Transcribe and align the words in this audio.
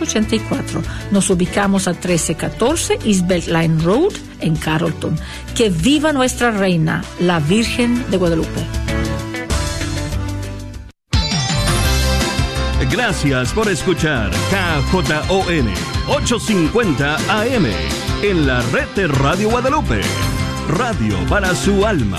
1884. 0.00 0.82
Nos 1.10 1.30
ubicamos 1.30 1.88
a 1.88 1.92
1314 1.92 2.98
East 3.04 3.26
Beltline 3.26 3.82
Road 3.82 4.12
en 4.40 4.56
Carrollton. 4.56 5.16
Que 5.54 5.70
viva 5.70 6.12
nuestra 6.12 6.50
reina, 6.50 7.04
la 7.20 7.40
Virgen 7.40 8.04
de 8.10 8.16
Guadalupe. 8.16 8.64
Gracias 12.90 13.52
por 13.52 13.68
escuchar 13.68 14.30
KJON 14.50 15.68
850 16.08 17.16
AM 17.28 17.66
en 18.22 18.46
la 18.46 18.62
red 18.70 18.86
de 18.94 19.08
Radio 19.08 19.50
Guadalupe. 19.50 20.00
Radio 20.68 21.16
para 21.28 21.54
su 21.54 21.84
alma. 21.84 22.18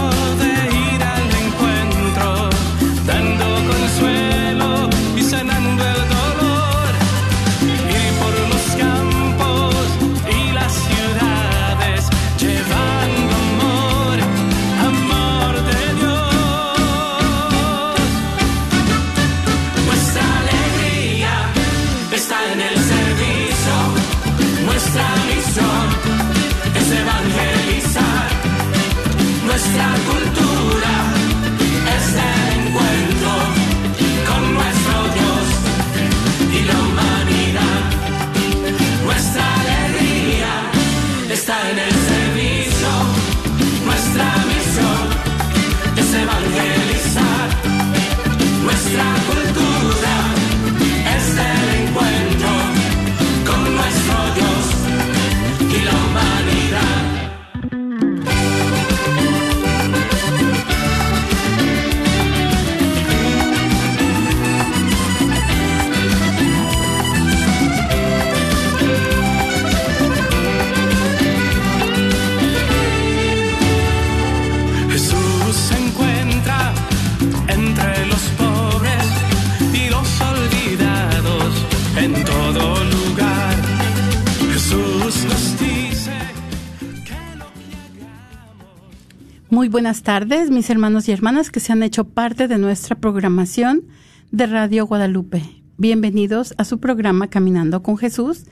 buenas 89.71 90.03
tardes, 90.03 90.51
mis 90.51 90.69
hermanos 90.69 91.07
y 91.07 91.13
hermanas 91.13 91.49
que 91.49 91.61
se 91.61 91.71
han 91.71 91.81
hecho 91.81 92.03
parte 92.03 92.49
de 92.49 92.57
nuestra 92.57 92.97
programación 92.97 93.83
de 94.29 94.45
Radio 94.45 94.85
Guadalupe. 94.85 95.43
Bienvenidos 95.77 96.53
a 96.57 96.65
su 96.65 96.81
programa 96.81 97.29
Caminando 97.29 97.81
con 97.81 97.97
Jesús 97.97 98.43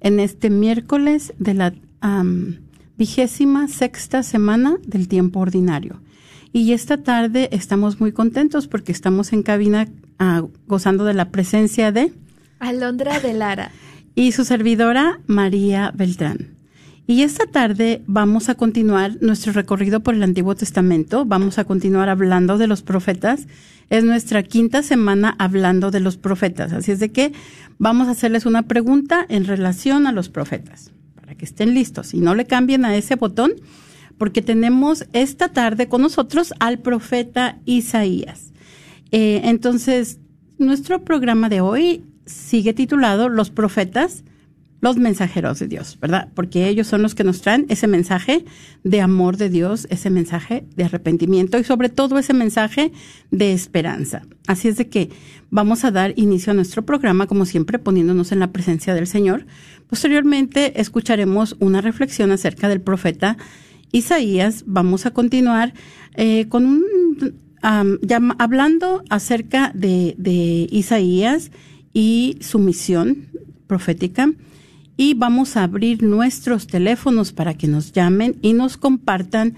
en 0.00 0.20
este 0.20 0.50
miércoles 0.50 1.34
de 1.40 1.54
la 1.54 1.74
vigésima 2.96 3.66
sexta 3.66 4.22
semana 4.22 4.76
del 4.86 5.08
tiempo 5.08 5.40
ordinario. 5.40 6.00
Y 6.52 6.72
esta 6.72 7.02
tarde 7.02 7.48
estamos 7.50 8.00
muy 8.00 8.12
contentos 8.12 8.68
porque 8.68 8.92
estamos 8.92 9.32
en 9.32 9.42
cabina 9.42 9.88
ah, 10.20 10.44
gozando 10.68 11.04
de 11.04 11.14
la 11.14 11.30
presencia 11.30 11.90
de 11.90 12.12
Alondra 12.60 13.18
de 13.18 13.32
Lara. 13.32 13.72
y 14.14 14.30
su 14.30 14.44
servidora 14.44 15.18
María 15.26 15.92
Beltrán. 15.92 16.57
Y 17.10 17.22
esta 17.22 17.46
tarde 17.46 18.02
vamos 18.06 18.50
a 18.50 18.54
continuar 18.54 19.16
nuestro 19.22 19.54
recorrido 19.54 20.00
por 20.00 20.14
el 20.14 20.22
Antiguo 20.22 20.54
Testamento. 20.54 21.24
Vamos 21.24 21.58
a 21.58 21.64
continuar 21.64 22.10
hablando 22.10 22.58
de 22.58 22.66
los 22.66 22.82
profetas. 22.82 23.46
Es 23.88 24.04
nuestra 24.04 24.42
quinta 24.42 24.82
semana 24.82 25.34
hablando 25.38 25.90
de 25.90 26.00
los 26.00 26.18
profetas. 26.18 26.74
Así 26.74 26.92
es 26.92 27.00
de 27.00 27.10
que 27.10 27.32
vamos 27.78 28.08
a 28.08 28.10
hacerles 28.10 28.44
una 28.44 28.64
pregunta 28.64 29.24
en 29.30 29.46
relación 29.46 30.06
a 30.06 30.12
los 30.12 30.28
profetas, 30.28 30.92
para 31.14 31.34
que 31.34 31.46
estén 31.46 31.72
listos 31.72 32.12
y 32.12 32.18
no 32.18 32.34
le 32.34 32.44
cambien 32.44 32.84
a 32.84 32.94
ese 32.94 33.14
botón, 33.16 33.52
porque 34.18 34.42
tenemos 34.42 35.06
esta 35.14 35.48
tarde 35.48 35.88
con 35.88 36.02
nosotros 36.02 36.52
al 36.60 36.78
profeta 36.78 37.58
Isaías. 37.64 38.52
Eh, 39.12 39.40
entonces, 39.44 40.18
nuestro 40.58 41.06
programa 41.06 41.48
de 41.48 41.62
hoy 41.62 42.04
sigue 42.26 42.74
titulado 42.74 43.30
Los 43.30 43.48
profetas, 43.48 44.24
los 44.80 44.96
mensajeros 44.96 45.58
de 45.58 45.66
Dios, 45.66 45.98
¿verdad? 46.00 46.28
Porque 46.34 46.68
ellos 46.68 46.86
son 46.86 47.02
los 47.02 47.14
que 47.14 47.24
nos 47.24 47.40
traen 47.40 47.66
ese 47.68 47.88
mensaje 47.88 48.44
de 48.84 49.00
amor 49.00 49.36
de 49.36 49.48
Dios, 49.48 49.88
ese 49.90 50.08
mensaje 50.08 50.64
de 50.76 50.84
arrepentimiento 50.84 51.58
y 51.58 51.64
sobre 51.64 51.88
todo 51.88 52.16
ese 52.16 52.32
mensaje 52.32 52.92
de 53.32 53.52
esperanza. 53.52 54.22
Así 54.46 54.68
es 54.68 54.76
de 54.76 54.88
que 54.88 55.10
vamos 55.50 55.84
a 55.84 55.90
dar 55.90 56.12
inicio 56.16 56.52
a 56.52 56.54
nuestro 56.54 56.86
programa, 56.86 57.26
como 57.26 57.44
siempre, 57.44 57.80
poniéndonos 57.80 58.30
en 58.30 58.38
la 58.38 58.52
presencia 58.52 58.94
del 58.94 59.08
Señor. 59.08 59.46
Posteriormente 59.88 60.80
escucharemos 60.80 61.56
una 61.58 61.80
reflexión 61.80 62.30
acerca 62.30 62.68
del 62.68 62.80
profeta 62.80 63.36
Isaías. 63.90 64.62
Vamos 64.66 65.06
a 65.06 65.10
continuar 65.10 65.74
eh, 66.14 66.46
con 66.48 66.66
un 66.66 66.84
llam- 67.62 68.36
hablando 68.38 69.02
acerca 69.10 69.72
de, 69.74 70.14
de 70.18 70.68
Isaías 70.70 71.50
y 71.92 72.36
su 72.40 72.60
misión 72.60 73.26
profética. 73.66 74.30
Y 75.00 75.14
vamos 75.14 75.56
a 75.56 75.62
abrir 75.62 76.02
nuestros 76.02 76.66
teléfonos 76.66 77.32
para 77.32 77.54
que 77.54 77.68
nos 77.68 77.92
llamen 77.92 78.34
y 78.42 78.52
nos 78.52 78.76
compartan 78.76 79.54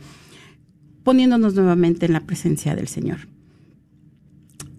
poniéndonos 1.06 1.54
nuevamente 1.54 2.04
en 2.06 2.12
la 2.14 2.26
presencia 2.26 2.74
del 2.74 2.88
Señor. 2.88 3.28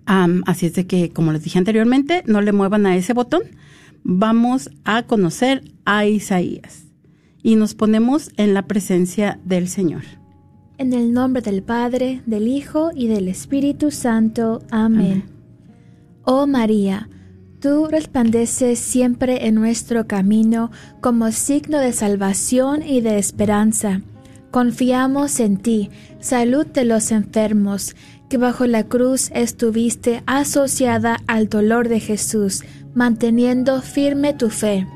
Así 0.05 0.65
es 0.65 0.73
de 0.73 0.85
que, 0.85 1.09
como 1.11 1.31
les 1.31 1.41
dije 1.41 1.57
anteriormente, 1.57 2.21
no 2.27 2.41
le 2.41 2.51
muevan 2.51 2.85
a 2.85 2.97
ese 2.97 3.13
botón. 3.13 3.43
Vamos 4.03 4.69
a 4.83 5.03
conocer 5.03 5.63
a 5.85 6.05
Isaías 6.05 6.87
y 7.41 7.55
nos 7.55 7.75
ponemos 7.75 8.31
en 8.35 8.53
la 8.53 8.67
presencia 8.67 9.39
del 9.45 9.69
Señor. 9.69 10.03
En 10.77 10.91
el 10.91 11.13
nombre 11.13 11.41
del 11.41 11.63
Padre, 11.63 12.21
del 12.25 12.49
Hijo 12.49 12.91
y 12.93 13.07
del 13.07 13.29
Espíritu 13.29 13.89
Santo. 13.89 14.61
Amén. 14.69 15.23
Oh 16.23 16.45
María, 16.45 17.07
tú 17.61 17.87
resplandeces 17.87 18.79
siempre 18.79 19.47
en 19.47 19.55
nuestro 19.55 20.07
camino 20.07 20.71
como 20.99 21.31
signo 21.31 21.79
de 21.79 21.93
salvación 21.93 22.83
y 22.83 22.99
de 22.99 23.17
esperanza. 23.17 24.01
Confiamos 24.57 25.39
en 25.39 25.57
ti, 25.57 25.91
salud 26.19 26.65
de 26.65 26.83
los 26.83 27.11
enfermos, 27.11 27.95
que 28.27 28.39
bajo 28.39 28.65
la 28.65 28.85
cruz 28.85 29.29
estuviste 29.35 30.23
asociada 30.25 31.17
al 31.27 31.47
dolor 31.47 31.89
de 31.89 31.99
Jesús, 31.99 32.63
manteniendo 32.95 33.83
firme 33.83 34.33
tu 34.33 34.49
fe. 34.49 34.87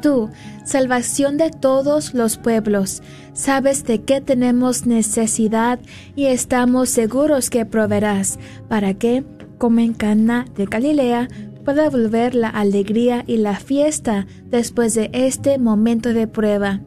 Tú, 0.00 0.30
salvación 0.64 1.36
de 1.36 1.50
todos 1.50 2.14
los 2.14 2.38
pueblos, 2.38 3.02
sabes 3.34 3.84
de 3.84 4.00
qué 4.00 4.22
tenemos 4.22 4.86
necesidad 4.86 5.80
y 6.16 6.24
estamos 6.24 6.88
seguros 6.88 7.50
que 7.50 7.66
proveerás, 7.66 8.38
para 8.70 8.94
que, 8.94 9.22
como 9.58 9.80
en 9.80 9.92
Cana 9.92 10.46
de 10.56 10.64
Galilea, 10.64 11.28
pueda 11.66 11.90
volver 11.90 12.34
la 12.34 12.48
alegría 12.48 13.24
y 13.26 13.36
la 13.36 13.56
fiesta 13.56 14.26
después 14.46 14.94
de 14.94 15.10
este 15.12 15.58
momento 15.58 16.14
de 16.14 16.26
prueba. 16.26 16.80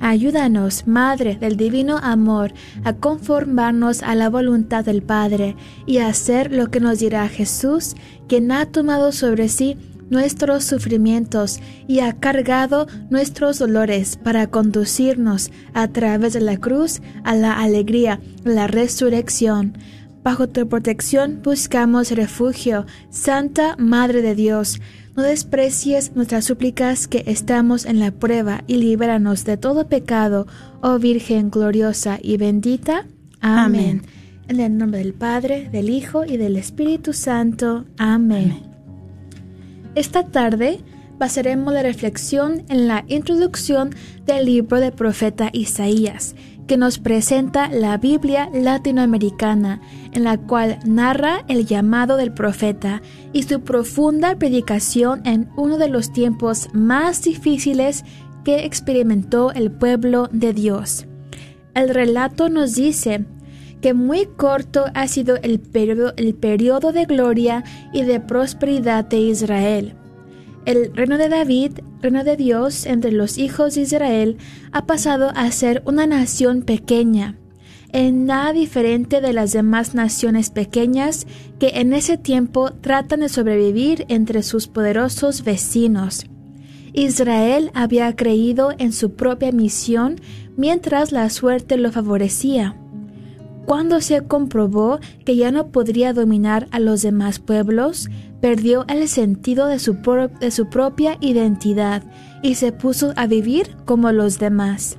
Ayúdanos, 0.00 0.86
Madre 0.86 1.36
del 1.36 1.56
Divino 1.56 1.98
Amor, 1.98 2.52
a 2.84 2.92
conformarnos 2.92 4.02
a 4.02 4.14
la 4.14 4.30
voluntad 4.30 4.84
del 4.84 5.02
Padre 5.02 5.56
y 5.86 5.98
a 5.98 6.08
hacer 6.08 6.52
lo 6.52 6.70
que 6.70 6.80
nos 6.80 7.00
dirá 7.00 7.28
Jesús, 7.28 7.94
quien 8.28 8.52
ha 8.52 8.66
tomado 8.66 9.12
sobre 9.12 9.48
sí 9.48 9.76
nuestros 10.10 10.64
sufrimientos 10.64 11.60
y 11.86 12.00
ha 12.00 12.14
cargado 12.14 12.86
nuestros 13.10 13.58
dolores 13.58 14.16
para 14.16 14.46
conducirnos 14.46 15.50
a 15.74 15.88
través 15.88 16.32
de 16.32 16.40
la 16.40 16.56
cruz 16.56 17.00
a 17.24 17.34
la 17.34 17.60
alegría, 17.60 18.20
la 18.44 18.66
resurrección. 18.66 19.76
Bajo 20.22 20.48
tu 20.48 20.68
protección 20.68 21.40
buscamos 21.42 22.10
refugio, 22.10 22.86
Santa 23.10 23.76
Madre 23.78 24.22
de 24.22 24.34
Dios. 24.34 24.80
No 25.16 25.22
desprecies 25.22 26.14
nuestras 26.14 26.44
súplicas 26.44 27.08
que 27.08 27.24
estamos 27.26 27.86
en 27.86 27.98
la 27.98 28.10
prueba 28.10 28.62
y 28.66 28.76
libéranos 28.76 29.44
de 29.44 29.56
todo 29.56 29.88
pecado, 29.88 30.46
oh 30.82 30.98
Virgen 30.98 31.50
gloriosa 31.50 32.18
y 32.22 32.36
bendita. 32.36 33.06
Amén. 33.40 34.02
En 34.48 34.60
el 34.60 34.76
nombre 34.76 35.00
del 35.00 35.14
Padre, 35.14 35.68
del 35.70 35.90
Hijo 35.90 36.24
y 36.24 36.36
del 36.36 36.56
Espíritu 36.56 37.12
Santo. 37.12 37.84
Amén. 37.98 38.62
Esta 39.94 40.24
tarde 40.24 40.80
basaremos 41.18 41.74
la 41.74 41.82
reflexión 41.82 42.64
en 42.68 42.86
la 42.88 43.04
introducción 43.08 43.90
del 44.24 44.46
libro 44.46 44.78
del 44.78 44.92
profeta 44.92 45.50
Isaías, 45.52 46.34
que 46.68 46.76
nos 46.76 46.98
presenta 47.00 47.68
la 47.68 47.96
Biblia 47.96 48.48
latinoamericana, 48.52 49.80
en 50.12 50.22
la 50.22 50.36
cual 50.38 50.78
narra 50.84 51.44
el 51.48 51.66
llamado 51.66 52.16
del 52.16 52.32
profeta 52.32 53.02
y 53.32 53.42
su 53.42 53.62
profunda 53.62 54.38
predicación 54.38 55.26
en 55.26 55.48
uno 55.56 55.78
de 55.78 55.88
los 55.88 56.12
tiempos 56.12 56.68
más 56.72 57.22
difíciles 57.22 58.04
que 58.44 58.64
experimentó 58.64 59.50
el 59.50 59.72
pueblo 59.72 60.28
de 60.30 60.52
Dios. 60.52 61.06
El 61.74 61.88
relato 61.88 62.48
nos 62.48 62.74
dice 62.74 63.24
que 63.80 63.94
muy 63.94 64.26
corto 64.26 64.84
ha 64.94 65.08
sido 65.08 65.36
el 65.36 65.60
periodo, 65.60 66.92
de 66.92 67.04
gloria 67.06 67.64
y 67.92 68.02
de 68.02 68.20
prosperidad 68.20 69.06
de 69.06 69.18
Israel. 69.18 69.94
El 70.68 70.94
reino 70.94 71.16
de 71.16 71.30
David, 71.30 71.78
reino 72.02 72.24
de 72.24 72.36
Dios 72.36 72.84
entre 72.84 73.10
los 73.10 73.38
hijos 73.38 73.74
de 73.74 73.80
Israel, 73.80 74.36
ha 74.70 74.84
pasado 74.84 75.30
a 75.34 75.50
ser 75.50 75.82
una 75.86 76.06
nación 76.06 76.60
pequeña, 76.60 77.38
en 77.90 78.26
nada 78.26 78.52
diferente 78.52 79.22
de 79.22 79.32
las 79.32 79.54
demás 79.54 79.94
naciones 79.94 80.50
pequeñas 80.50 81.26
que 81.58 81.68
en 81.76 81.94
ese 81.94 82.18
tiempo 82.18 82.70
tratan 82.70 83.20
de 83.20 83.30
sobrevivir 83.30 84.04
entre 84.10 84.42
sus 84.42 84.66
poderosos 84.66 85.42
vecinos. 85.42 86.26
Israel 86.92 87.70
había 87.72 88.14
creído 88.14 88.74
en 88.76 88.92
su 88.92 89.14
propia 89.14 89.52
misión 89.52 90.16
mientras 90.58 91.12
la 91.12 91.30
suerte 91.30 91.78
lo 91.78 91.90
favorecía 91.92 92.76
cuando 93.68 94.00
se 94.00 94.22
comprobó 94.22 94.98
que 95.26 95.36
ya 95.36 95.50
no 95.50 95.66
podría 95.66 96.14
dominar 96.14 96.68
a 96.70 96.80
los 96.80 97.02
demás 97.02 97.38
pueblos, 97.38 98.08
perdió 98.40 98.84
el 98.88 99.08
sentido 99.08 99.66
de 99.66 99.78
su, 99.78 99.94
de 100.40 100.50
su, 100.50 100.68
propia 100.68 101.18
identidad 101.20 102.02
y 102.42 102.54
se 102.54 102.72
puso 102.72 103.12
a 103.16 103.26
vivir 103.26 103.76
como 103.84 104.12
los 104.12 104.38
demás. 104.38 104.96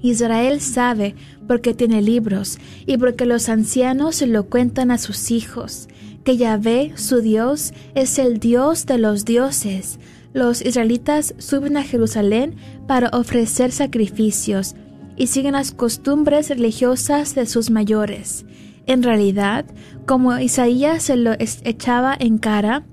Israel 0.00 0.60
sabe 0.60 1.14
porque 1.46 1.74
tiene 1.74 2.02
libros 2.02 2.58
y 2.86 2.96
porque 2.98 3.26
los 3.26 3.48
ancianos 3.48 4.20
lo 4.22 4.46
cuentan 4.48 4.90
a 4.90 4.98
sus 4.98 5.30
hijos, 5.30 5.88
que 6.24 6.36
Yahvé, 6.36 6.92
su 6.96 7.20
Dios, 7.20 7.72
es 7.94 8.18
el 8.18 8.38
Dios 8.38 8.86
de 8.86 8.98
los 8.98 9.24
dioses. 9.24 9.98
Los 10.32 10.62
israelitas 10.62 11.34
suben 11.38 11.76
a 11.76 11.82
Jerusalén 11.82 12.56
para 12.86 13.08
ofrecer 13.08 13.70
sacrificios, 13.70 14.74
y 15.16 15.26
siguen 15.28 15.52
las 15.52 15.72
costumbres 15.72 16.48
religiosas 16.48 17.34
de 17.34 17.46
sus 17.46 17.70
mayores. 17.70 18.44
En 18.86 19.02
realidad, 19.02 19.64
como 20.06 20.38
Isaías 20.38 21.04
se 21.04 21.16
lo 21.16 21.32
echaba 21.38 22.16
en 22.18 22.38
cara, 22.38 22.84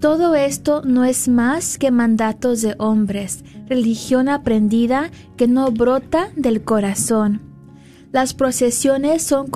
todo 0.00 0.34
esto 0.34 0.82
no 0.84 1.04
es 1.04 1.28
más 1.28 1.78
que 1.78 1.90
mandatos 1.90 2.60
de 2.62 2.74
hombres, 2.78 3.44
religión 3.68 4.28
aprendida 4.28 5.10
que 5.36 5.46
no 5.46 5.70
brota 5.70 6.30
del 6.36 6.62
corazón. 6.62 7.40
Las 8.10 8.34
procesiones 8.34 9.22
son 9.22 9.48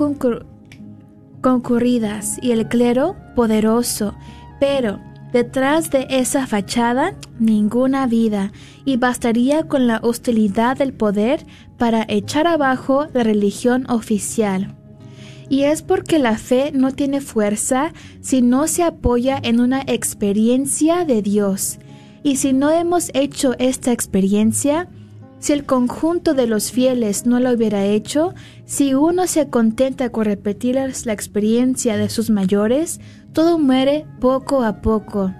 concurridas 1.41 2.39
y 2.41 2.51
el 2.51 2.67
clero 2.67 3.15
poderoso, 3.35 4.15
pero 4.59 4.99
Detrás 5.31 5.91
de 5.91 6.07
esa 6.09 6.47
fachada, 6.47 7.13
ninguna 7.37 8.07
vida, 8.07 8.53
y 8.85 8.95
bastaría 8.95 9.67
con 9.67 9.85
la 9.85 9.99
hostilidad 10.01 10.77
del 10.77 10.93
poder 10.93 11.45
para 11.77 12.05
echar 12.07 12.47
abajo 12.47 13.07
la 13.13 13.23
religión 13.23 13.89
oficial. 13.89 14.76
Y 15.49 15.63
es 15.63 15.81
porque 15.81 16.19
la 16.19 16.37
fe 16.37 16.71
no 16.73 16.91
tiene 16.91 17.21
fuerza 17.21 17.93
si 18.21 18.41
no 18.41 18.67
se 18.67 18.83
apoya 18.83 19.39
en 19.41 19.59
una 19.59 19.81
experiencia 19.81 21.05
de 21.05 21.21
Dios. 21.21 21.79
Y 22.23 22.35
si 22.37 22.51
no 22.51 22.71
hemos 22.71 23.11
hecho 23.13 23.55
esta 23.57 23.91
experiencia, 23.91 24.89
si 25.39 25.53
el 25.53 25.65
conjunto 25.65 26.33
de 26.33 26.47
los 26.47 26.71
fieles 26.71 27.25
no 27.25 27.39
lo 27.39 27.51
hubiera 27.51 27.85
hecho, 27.85 28.33
si 28.65 28.95
uno 28.95 29.27
se 29.27 29.49
contenta 29.49 30.09
con 30.09 30.25
repetir 30.25 30.75
la 30.75 31.13
experiencia 31.13 31.95
de 31.95 32.09
sus 32.09 32.29
mayores, 32.29 32.99
todo 33.33 33.59
muere 33.59 34.05
poco 34.19 34.63
a 34.63 34.81
poco. 34.81 35.31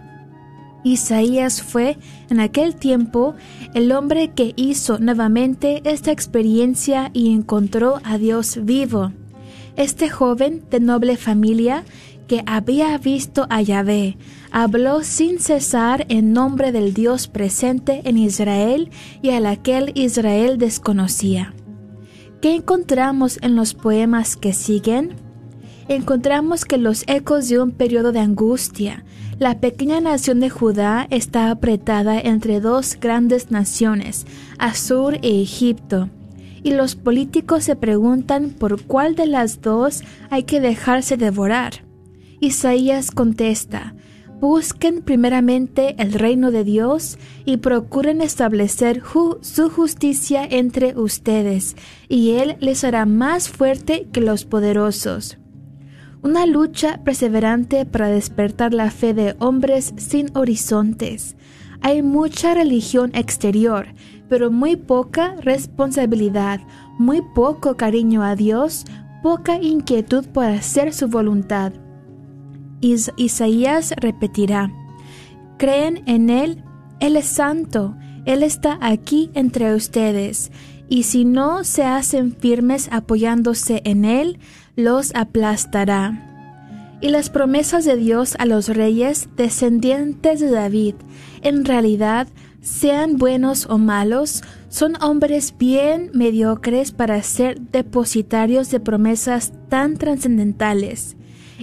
Isaías 0.84 1.62
fue, 1.62 1.98
en 2.30 2.40
aquel 2.40 2.76
tiempo, 2.76 3.36
el 3.74 3.92
hombre 3.92 4.30
que 4.30 4.54
hizo 4.56 5.00
nuevamente 5.00 5.82
esta 5.84 6.12
experiencia 6.12 7.10
y 7.14 7.34
encontró 7.34 8.00
a 8.04 8.18
Dios 8.18 8.60
vivo. 8.64 9.12
Este 9.78 10.10
joven 10.10 10.64
de 10.72 10.80
noble 10.80 11.18
familia 11.18 11.84
que 12.28 12.44
había 12.48 12.98
visto 12.98 13.46
a 13.50 13.62
Yahvé, 13.62 14.18
habló 14.52 15.04
sin 15.04 15.40
cesar 15.40 16.06
en 16.10 16.34
nombre 16.34 16.72
del 16.72 16.96
Dios 16.96 17.28
presente 17.28 18.02
en 18.06 18.18
Israel 18.18 18.90
y 19.22 19.30
al 19.30 19.46
aquel 19.46 19.92
Israel 19.94 20.58
desconocía. 20.58 21.54
¿Qué 22.42 22.56
encontramos 22.56 23.38
en 23.44 23.56
los 23.56 23.76
poemas 23.76 24.36
que 24.36 24.52
siguen? 24.52 25.16
Encontramos 25.88 26.66
que 26.66 26.78
los 26.78 27.04
ecos 27.08 27.48
de 27.48 27.60
un 27.60 27.72
periodo 27.72 28.12
de 28.12 28.20
angustia, 28.20 29.06
la 29.40 29.60
pequeña 29.60 30.02
nación 30.02 30.40
de 30.40 30.50
Judá 30.50 31.08
está 31.12 31.52
apretada 31.52 32.20
entre 32.20 32.60
dos 32.60 32.98
grandes 33.00 33.52
naciones, 33.52 34.26
Asur 34.58 35.20
e 35.22 35.42
Egipto, 35.42 36.10
y 36.68 36.72
los 36.72 36.98
políticos 36.98 37.64
se 37.64 37.78
preguntan 37.78 38.50
por 38.50 38.84
cuál 38.84 39.16
de 39.16 39.26
las 39.26 39.62
dos 39.62 40.04
hay 40.30 40.44
que 40.44 40.60
dejarse 40.60 41.16
devorar. 41.16 41.86
Isaías 42.42 43.12
contesta, 43.12 43.96
Busquen 44.42 45.02
primeramente 45.02 45.96
el 45.98 46.12
reino 46.12 46.52
de 46.52 46.66
Dios 46.66 47.18
y 47.46 47.58
procuren 47.58 48.22
establecer 48.22 49.02
su 49.42 49.70
justicia 49.70 50.46
entre 50.46 50.94
ustedes, 51.00 51.78
y 52.10 52.32
Él 52.32 52.58
les 52.60 52.84
hará 52.84 53.06
más 53.06 53.48
fuerte 53.48 54.06
que 54.12 54.20
los 54.20 54.44
poderosos. 54.44 55.38
Una 56.22 56.46
lucha 56.46 57.02
perseverante 57.06 57.86
para 57.86 58.10
despertar 58.10 58.74
la 58.74 58.92
fe 58.92 59.14
de 59.14 59.38
hombres 59.40 59.94
sin 59.96 60.38
horizontes. 60.38 61.38
Hay 61.82 62.02
mucha 62.02 62.54
religión 62.54 63.12
exterior, 63.14 63.88
pero 64.30 64.52
muy 64.52 64.76
poca 64.76 65.36
responsabilidad, 65.42 66.62
muy 66.98 67.22
poco 67.22 67.78
cariño 67.78 68.24
a 68.24 68.36
Dios, 68.36 68.86
poca 69.24 69.62
inquietud 69.62 70.26
por 70.28 70.46
hacer 70.46 70.94
su 70.94 71.08
voluntad. 71.08 71.74
Isaías 72.82 73.94
repetirá, 73.98 74.72
creen 75.58 76.04
en 76.06 76.30
Él, 76.30 76.64
Él 77.00 77.16
es 77.16 77.26
santo, 77.26 77.96
Él 78.26 78.44
está 78.44 78.78
aquí 78.82 79.32
entre 79.34 79.74
ustedes, 79.74 80.52
y 80.90 81.04
si 81.04 81.26
no 81.26 81.64
se 81.64 81.84
hacen 81.84 82.36
firmes 82.36 82.88
apoyándose 82.92 83.82
en 83.84 84.06
Él, 84.06 84.40
los 84.76 85.14
aplastará. 85.16 86.24
Y 87.02 87.10
las 87.10 87.30
promesas 87.30 87.86
de 87.86 87.96
Dios 87.96 88.36
a 88.40 88.46
los 88.46 88.70
reyes 88.70 89.30
descendientes 89.36 90.40
de 90.40 90.50
David, 90.50 90.96
en 91.42 91.66
realidad, 91.66 92.28
sean 92.68 93.18
buenos 93.18 93.66
o 93.70 93.78
malos, 93.78 94.44
son 94.68 95.02
hombres 95.02 95.56
bien 95.58 96.12
mediocres 96.14 96.92
para 96.92 97.24
ser 97.24 97.62
depositarios 97.62 98.70
de 98.72 98.82
promesas 98.82 99.54
tan 99.70 99.96
trascendentales. 99.96 101.16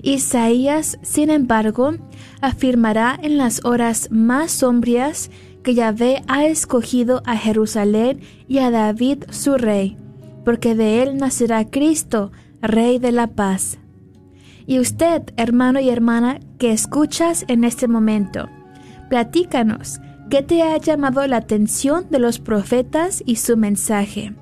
Isaías, 0.02 0.98
sin 1.02 1.28
embargo, 1.28 1.92
afirmará 2.40 3.18
en 3.22 3.36
las 3.36 3.64
horas 3.66 4.08
más 4.10 4.50
sombrías 4.50 5.30
que 5.62 5.74
Yahvé 5.74 6.22
ha 6.26 6.46
escogido 6.46 7.22
a 7.26 7.36
Jerusalén 7.36 8.20
y 8.48 8.58
a 8.58 8.70
David 8.70 9.24
su 9.28 9.58
rey, 9.58 9.98
porque 10.42 10.74
de 10.74 11.02
él 11.02 11.18
nacerá 11.18 11.66
Cristo, 11.66 12.32
Rey 12.62 12.98
de 12.98 13.12
la 13.12 13.26
paz. 13.26 13.76
Y 14.66 14.78
usted, 14.78 15.22
hermano 15.36 15.80
y 15.80 15.90
hermana, 15.90 16.40
que 16.58 16.72
escuchas 16.72 17.44
en 17.48 17.64
este 17.64 17.88
momento, 17.88 18.48
platícanos, 19.10 20.00
¿qué 20.30 20.42
te 20.42 20.62
ha 20.62 20.76
llamado 20.78 21.26
la 21.26 21.38
atención 21.38 22.06
de 22.10 22.18
los 22.18 22.38
profetas 22.38 23.22
y 23.24 23.36
su 23.36 23.56
mensaje? 23.56 24.34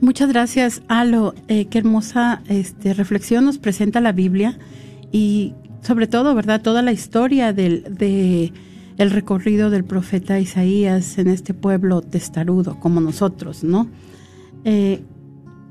Muchas 0.00 0.28
gracias, 0.30 0.82
Alo. 0.88 1.34
Eh, 1.48 1.66
qué 1.66 1.78
hermosa 1.78 2.42
este, 2.48 2.94
reflexión 2.94 3.44
nos 3.44 3.58
presenta 3.58 4.00
la 4.00 4.12
Biblia 4.12 4.58
y 5.12 5.54
sobre 5.82 6.06
todo, 6.06 6.34
¿verdad? 6.34 6.62
Toda 6.62 6.80
la 6.82 6.92
historia 6.92 7.52
del 7.52 7.94
de 7.94 8.52
el 8.98 9.10
recorrido 9.10 9.70
del 9.70 9.84
profeta 9.84 10.38
Isaías 10.38 11.18
en 11.18 11.28
este 11.28 11.54
pueblo 11.54 12.02
testarudo 12.02 12.78
como 12.80 13.00
nosotros, 13.00 13.64
¿no? 13.64 13.88
Eh, 14.64 15.02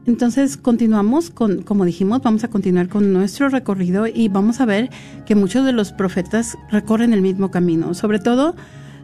entonces 0.06 0.58
continuamos 0.58 1.30
con, 1.30 1.62
como 1.62 1.86
dijimos, 1.86 2.22
vamos 2.24 2.44
a 2.44 2.48
continuar 2.50 2.90
con 2.90 3.14
nuestro 3.14 3.50
recorrido 3.50 4.08
y 4.08 4.30
vamos 4.30 4.60
a 4.60 4.66
ver 4.66 4.90
que 5.26 5.36
muchos 5.36 5.64
de 5.66 5.74
los 5.74 5.92
profetas 5.92 6.58
recorren 6.72 7.14
el 7.14 7.22
mismo 7.22 7.52
camino. 7.52 7.94
Sobre 7.94 8.18
todo, 8.18 8.56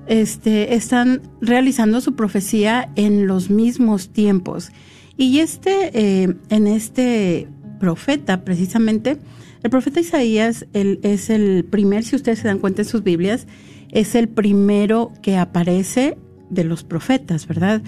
este, 0.07 0.73
están 0.73 1.21
realizando 1.39 2.01
su 2.01 2.15
profecía 2.15 2.89
en 2.95 3.27
los 3.27 3.51
mismos 3.51 4.09
tiempos. 4.09 4.71
Y 5.17 5.39
este, 5.39 5.91
eh, 5.93 6.35
en 6.49 6.67
este 6.67 7.47
profeta, 7.79 8.43
precisamente, 8.43 9.19
el 9.63 9.69
profeta 9.69 9.99
Isaías 9.99 10.65
es 10.73 11.29
el 11.29 11.65
primer, 11.65 12.03
si 12.03 12.15
ustedes 12.15 12.39
se 12.39 12.47
dan 12.47 12.59
cuenta 12.59 12.83
en 12.83 12.87
sus 12.87 13.03
Biblias, 13.03 13.47
es 13.91 14.15
el 14.15 14.27
primero 14.27 15.11
que 15.21 15.37
aparece 15.37 16.17
de 16.49 16.63
los 16.63 16.83
profetas, 16.83 17.47
¿verdad? 17.47 17.81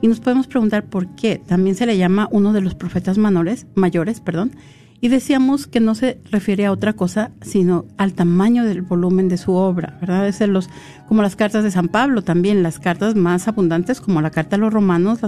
Y 0.00 0.08
nos 0.08 0.20
podemos 0.20 0.46
preguntar 0.46 0.84
por 0.84 1.14
qué. 1.16 1.40
También 1.46 1.76
se 1.76 1.86
le 1.86 1.96
llama 1.96 2.28
uno 2.30 2.52
de 2.52 2.60
los 2.60 2.74
profetas 2.74 3.18
mayores, 3.18 3.66
mayores, 3.74 4.20
perdón, 4.20 4.52
y 5.00 5.08
decíamos 5.08 5.66
que 5.66 5.80
no 5.80 5.94
se 5.94 6.18
refiere 6.30 6.64
a 6.66 6.72
otra 6.72 6.94
cosa, 6.94 7.30
sino 7.42 7.84
al 7.98 8.14
tamaño 8.14 8.64
del 8.64 8.82
volumen 8.82 9.28
de 9.28 9.36
su 9.36 9.52
obra, 9.52 9.98
¿verdad? 10.00 10.26
Es 10.26 10.40
los, 10.40 10.70
como 11.06 11.22
las 11.22 11.36
cartas 11.36 11.64
de 11.64 11.70
San 11.70 11.88
Pablo 11.88 12.22
también, 12.22 12.62
las 12.62 12.78
cartas 12.78 13.14
más 13.14 13.46
abundantes, 13.46 14.00
como 14.00 14.22
la 14.22 14.30
carta 14.30 14.56
a 14.56 14.58
los 14.58 14.72
romanos, 14.72 15.20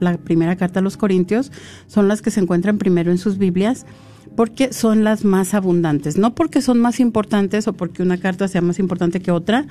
la 0.00 0.16
primera 0.18 0.56
carta 0.56 0.78
a 0.78 0.82
los 0.82 0.96
corintios, 0.96 1.50
son 1.86 2.06
las 2.08 2.22
que 2.22 2.30
se 2.30 2.40
encuentran 2.40 2.78
primero 2.78 3.10
en 3.10 3.18
sus 3.18 3.36
Biblias, 3.36 3.84
porque 4.34 4.72
son 4.72 5.04
las 5.04 5.24
más 5.24 5.54
abundantes, 5.54 6.18
no 6.18 6.34
porque 6.34 6.60
son 6.60 6.80
más 6.80 7.00
importantes 7.00 7.68
o 7.68 7.72
porque 7.72 8.02
una 8.02 8.18
carta 8.18 8.48
sea 8.48 8.60
más 8.60 8.78
importante 8.78 9.20
que 9.20 9.30
otra, 9.30 9.66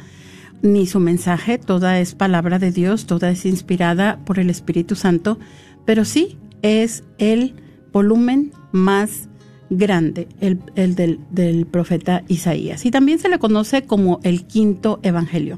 ni 0.62 0.88
su 0.88 1.00
mensaje, 1.00 1.58
toda 1.58 2.00
es 2.00 2.16
palabra 2.16 2.60
de 2.60 2.72
Dios, 2.72 3.06
toda 3.06 3.30
es 3.30 3.46
inspirada 3.46 4.20
por 4.26 4.40
el 4.40 4.50
Espíritu 4.50 4.96
Santo, 4.96 5.38
pero 5.86 6.06
sí 6.06 6.38
es 6.62 7.04
el 7.18 7.54
volumen 7.92 8.52
más 8.72 9.30
grande, 9.70 10.28
el, 10.40 10.60
del, 10.96 11.66
profeta 11.66 12.24
Isaías. 12.28 12.86
Y 12.86 12.92
también 12.92 13.20
se 13.20 13.30
le 13.30 13.40
conoce 13.40 13.84
como 13.84 14.20
el 14.24 14.46
quinto 14.46 15.00
evangelio. 15.04 15.58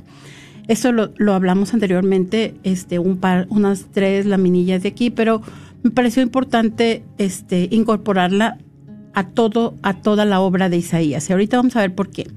Eso 0.68 0.92
lo, 0.92 1.34
hablamos 1.34 1.74
anteriormente, 1.74 2.56
este, 2.64 3.00
un 3.00 3.18
par, 3.18 3.48
unas 3.50 3.88
tres 3.92 4.26
laminillas 4.26 4.84
de 4.84 4.90
aquí, 4.90 5.10
pero 5.10 5.42
me 5.84 5.92
pareció 5.92 6.22
importante 6.22 7.04
este, 7.18 7.70
incorporarla 7.72 8.58
a 9.18 9.30
todo, 9.30 9.76
a 9.82 10.02
toda 10.02 10.26
la 10.26 10.40
obra 10.40 10.70
de 10.70 10.78
Isaías. 10.78 11.30
Y 11.30 11.34
ahorita 11.34 11.58
vamos 11.58 11.76
a 11.76 11.82
ver 11.82 11.96
por 11.96 12.10
qué. 12.10 12.28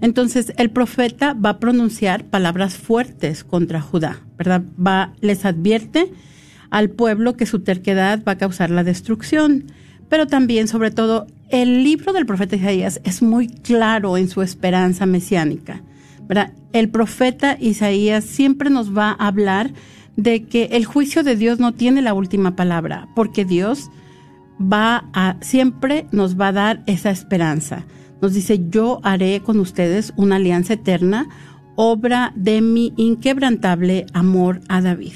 Entonces, 0.00 0.52
el 0.56 0.70
profeta 0.70 1.34
va 1.34 1.50
a 1.50 1.58
pronunciar 1.58 2.24
palabras 2.24 2.74
fuertes 2.76 3.44
contra 3.44 3.80
Judá, 3.80 4.20
¿verdad? 4.38 4.62
Va, 4.78 5.12
les 5.20 5.44
advierte 5.44 6.10
al 6.70 6.90
pueblo 6.90 7.36
que 7.36 7.46
su 7.46 7.60
terquedad 7.60 8.22
va 8.26 8.32
a 8.32 8.38
causar 8.38 8.70
la 8.70 8.84
destrucción 8.84 9.66
pero 10.10 10.26
también, 10.26 10.68
sobre 10.68 10.90
todo, 10.90 11.28
el 11.48 11.84
libro 11.84 12.12
del 12.12 12.26
profeta 12.26 12.56
Isaías 12.56 13.00
es 13.04 13.22
muy 13.22 13.46
claro 13.46 14.18
en 14.18 14.28
su 14.28 14.42
esperanza 14.42 15.06
mesiánica. 15.06 15.82
¿verdad? 16.28 16.52
El 16.72 16.90
profeta 16.90 17.56
Isaías 17.58 18.24
siempre 18.24 18.70
nos 18.70 18.94
va 18.94 19.10
a 19.10 19.28
hablar 19.28 19.72
de 20.16 20.44
que 20.44 20.64
el 20.72 20.84
juicio 20.84 21.22
de 21.22 21.36
Dios 21.36 21.60
no 21.60 21.72
tiene 21.72 22.02
la 22.02 22.12
última 22.12 22.56
palabra, 22.56 23.08
porque 23.14 23.44
Dios 23.44 23.90
va 24.60 25.08
a 25.12 25.36
siempre 25.40 26.06
nos 26.12 26.38
va 26.38 26.48
a 26.48 26.52
dar 26.52 26.82
esa 26.86 27.10
esperanza. 27.10 27.84
Nos 28.20 28.34
dice, 28.34 28.60
"Yo 28.68 29.00
haré 29.02 29.40
con 29.40 29.58
ustedes 29.58 30.12
una 30.16 30.36
alianza 30.36 30.74
eterna, 30.74 31.28
obra 31.76 32.32
de 32.36 32.60
mi 32.60 32.92
inquebrantable 32.96 34.06
amor 34.12 34.60
a 34.68 34.80
David." 34.80 35.14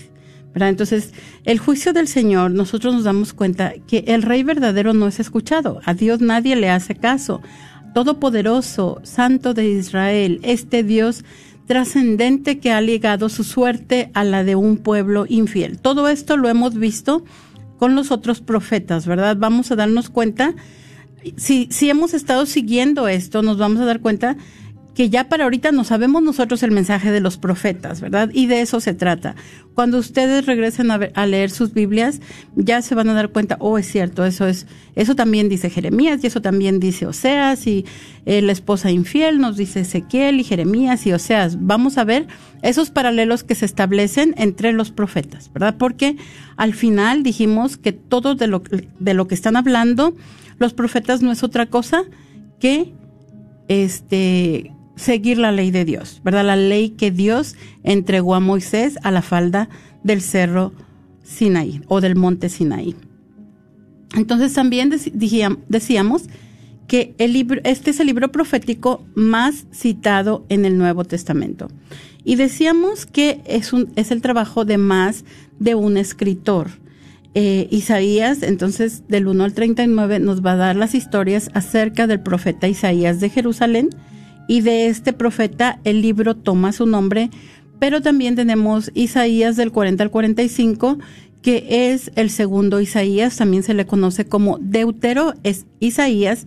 Entonces, 0.54 1.12
el 1.44 1.58
juicio 1.58 1.92
del 1.92 2.06
Señor, 2.06 2.52
nosotros 2.52 2.94
nos 2.94 3.04
damos 3.04 3.32
cuenta 3.32 3.74
que 3.88 4.04
el 4.06 4.22
Rey 4.22 4.44
verdadero 4.44 4.94
no 4.94 5.08
es 5.08 5.18
escuchado, 5.18 5.80
a 5.84 5.94
Dios 5.94 6.20
nadie 6.20 6.54
le 6.54 6.70
hace 6.70 6.94
caso. 6.94 7.42
Todopoderoso, 7.92 9.00
Santo 9.02 9.52
de 9.52 9.68
Israel, 9.68 10.40
este 10.42 10.82
Dios 10.84 11.24
trascendente 11.66 12.58
que 12.58 12.72
ha 12.72 12.80
ligado 12.80 13.28
su 13.28 13.42
suerte 13.42 14.10
a 14.14 14.22
la 14.24 14.44
de 14.44 14.54
un 14.54 14.76
pueblo 14.76 15.26
infiel. 15.28 15.78
Todo 15.78 16.08
esto 16.08 16.36
lo 16.36 16.48
hemos 16.48 16.74
visto 16.74 17.24
con 17.78 17.94
los 17.94 18.10
otros 18.10 18.40
profetas, 18.40 19.06
¿verdad? 19.06 19.36
Vamos 19.38 19.70
a 19.70 19.76
darnos 19.76 20.10
cuenta, 20.10 20.54
si, 21.36 21.68
si 21.70 21.90
hemos 21.90 22.14
estado 22.14 22.46
siguiendo 22.46 23.08
esto, 23.08 23.42
nos 23.42 23.58
vamos 23.58 23.80
a 23.80 23.84
dar 23.84 24.00
cuenta 24.00 24.36
que 24.94 25.10
ya 25.10 25.28
para 25.28 25.44
ahorita 25.44 25.72
no 25.72 25.84
sabemos 25.84 26.22
nosotros 26.22 26.62
el 26.62 26.70
mensaje 26.70 27.10
de 27.10 27.20
los 27.20 27.36
profetas, 27.36 28.00
¿verdad? 28.00 28.30
Y 28.32 28.46
de 28.46 28.60
eso 28.60 28.80
se 28.80 28.94
trata. 28.94 29.34
Cuando 29.74 29.98
ustedes 29.98 30.46
regresen 30.46 30.90
a, 30.90 31.26
leer 31.26 31.50
sus 31.50 31.74
Biblias, 31.74 32.20
ya 32.54 32.80
se 32.80 32.94
van 32.94 33.08
a 33.08 33.14
dar 33.14 33.30
cuenta, 33.30 33.56
oh, 33.58 33.76
es 33.76 33.90
cierto, 33.90 34.24
eso 34.24 34.46
es, 34.46 34.66
eso 34.94 35.16
también 35.16 35.48
dice 35.48 35.68
Jeremías 35.68 36.22
y 36.22 36.28
eso 36.28 36.40
también 36.40 36.78
dice 36.78 37.06
Oseas 37.06 37.66
y 37.66 37.84
eh, 38.24 38.40
la 38.40 38.52
esposa 38.52 38.92
infiel 38.92 39.40
nos 39.40 39.56
dice 39.56 39.80
Ezequiel 39.80 40.38
y 40.38 40.44
Jeremías 40.44 41.04
y 41.06 41.12
Oseas. 41.12 41.58
Vamos 41.60 41.98
a 41.98 42.04
ver 42.04 42.28
esos 42.62 42.90
paralelos 42.90 43.42
que 43.42 43.56
se 43.56 43.66
establecen 43.66 44.34
entre 44.38 44.72
los 44.72 44.92
profetas, 44.92 45.52
¿verdad? 45.52 45.74
Porque 45.76 46.16
al 46.56 46.72
final 46.72 47.24
dijimos 47.24 47.76
que 47.76 47.92
todo 47.92 48.36
de 48.36 48.46
lo, 48.46 48.62
de 49.00 49.14
lo 49.14 49.26
que 49.26 49.34
están 49.34 49.56
hablando 49.56 50.14
los 50.58 50.72
profetas 50.72 51.22
no 51.22 51.32
es 51.32 51.42
otra 51.42 51.66
cosa 51.66 52.04
que 52.60 52.92
este 53.68 54.72
seguir 54.96 55.38
la 55.38 55.52
ley 55.52 55.70
de 55.70 55.84
Dios, 55.84 56.20
¿verdad? 56.24 56.44
La 56.44 56.56
ley 56.56 56.90
que 56.90 57.10
Dios 57.10 57.56
entregó 57.82 58.34
a 58.34 58.40
Moisés 58.40 58.98
a 59.02 59.10
la 59.10 59.22
falda 59.22 59.68
del 60.02 60.20
cerro 60.20 60.72
Sinaí 61.22 61.82
o 61.88 62.00
del 62.00 62.16
monte 62.16 62.48
Sinaí. 62.48 62.94
Entonces 64.14 64.52
también 64.52 64.90
decíamos 64.90 66.22
que 66.86 67.14
este 67.64 67.90
es 67.90 68.00
el 68.00 68.06
libro 68.06 68.30
profético 68.30 69.04
más 69.14 69.66
citado 69.72 70.44
en 70.48 70.64
el 70.64 70.78
Nuevo 70.78 71.04
Testamento. 71.04 71.68
Y 72.24 72.36
decíamos 72.36 73.06
que 73.06 73.40
es 73.46 74.10
el 74.10 74.22
trabajo 74.22 74.64
de 74.64 74.78
más 74.78 75.24
de 75.58 75.74
un 75.74 75.96
escritor. 75.96 76.68
Eh, 77.36 77.66
Isaías, 77.70 78.44
entonces 78.44 79.02
del 79.08 79.26
1 79.26 79.42
al 79.44 79.54
39, 79.54 80.20
nos 80.20 80.44
va 80.44 80.52
a 80.52 80.56
dar 80.56 80.76
las 80.76 80.94
historias 80.94 81.50
acerca 81.52 82.06
del 82.06 82.20
profeta 82.20 82.68
Isaías 82.68 83.18
de 83.18 83.28
Jerusalén, 83.28 83.90
y 84.48 84.60
de 84.60 84.86
este 84.86 85.12
profeta 85.12 85.80
el 85.84 86.02
libro 86.02 86.34
toma 86.34 86.72
su 86.72 86.86
nombre, 86.86 87.30
pero 87.78 88.00
también 88.00 88.36
tenemos 88.36 88.90
Isaías 88.94 89.56
del 89.56 89.72
40 89.72 90.02
al 90.02 90.10
45, 90.10 90.98
que 91.42 91.92
es 91.92 92.10
el 92.14 92.30
segundo 92.30 92.80
Isaías, 92.80 93.36
también 93.36 93.62
se 93.62 93.74
le 93.74 93.86
conoce 93.86 94.24
como 94.24 94.58
Deutero, 94.60 95.34
es 95.42 95.66
Isaías, 95.80 96.46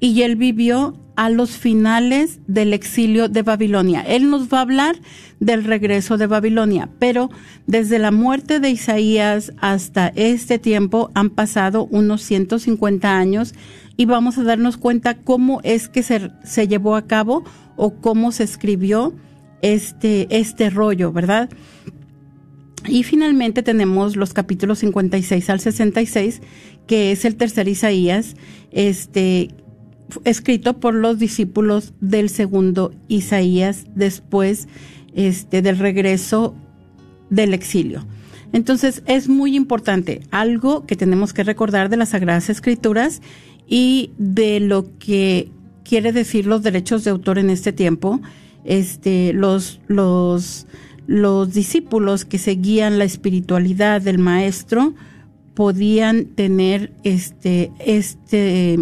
y 0.00 0.22
él 0.22 0.34
vivió 0.34 0.98
a 1.14 1.30
los 1.30 1.50
finales 1.50 2.40
del 2.46 2.72
exilio 2.72 3.28
de 3.28 3.42
Babilonia. 3.42 4.00
Él 4.00 4.30
nos 4.30 4.48
va 4.48 4.58
a 4.58 4.62
hablar 4.62 4.96
del 5.40 5.64
regreso 5.64 6.16
de 6.16 6.26
Babilonia, 6.26 6.88
pero 6.98 7.30
desde 7.66 7.98
la 7.98 8.10
muerte 8.10 8.60
de 8.60 8.70
Isaías 8.70 9.52
hasta 9.58 10.08
este 10.08 10.58
tiempo 10.58 11.10
han 11.14 11.30
pasado 11.30 11.86
unos 11.90 12.22
150 12.22 13.16
años 13.16 13.54
y 14.02 14.04
vamos 14.04 14.36
a 14.36 14.42
darnos 14.42 14.78
cuenta 14.78 15.14
cómo 15.14 15.60
es 15.62 15.88
que 15.88 16.02
se, 16.02 16.32
se 16.42 16.66
llevó 16.66 16.96
a 16.96 17.06
cabo 17.06 17.44
o 17.76 17.94
cómo 17.94 18.32
se 18.32 18.42
escribió 18.42 19.14
este, 19.60 20.26
este 20.36 20.70
rollo, 20.70 21.12
¿verdad? 21.12 21.48
Y 22.88 23.04
finalmente 23.04 23.62
tenemos 23.62 24.16
los 24.16 24.32
capítulos 24.32 24.80
56 24.80 25.50
al 25.50 25.60
66, 25.60 26.42
que 26.88 27.12
es 27.12 27.24
el 27.24 27.36
tercer 27.36 27.68
Isaías, 27.68 28.34
este, 28.72 29.50
escrito 30.24 30.80
por 30.80 30.94
los 30.94 31.20
discípulos 31.20 31.94
del 32.00 32.28
segundo 32.28 32.92
Isaías 33.06 33.86
después 33.94 34.66
este, 35.14 35.62
del 35.62 35.78
regreso 35.78 36.56
del 37.30 37.54
exilio. 37.54 38.04
Entonces 38.52 39.02
es 39.06 39.28
muy 39.28 39.56
importante, 39.56 40.20
algo 40.30 40.86
que 40.86 40.96
tenemos 40.96 41.32
que 41.32 41.44
recordar 41.44 41.88
de 41.88 41.96
las 41.96 42.10
Sagradas 42.10 42.50
Escrituras 42.50 43.22
y 43.66 44.10
de 44.18 44.60
lo 44.60 44.98
que 44.98 45.50
quiere 45.84 46.12
decir 46.12 46.46
los 46.46 46.62
derechos 46.62 47.04
de 47.04 47.10
autor 47.10 47.38
en 47.38 47.50
este 47.50 47.72
tiempo. 47.72 48.20
Este, 48.64 49.32
los, 49.32 49.80
los, 49.88 50.66
los 51.06 51.52
discípulos 51.52 52.24
que 52.24 52.38
seguían 52.38 52.98
la 52.98 53.04
espiritualidad 53.04 54.02
del 54.02 54.18
maestro 54.18 54.94
podían 55.54 56.26
tener 56.26 56.92
este, 57.04 57.72
este, 57.78 58.78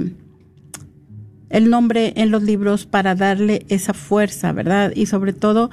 el 1.50 1.70
nombre 1.70 2.12
en 2.16 2.30
los 2.30 2.42
libros 2.42 2.86
para 2.86 3.14
darle 3.14 3.64
esa 3.68 3.94
fuerza, 3.94 4.52
¿verdad? 4.52 4.92
Y 4.94 5.06
sobre 5.06 5.32
todo, 5.32 5.70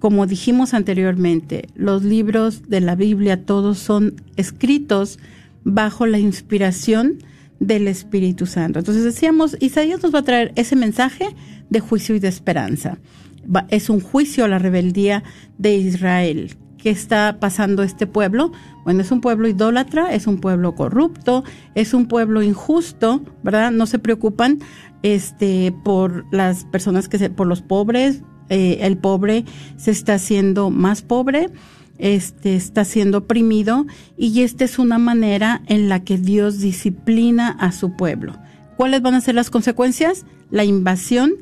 como 0.00 0.26
dijimos 0.26 0.72
anteriormente, 0.72 1.68
los 1.76 2.02
libros 2.02 2.68
de 2.68 2.80
la 2.80 2.96
Biblia 2.96 3.44
todos 3.44 3.78
son 3.78 4.14
escritos 4.36 5.18
bajo 5.62 6.06
la 6.06 6.18
inspiración 6.18 7.18
del 7.60 7.86
Espíritu 7.86 8.46
Santo. 8.46 8.78
Entonces 8.78 9.04
decíamos, 9.04 9.58
Isaías 9.60 10.02
nos 10.02 10.14
va 10.14 10.20
a 10.20 10.24
traer 10.24 10.52
ese 10.56 10.74
mensaje 10.74 11.36
de 11.68 11.80
juicio 11.80 12.14
y 12.14 12.18
de 12.18 12.28
esperanza. 12.28 12.98
es 13.68 13.90
un 13.90 14.00
juicio 14.00 14.46
a 14.46 14.48
la 14.48 14.58
rebeldía 14.58 15.22
de 15.58 15.76
Israel. 15.76 16.56
¿Qué 16.78 16.88
está 16.88 17.36
pasando 17.38 17.82
este 17.82 18.06
pueblo? 18.06 18.52
Bueno, 18.84 19.02
es 19.02 19.12
un 19.12 19.20
pueblo 19.20 19.48
idólatra, 19.48 20.14
es 20.14 20.26
un 20.26 20.40
pueblo 20.40 20.74
corrupto, 20.74 21.44
es 21.74 21.92
un 21.92 22.06
pueblo 22.06 22.42
injusto, 22.42 23.22
¿verdad? 23.42 23.70
No 23.70 23.84
se 23.84 23.98
preocupan 23.98 24.60
este 25.02 25.74
por 25.84 26.24
las 26.32 26.64
personas 26.64 27.08
que 27.08 27.18
se, 27.18 27.28
por 27.28 27.46
los 27.46 27.60
pobres, 27.60 28.22
eh, 28.50 28.78
el 28.82 28.98
pobre 28.98 29.44
se 29.76 29.92
está 29.92 30.14
haciendo 30.14 30.70
más 30.70 31.02
pobre, 31.02 31.48
este 31.98 32.56
está 32.56 32.84
siendo 32.84 33.18
oprimido 33.18 33.86
y 34.18 34.42
esta 34.42 34.64
es 34.64 34.78
una 34.78 34.98
manera 34.98 35.62
en 35.66 35.88
la 35.88 36.02
que 36.02 36.18
Dios 36.18 36.58
disciplina 36.58 37.50
a 37.50 37.72
su 37.72 37.96
pueblo. 37.96 38.36
¿Cuáles 38.76 39.02
van 39.02 39.14
a 39.14 39.20
ser 39.20 39.34
las 39.36 39.50
consecuencias? 39.50 40.26
La 40.50 40.64
invasión 40.64 41.34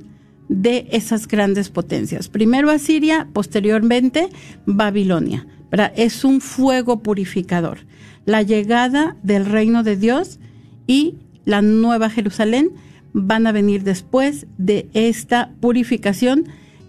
de 0.48 0.86
esas 0.90 1.28
grandes 1.28 1.70
potencias. 1.70 2.28
Primero 2.28 2.70
Asiria, 2.70 3.28
posteriormente 3.32 4.28
Babilonia. 4.66 5.46
Es 5.96 6.24
un 6.24 6.40
fuego 6.40 7.02
purificador. 7.02 7.78
La 8.24 8.42
llegada 8.42 9.16
del 9.22 9.46
reino 9.46 9.82
de 9.82 9.96
Dios 9.96 10.40
y 10.86 11.16
la 11.44 11.62
nueva 11.62 12.10
Jerusalén 12.10 12.72
van 13.12 13.46
a 13.46 13.52
venir 13.52 13.84
después 13.84 14.46
de 14.58 14.88
esta 14.92 15.52
purificación 15.60 16.44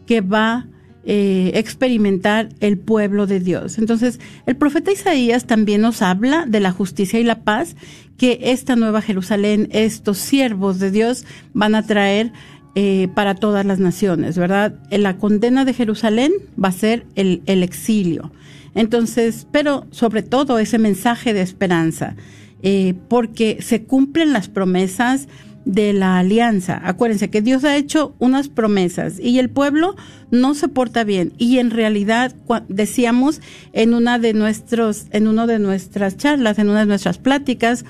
que 0.09 0.21
va 0.21 0.53
a 0.53 0.67
eh, 1.03 1.51
experimentar 1.53 2.49
el 2.61 2.79
pueblo 2.79 3.27
de 3.27 3.39
Dios. 3.39 3.77
Entonces, 3.77 4.19
el 4.47 4.55
profeta 4.55 4.91
Isaías 4.91 5.45
también 5.45 5.81
nos 5.81 6.01
habla 6.01 6.47
de 6.47 6.59
la 6.59 6.71
justicia 6.71 7.19
y 7.19 7.23
la 7.23 7.43
paz 7.43 7.75
que 8.17 8.39
esta 8.41 8.75
nueva 8.75 9.03
Jerusalén, 9.03 9.69
estos 9.71 10.17
siervos 10.17 10.79
de 10.79 10.89
Dios 10.89 11.25
van 11.53 11.75
a 11.75 11.85
traer 11.85 12.33
eh, 12.73 13.07
para 13.13 13.35
todas 13.35 13.67
las 13.67 13.77
naciones, 13.77 14.35
¿verdad? 14.35 14.79
La 14.89 15.17
condena 15.17 15.63
de 15.63 15.75
Jerusalén 15.75 16.31
va 16.61 16.69
a 16.69 16.71
ser 16.71 17.05
el, 17.13 17.43
el 17.45 17.61
exilio. 17.61 18.31
Entonces, 18.73 19.45
pero 19.51 19.85
sobre 19.91 20.23
todo 20.23 20.57
ese 20.57 20.79
mensaje 20.79 21.35
de 21.35 21.41
esperanza, 21.41 22.15
eh, 22.63 22.95
porque 23.09 23.59
se 23.61 23.83
cumplen 23.83 24.33
las 24.33 24.49
promesas, 24.49 25.27
de 25.65 25.93
la 25.93 26.17
alianza. 26.19 26.81
Acuérdense 26.83 27.29
que 27.29 27.41
Dios 27.41 27.63
ha 27.63 27.75
hecho 27.75 28.15
unas 28.19 28.49
promesas 28.49 29.19
y 29.19 29.39
el 29.39 29.49
pueblo 29.49 29.95
no 30.31 30.55
se 30.55 30.67
porta 30.67 31.03
bien 31.03 31.33
y 31.37 31.59
en 31.59 31.71
realidad 31.71 32.35
decíamos 32.67 33.41
en 33.73 33.93
una 33.93 34.19
de 34.19 34.33
nuestros 34.33 35.07
en 35.11 35.27
uno 35.27 35.47
de 35.47 35.59
nuestras 35.59 36.17
charlas, 36.17 36.59
en 36.59 36.69
una 36.69 36.81
de 36.81 36.85
nuestras 36.85 37.17
pláticas 37.17 37.85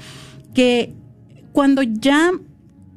que 0.53 0.93
cuando 1.51 1.83
ya 1.83 2.31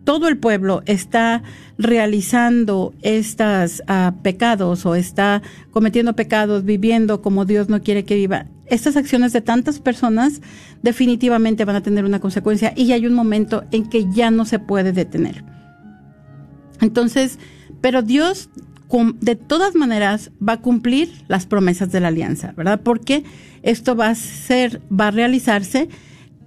todo 0.04 0.28
el 0.28 0.36
pueblo 0.38 0.82
está 0.86 1.42
realizando 1.78 2.94
estos 3.02 3.82
ah, 3.86 4.14
pecados 4.22 4.84
o 4.86 4.94
está 4.94 5.42
cometiendo 5.70 6.14
pecados, 6.14 6.64
viviendo 6.64 7.22
como 7.22 7.44
Dios 7.44 7.68
no 7.68 7.82
quiere 7.82 8.04
que 8.04 8.16
viva, 8.16 8.46
estas 8.72 8.96
acciones 8.96 9.32
de 9.32 9.42
tantas 9.42 9.80
personas 9.80 10.40
definitivamente 10.82 11.64
van 11.64 11.76
a 11.76 11.82
tener 11.82 12.04
una 12.06 12.20
consecuencia 12.20 12.72
y 12.74 12.92
hay 12.92 13.06
un 13.06 13.12
momento 13.12 13.64
en 13.70 13.88
que 13.88 14.10
ya 14.10 14.30
no 14.30 14.46
se 14.46 14.58
puede 14.58 14.92
detener. 14.92 15.44
Entonces, 16.80 17.38
pero 17.82 18.02
Dios 18.02 18.48
de 19.20 19.36
todas 19.36 19.74
maneras 19.74 20.30
va 20.46 20.54
a 20.54 20.60
cumplir 20.60 21.10
las 21.28 21.46
promesas 21.46 21.92
de 21.92 22.00
la 22.00 22.08
alianza, 22.08 22.52
¿verdad? 22.56 22.80
Porque 22.82 23.24
esto 23.62 23.94
va 23.94 24.08
a 24.08 24.14
ser, 24.14 24.80
va 24.90 25.08
a 25.08 25.10
realizarse 25.10 25.88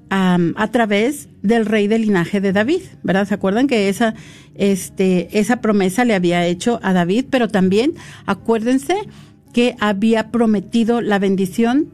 a 0.09 0.67
través 0.71 1.27
del 1.41 1.65
rey 1.65 1.87
del 1.87 2.03
linaje 2.03 2.39
de 2.39 2.53
David, 2.53 2.81
¿verdad? 3.03 3.27
¿Se 3.27 3.33
acuerdan 3.33 3.67
que 3.67 3.89
esa, 3.89 4.13
este, 4.53 5.37
esa 5.37 5.61
promesa 5.61 6.05
le 6.05 6.13
había 6.13 6.45
hecho 6.45 6.79
a 6.83 6.93
David, 6.93 7.25
pero 7.29 7.49
también 7.49 7.93
acuérdense 8.25 8.95
que 9.51 9.75
había 9.79 10.31
prometido 10.31 11.01
la 11.01 11.19
bendición 11.19 11.89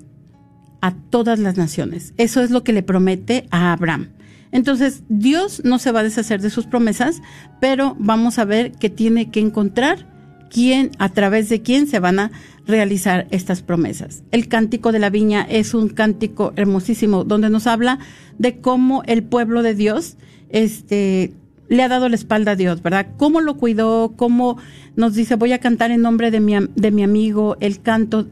a 0.81 0.93
todas 0.93 1.39
las 1.39 1.57
naciones. 1.57 2.13
Eso 2.17 2.41
es 2.41 2.51
lo 2.51 2.63
que 2.63 2.73
le 2.73 2.83
promete 2.83 3.47
a 3.51 3.71
Abraham. 3.71 4.09
Entonces, 4.51 5.03
Dios 5.07 5.61
no 5.63 5.79
se 5.79 5.91
va 5.91 6.01
a 6.01 6.03
deshacer 6.03 6.41
de 6.41 6.49
sus 6.49 6.65
promesas, 6.65 7.21
pero 7.61 7.95
vamos 7.99 8.37
a 8.37 8.45
ver 8.45 8.73
que 8.73 8.89
tiene 8.89 9.31
que 9.31 9.39
encontrar 9.39 10.07
quién, 10.49 10.91
a 10.99 11.09
través 11.09 11.47
de 11.49 11.61
quién 11.61 11.87
se 11.87 11.99
van 11.99 12.19
a 12.19 12.31
realizar 12.67 13.27
estas 13.31 13.61
promesas. 13.61 14.23
El 14.31 14.47
cántico 14.47 14.91
de 14.91 14.99
la 14.99 15.09
viña 15.09 15.45
es 15.49 15.73
un 15.73 15.89
cántico 15.89 16.53
hermosísimo 16.57 17.23
donde 17.23 17.49
nos 17.49 17.65
habla 17.65 17.99
de 18.37 18.59
cómo 18.59 19.03
el 19.05 19.23
pueblo 19.23 19.63
de 19.63 19.73
Dios 19.73 20.17
este, 20.49 21.33
le 21.69 21.83
ha 21.83 21.87
dado 21.87 22.09
la 22.09 22.15
espalda 22.15 22.51
a 22.51 22.55
Dios, 22.55 22.81
¿verdad? 22.83 23.07
Cómo 23.17 23.39
lo 23.39 23.55
cuidó, 23.55 24.13
cómo 24.17 24.57
nos 24.95 25.15
dice, 25.15 25.35
voy 25.35 25.53
a 25.53 25.59
cantar 25.59 25.91
en 25.91 26.01
nombre 26.01 26.29
de 26.29 26.41
mi, 26.41 26.55
de 26.75 26.91
mi 26.91 27.03
amigo 27.03 27.55
el 27.61 27.81
canto 27.81 28.27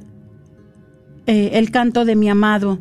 eh, 1.28 1.52
el 1.54 1.72
canto 1.72 2.06
de 2.06 2.16
mi 2.16 2.30
amado 2.30 2.80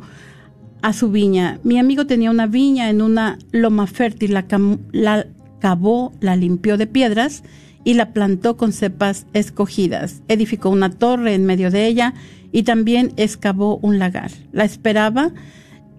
a 0.82 0.92
su 0.92 1.10
viña. 1.10 1.60
Mi 1.64 1.78
amigo 1.78 2.06
tenía 2.06 2.30
una 2.30 2.46
viña 2.46 2.90
en 2.90 3.02
una 3.02 3.38
loma 3.50 3.86
fértil, 3.86 4.34
la, 4.34 4.46
la 4.92 5.26
cavó, 5.60 6.12
la 6.20 6.36
limpió 6.36 6.76
de 6.76 6.86
piedras 6.86 7.42
y 7.84 7.94
la 7.94 8.12
plantó 8.12 8.56
con 8.56 8.72
cepas 8.72 9.26
escogidas. 9.32 10.22
Edificó 10.28 10.70
una 10.70 10.90
torre 10.90 11.34
en 11.34 11.46
medio 11.46 11.70
de 11.70 11.86
ella 11.86 12.14
y 12.52 12.62
también 12.62 13.12
excavó 13.16 13.78
un 13.78 13.98
lagar. 13.98 14.30
La 14.52 14.64
esperaba 14.64 15.32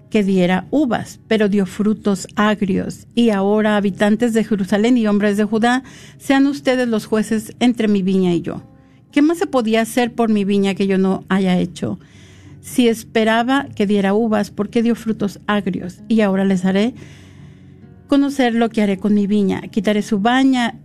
que 0.10 0.24
diera 0.24 0.68
uvas, 0.72 1.20
pero 1.28 1.50
dio 1.50 1.66
frutos 1.66 2.28
agrios. 2.36 3.08
Y 3.16 3.30
ahora, 3.30 3.78
habitantes 3.78 4.34
de 4.34 4.44
Jerusalén 4.44 4.98
y 4.98 5.08
hombres 5.08 5.38
de 5.38 5.44
Judá, 5.44 5.84
sean 6.18 6.48
ustedes 6.48 6.88
los 6.88 7.06
jueces 7.06 7.56
entre 7.60 7.88
mi 7.88 8.02
viña 8.02 8.34
y 8.34 8.42
yo. 8.42 8.64
¿Qué 9.12 9.22
más 9.22 9.38
se 9.38 9.48
podía 9.48 9.82
hacer 9.82 10.14
por 10.14 10.30
mi 10.30 10.46
viña 10.46 10.76
que 10.76 10.88
yo 10.88 10.98
no 10.98 11.24
haya 11.30 11.58
hecho? 11.58 12.00
Si 12.70 12.88
esperaba 12.88 13.68
que 13.76 13.88
diera 13.88 14.14
uvas, 14.14 14.52
porque 14.52 14.84
dio 14.84 14.94
frutos 14.94 15.40
agrios? 15.48 16.04
Y 16.08 16.22
ahora 16.22 16.46
les 16.46 16.66
haré 16.66 16.94
conocer 18.06 18.54
lo 18.54 18.70
que 18.70 18.84
haré 18.84 19.00
con 19.00 19.16
mi 19.16 19.26
viña. 19.26 19.62
Quitaré 19.62 20.04
su 20.04 20.20
baña 20.20 20.80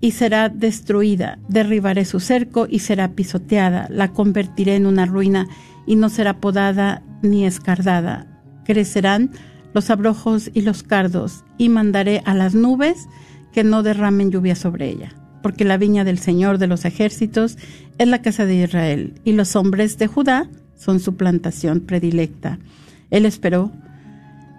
y 0.00 0.12
será 0.12 0.48
destruida. 0.48 1.38
Derribaré 1.46 2.06
su 2.06 2.20
cerco 2.20 2.66
y 2.70 2.78
será 2.78 3.12
pisoteada. 3.12 3.86
La 3.90 4.14
convertiré 4.14 4.76
en 4.76 4.86
una 4.86 5.04
ruina 5.04 5.46
y 5.86 5.96
no 5.96 6.08
será 6.08 6.40
podada 6.40 7.02
ni 7.20 7.44
escardada. 7.44 8.26
Crecerán 8.64 9.30
los 9.74 9.90
abrojos 9.90 10.50
y 10.54 10.62
los 10.62 10.82
cardos 10.82 11.44
y 11.58 11.68
mandaré 11.68 12.22
a 12.24 12.32
las 12.32 12.54
nubes 12.54 13.08
que 13.52 13.62
no 13.62 13.82
derramen 13.82 14.30
lluvia 14.30 14.56
sobre 14.56 14.88
ella. 14.88 15.12
Porque 15.42 15.66
la 15.66 15.76
viña 15.76 16.02
del 16.02 16.18
Señor 16.18 16.56
de 16.56 16.66
los 16.66 16.86
ejércitos 16.86 17.58
es 17.98 18.08
la 18.08 18.22
casa 18.22 18.46
de 18.46 18.54
Israel 18.54 19.20
y 19.22 19.32
los 19.32 19.54
hombres 19.54 19.98
de 19.98 20.06
Judá 20.06 20.48
son 20.76 21.00
su 21.00 21.16
plantación 21.16 21.80
predilecta. 21.80 22.58
Él 23.10 23.26
esperó 23.26 23.72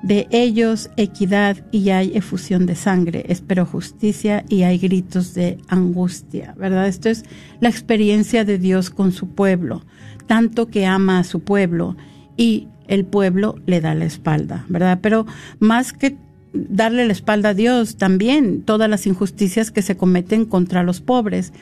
de 0.04 0.28
ellos 0.32 0.90
equidad 0.96 1.58
y 1.72 1.90
hay 1.90 2.16
efusión 2.16 2.66
de 2.66 2.76
sangre, 2.76 3.26
esperó 3.30 3.66
justicia 3.66 4.46
y 4.48 4.64
hay 4.64 4.78
gritos 4.78 5.34
de 5.34 5.58
angustia, 5.68 6.54
¿verdad? 6.58 6.88
Esto 6.88 7.10
es 7.10 7.26
la 7.60 7.70
experiencia 7.70 8.46
de 8.46 8.58
Dios 8.58 8.90
con 8.90 9.12
su 9.12 9.30
pueblo, 9.30 9.84
tanto 10.28 10.68
que 10.68 10.86
ama 10.86 11.20
a 11.20 11.24
su 11.24 11.40
pueblo 11.40 11.98
y 12.36 12.68
el 12.88 13.06
pueblo 13.06 13.56
le 13.66 13.82
da 13.82 13.96
la 13.96 14.06
espalda, 14.06 14.66
¿verdad? 14.70 15.00
Pero 15.02 15.26
más 15.60 15.94
que 15.94 16.16
darle 16.54 17.06
la 17.06 17.12
espalda 17.12 17.50
a 17.50 17.54
Dios, 17.54 17.98
también 17.98 18.62
todas 18.62 18.90
las 18.90 19.08
injusticias 19.08 19.72
que 19.72 19.82
se 19.82 19.98
cometen 19.98 20.46
contra 20.46 20.84
los 20.84 21.02
pobres. 21.02 21.54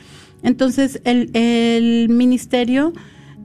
Entonces, 0.44 1.02
el, 1.06 1.32
el 1.34 2.10
ministerio 2.10 2.94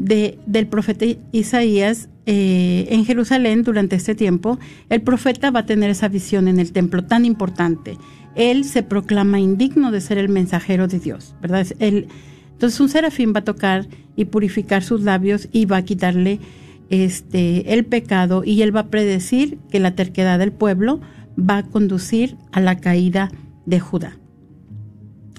de, 0.00 0.38
del 0.46 0.66
profeta 0.66 1.04
Isaías 1.30 2.08
eh, 2.24 2.86
en 2.90 3.04
Jerusalén 3.04 3.62
durante 3.62 3.96
este 3.96 4.14
tiempo, 4.14 4.58
el 4.88 5.02
profeta 5.02 5.50
va 5.50 5.60
a 5.60 5.66
tener 5.66 5.90
esa 5.90 6.08
visión 6.08 6.48
en 6.48 6.58
el 6.58 6.72
templo 6.72 7.04
tan 7.04 7.24
importante. 7.24 7.98
Él 8.34 8.64
se 8.64 8.82
proclama 8.82 9.40
indigno 9.40 9.90
de 9.90 10.00
ser 10.00 10.16
el 10.16 10.28
mensajero 10.28 10.88
de 10.88 11.00
Dios, 11.00 11.34
¿verdad? 11.42 11.66
Él, 11.80 12.06
entonces 12.52 12.80
un 12.80 12.88
serafín 12.88 13.34
va 13.34 13.40
a 13.40 13.44
tocar 13.44 13.88
y 14.16 14.24
purificar 14.26 14.82
sus 14.82 15.02
labios 15.02 15.48
y 15.52 15.66
va 15.66 15.78
a 15.78 15.84
quitarle 15.84 16.40
este, 16.88 17.74
el 17.74 17.84
pecado 17.84 18.42
y 18.44 18.62
él 18.62 18.74
va 18.74 18.80
a 18.80 18.88
predecir 18.88 19.58
que 19.70 19.80
la 19.80 19.94
terquedad 19.94 20.38
del 20.38 20.52
pueblo 20.52 21.00
va 21.38 21.58
a 21.58 21.62
conducir 21.62 22.36
a 22.52 22.60
la 22.60 22.78
caída 22.78 23.30
de 23.66 23.80
Judá. 23.80 24.16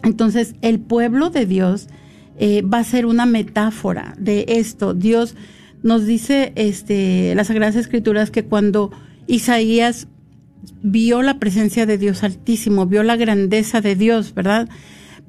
Entonces, 0.03 0.55
el 0.61 0.79
pueblo 0.79 1.29
de 1.29 1.45
Dios 1.45 1.87
eh, 2.43 2.63
va 2.63 2.79
a 2.79 2.83
ser 2.83 3.05
una 3.05 3.27
metáfora 3.27 4.15
de 4.17 4.45
esto. 4.47 4.95
Dios 4.95 5.35
nos 5.83 6.07
dice 6.07 6.53
este, 6.55 7.35
las 7.35 7.47
Sagradas 7.47 7.75
Escrituras 7.75 8.31
que 8.31 8.45
cuando 8.45 8.91
Isaías 9.27 10.07
vio 10.81 11.21
la 11.21 11.37
presencia 11.37 11.85
de 11.85 11.99
Dios 11.99 12.23
Altísimo, 12.23 12.87
vio 12.87 13.03
la 13.03 13.15
grandeza 13.15 13.79
de 13.79 13.95
Dios, 13.95 14.33
¿verdad? 14.33 14.67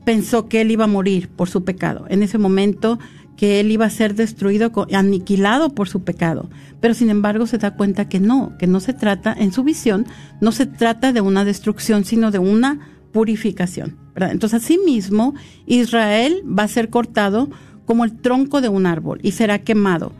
Pensó 0.06 0.48
que 0.48 0.62
él 0.62 0.70
iba 0.70 0.84
a 0.84 0.88
morir 0.88 1.28
por 1.28 1.50
su 1.50 1.64
pecado. 1.64 2.06
En 2.08 2.22
ese 2.22 2.38
momento 2.38 2.98
que 3.36 3.60
él 3.60 3.70
iba 3.70 3.84
a 3.84 3.90
ser 3.90 4.14
destruido, 4.14 4.72
aniquilado 4.94 5.74
por 5.74 5.90
su 5.90 6.04
pecado. 6.04 6.48
Pero 6.80 6.94
sin 6.94 7.10
embargo 7.10 7.46
se 7.46 7.58
da 7.58 7.74
cuenta 7.74 8.08
que 8.08 8.20
no, 8.20 8.56
que 8.58 8.66
no 8.66 8.80
se 8.80 8.94
trata, 8.94 9.34
en 9.38 9.52
su 9.52 9.64
visión, 9.64 10.06
no 10.40 10.50
se 10.50 10.64
trata 10.64 11.12
de 11.12 11.20
una 11.20 11.44
destrucción, 11.44 12.06
sino 12.06 12.30
de 12.30 12.38
una 12.38 12.88
purificación. 13.12 13.96
¿verdad? 14.14 14.32
Entonces, 14.32 14.62
asimismo, 14.62 15.34
Israel 15.66 16.42
va 16.46 16.64
a 16.64 16.68
ser 16.68 16.90
cortado 16.90 17.48
como 17.86 18.04
el 18.04 18.12
tronco 18.20 18.60
de 18.60 18.68
un 18.68 18.86
árbol 18.86 19.20
y 19.22 19.32
será 19.32 19.58
quemado 19.60 20.12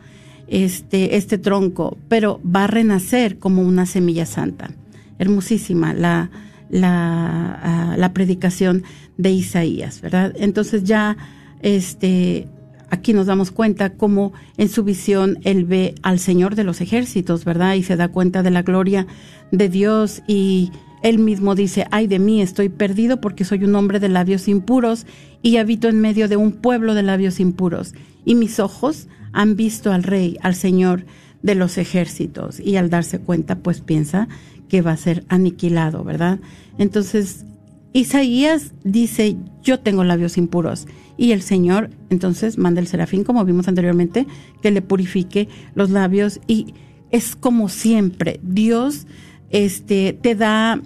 este, 0.48 1.16
este 1.16 1.38
tronco, 1.38 1.96
pero 2.08 2.40
va 2.44 2.64
a 2.64 2.66
renacer 2.66 3.38
como 3.38 3.62
una 3.62 3.86
semilla 3.86 4.26
santa. 4.26 4.70
Hermosísima 5.18 5.94
la, 5.94 6.30
la, 6.70 7.60
ah, 7.62 7.96
la 7.96 8.12
predicación 8.12 8.82
de 9.16 9.30
Isaías, 9.30 10.00
¿verdad? 10.00 10.34
Entonces 10.36 10.84
ya 10.84 11.16
este, 11.60 12.48
aquí 12.90 13.12
nos 13.14 13.26
damos 13.26 13.50
cuenta 13.50 13.94
cómo 13.94 14.32
en 14.58 14.68
su 14.68 14.84
visión 14.84 15.38
él 15.44 15.64
ve 15.64 15.94
al 16.02 16.18
Señor 16.18 16.56
de 16.56 16.64
los 16.64 16.80
ejércitos, 16.80 17.44
¿verdad? 17.44 17.74
Y 17.74 17.82
se 17.82 17.96
da 17.96 18.08
cuenta 18.08 18.42
de 18.42 18.50
la 18.50 18.62
gloria 18.62 19.06
de 19.50 19.68
Dios 19.68 20.22
y 20.26 20.72
él 21.02 21.18
mismo 21.18 21.54
dice, 21.54 21.86
ay 21.90 22.06
de 22.06 22.18
mí, 22.18 22.40
estoy 22.40 22.68
perdido 22.68 23.20
porque 23.20 23.44
soy 23.44 23.64
un 23.64 23.74
hombre 23.74 24.00
de 24.00 24.08
labios 24.08 24.48
impuros 24.48 25.06
y 25.42 25.56
habito 25.56 25.88
en 25.88 26.00
medio 26.00 26.28
de 26.28 26.36
un 26.36 26.52
pueblo 26.52 26.94
de 26.94 27.02
labios 27.02 27.40
impuros. 27.40 27.94
Y 28.24 28.34
mis 28.34 28.60
ojos 28.60 29.08
han 29.32 29.56
visto 29.56 29.92
al 29.92 30.04
rey, 30.04 30.38
al 30.42 30.54
Señor 30.54 31.04
de 31.42 31.54
los 31.54 31.76
ejércitos. 31.78 32.60
Y 32.60 32.76
al 32.76 32.90
darse 32.90 33.18
cuenta, 33.18 33.58
pues 33.58 33.80
piensa 33.80 34.28
que 34.68 34.82
va 34.82 34.92
a 34.92 34.96
ser 34.96 35.24
aniquilado, 35.28 36.04
¿verdad? 36.04 36.38
Entonces, 36.78 37.44
Isaías 37.92 38.72
dice, 38.84 39.36
yo 39.62 39.80
tengo 39.80 40.04
labios 40.04 40.38
impuros. 40.38 40.86
Y 41.16 41.32
el 41.32 41.42
Señor 41.42 41.90
entonces 42.10 42.58
manda 42.58 42.80
el 42.80 42.86
serafín, 42.86 43.24
como 43.24 43.44
vimos 43.44 43.68
anteriormente, 43.68 44.26
que 44.62 44.70
le 44.70 44.82
purifique 44.82 45.48
los 45.74 45.90
labios. 45.90 46.40
Y 46.46 46.74
es 47.10 47.36
como 47.36 47.68
siempre, 47.68 48.40
Dios 48.42 49.06
este, 49.52 50.18
te 50.20 50.34
da 50.34 50.80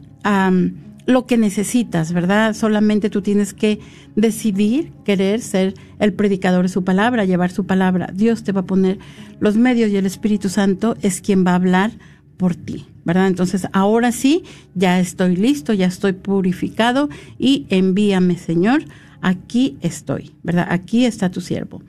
lo 1.07 1.27
que 1.27 1.39
necesitas, 1.39 2.13
¿verdad? 2.13 2.53
Solamente 2.55 3.11
tú 3.11 3.23
tienes 3.23 3.55
que 3.55 3.79
decidir 4.17 4.93
querer 5.05 5.41
ser 5.41 5.75
el 6.01 6.13
predicador 6.13 6.65
de 6.65 6.69
su 6.69 6.85
palabra, 6.85 7.25
llevar 7.25 7.51
su 7.53 7.65
palabra. 7.65 8.11
Dios 8.13 8.43
te 8.43 8.53
va 8.53 8.63
a 8.63 8.67
poner 8.67 8.99
los 9.39 9.57
medios 9.57 9.91
y 9.91 9.97
el 9.97 10.07
Espíritu 10.07 10.49
Santo 10.49 10.97
es 11.03 11.21
quien 11.21 11.47
va 11.47 11.53
a 11.53 11.57
hablar 11.57 11.93
por 12.37 12.57
ti, 12.57 12.87
¿verdad? 13.05 13.29
Entonces, 13.29 13.69
ahora 13.73 14.11
sí, 14.11 14.43
ya 14.75 14.99
estoy 14.99 15.37
listo, 15.37 15.73
ya 15.73 15.87
estoy 15.87 16.13
purificado 16.13 17.09
y 17.39 17.67
envíame, 17.71 18.37
Señor, 18.37 18.85
aquí 19.21 19.79
estoy, 19.81 20.33
¿verdad? 20.43 20.67
Aquí 20.71 21.05
está 21.05 21.31
tu 21.31 21.41
siervo. 21.41 21.83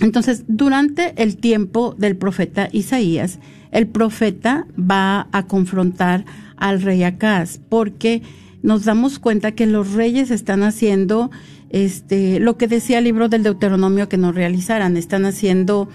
Entonces, 0.00 0.44
durante 0.48 1.14
el 1.22 1.36
tiempo 1.36 1.94
del 1.98 2.16
profeta 2.16 2.68
Isaías, 2.72 3.38
el 3.70 3.86
profeta 3.86 4.66
va 4.78 5.28
a 5.32 5.46
confrontar 5.46 6.24
al 6.56 6.82
rey 6.82 7.02
Acaz, 7.04 7.58
porque 7.68 8.22
nos 8.62 8.84
damos 8.84 9.18
cuenta 9.18 9.52
que 9.52 9.66
los 9.66 9.92
reyes 9.92 10.30
están 10.30 10.62
haciendo 10.62 11.30
este, 11.70 12.40
lo 12.40 12.56
que 12.56 12.68
decía 12.68 12.98
el 12.98 13.04
libro 13.04 13.28
del 13.28 13.42
Deuteronomio 13.42 14.08
que 14.08 14.16
no 14.16 14.32
realizaran, 14.32 14.96
están 14.96 15.24
haciendo 15.24 15.88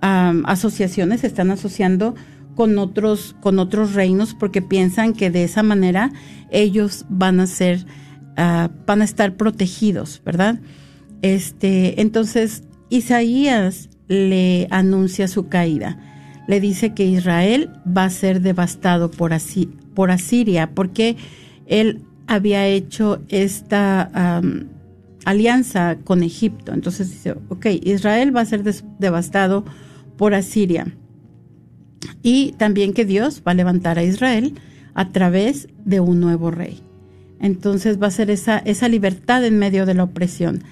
asociaciones, 0.00 1.24
están 1.24 1.50
asociando 1.50 2.14
con 2.54 2.78
otros, 2.78 3.34
con 3.40 3.58
otros 3.58 3.94
reinos 3.94 4.34
porque 4.34 4.60
piensan 4.62 5.14
que 5.14 5.30
de 5.30 5.44
esa 5.44 5.62
manera 5.62 6.12
ellos 6.50 7.06
van 7.08 7.40
a 7.40 7.46
ser, 7.46 7.86
ah, 8.36 8.70
van 8.86 9.00
a 9.00 9.04
estar 9.04 9.36
protegidos, 9.36 10.20
¿verdad? 10.24 10.60
Este, 11.22 12.00
entonces 12.02 12.64
Isaías 12.94 13.88
le 14.06 14.68
anuncia 14.70 15.26
su 15.26 15.48
caída. 15.48 15.98
Le 16.46 16.60
dice 16.60 16.94
que 16.94 17.04
Israel 17.04 17.70
va 17.84 18.04
a 18.04 18.10
ser 18.10 18.40
devastado 18.40 19.10
por, 19.10 19.32
Asiria, 19.32 20.70
porque 20.70 21.16
él 21.66 22.02
había 22.28 22.68
hecho 22.68 23.20
esta 23.28 24.40
alianza 25.24 25.96
con 26.04 26.22
Egipto. 26.22 26.72
Entonces 26.72 27.10
dice, 27.10 27.34
ok, 27.48 27.66
Israel 27.82 28.34
va 28.34 28.42
a 28.42 28.46
ser 28.46 28.62
devastado 28.62 29.64
por 30.16 30.32
Asiria. 30.34 30.86
Y 32.22 32.52
también 32.58 32.92
que 32.92 33.04
Dios 33.04 33.42
va 33.44 33.52
a 33.52 33.56
levantar 33.56 33.98
a 33.98 34.04
Israel 34.04 34.54
a 34.94 35.08
través 35.08 35.66
de 35.84 35.98
un 35.98 36.20
nuevo 36.20 36.52
rey. 36.52 36.80
Entonces 37.40 38.00
va 38.00 38.06
a 38.06 38.12
ser 38.12 38.30
esa 38.30 38.88
libertad 38.88 39.44
en 39.44 39.58
medio 39.58 39.84
de 39.84 39.94
la 39.94 40.04
opresión. 40.04 40.62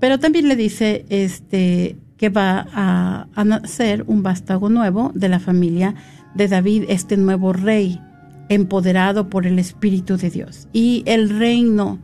Pero 0.00 0.18
también 0.18 0.48
le 0.48 0.56
dice 0.56 1.04
este, 1.08 1.96
que 2.16 2.28
va 2.28 2.66
a, 2.72 3.26
a 3.34 3.44
nacer 3.44 4.04
un 4.06 4.22
vástago 4.22 4.68
nuevo 4.68 5.12
de 5.14 5.28
la 5.28 5.40
familia 5.40 5.94
de 6.34 6.48
David, 6.48 6.84
este 6.88 7.16
nuevo 7.16 7.52
rey, 7.52 8.00
empoderado 8.48 9.28
por 9.28 9.46
el 9.46 9.58
Espíritu 9.58 10.16
de 10.16 10.30
Dios. 10.30 10.68
Y 10.72 11.02
el 11.06 11.30
reino 11.30 11.98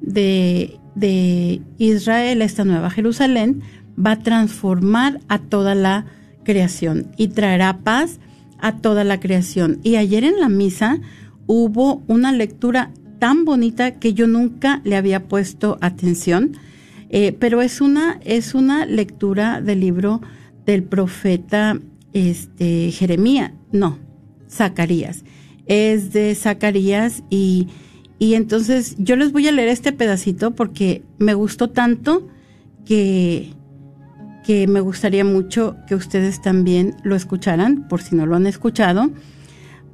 de, 0.00 0.78
de 0.94 1.62
Israel, 1.78 2.42
esta 2.42 2.64
nueva 2.64 2.90
Jerusalén, 2.90 3.62
va 3.98 4.12
a 4.12 4.18
transformar 4.18 5.20
a 5.28 5.38
toda 5.38 5.74
la 5.74 6.06
creación 6.44 7.12
y 7.16 7.28
traerá 7.28 7.78
paz 7.78 8.18
a 8.58 8.76
toda 8.78 9.04
la 9.04 9.20
creación. 9.20 9.80
Y 9.82 9.96
ayer 9.96 10.24
en 10.24 10.40
la 10.40 10.48
misa 10.48 11.00
hubo 11.46 12.02
una 12.06 12.32
lectura 12.32 12.90
tan 13.18 13.44
bonita 13.44 13.92
que 13.92 14.14
yo 14.14 14.26
nunca 14.26 14.80
le 14.84 14.96
había 14.96 15.28
puesto 15.28 15.78
atención, 15.80 16.56
eh, 17.12 17.36
pero 17.38 17.60
es 17.60 17.82
una, 17.82 18.18
es 18.24 18.54
una 18.54 18.86
lectura 18.86 19.60
del 19.60 19.80
libro 19.80 20.22
del 20.64 20.82
profeta 20.82 21.78
este, 22.14 22.90
Jeremías, 22.90 23.52
no, 23.70 23.98
Zacarías. 24.50 25.22
Es 25.66 26.12
de 26.12 26.34
Zacarías 26.34 27.22
y, 27.28 27.68
y 28.18 28.34
entonces 28.34 28.96
yo 28.98 29.16
les 29.16 29.30
voy 29.30 29.46
a 29.46 29.52
leer 29.52 29.68
este 29.68 29.92
pedacito 29.92 30.52
porque 30.52 31.02
me 31.18 31.34
gustó 31.34 31.68
tanto 31.68 32.28
que, 32.86 33.50
que 34.42 34.66
me 34.66 34.80
gustaría 34.80 35.24
mucho 35.24 35.76
que 35.86 35.94
ustedes 35.94 36.40
también 36.40 36.96
lo 37.04 37.14
escucharan, 37.14 37.88
por 37.88 38.00
si 38.00 38.16
no 38.16 38.24
lo 38.24 38.36
han 38.36 38.46
escuchado. 38.46 39.10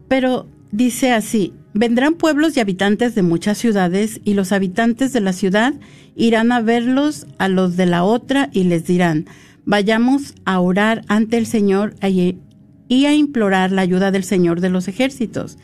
Pero 0.07 0.47
dice 0.71 1.13
así, 1.13 1.53
vendrán 1.79 2.15
pueblos 2.15 2.57
y 2.57 2.61
habitantes 2.61 3.15
de 3.15 3.23
muchas 3.23 3.57
ciudades 3.57 4.21
y 4.25 4.35
los 4.35 4.51
habitantes 4.51 5.13
de 5.13 5.21
la 5.21 5.33
ciudad 5.33 5.75
irán 6.17 6.51
a 6.51 6.61
verlos 6.61 7.29
a 7.39 7.47
los 7.47 7.77
de 7.77 7.87
la 7.87 8.03
otra 8.03 8.51
y 8.53 8.65
les 8.65 8.85
dirán, 8.85 9.27
vayamos 9.65 10.35
a 10.45 10.59
orar 10.59 11.05
ante 11.07 11.39
el 11.39 11.47
Señor 11.47 11.95
y 12.03 13.05
a 13.07 13.15
implorar 13.15 13.71
la 13.71 13.83
ayuda 13.83 14.11
del 14.11 14.25
Señor 14.25 14.61
de 14.61 14.71
los 14.71 14.89
ejércitos. 14.89 15.57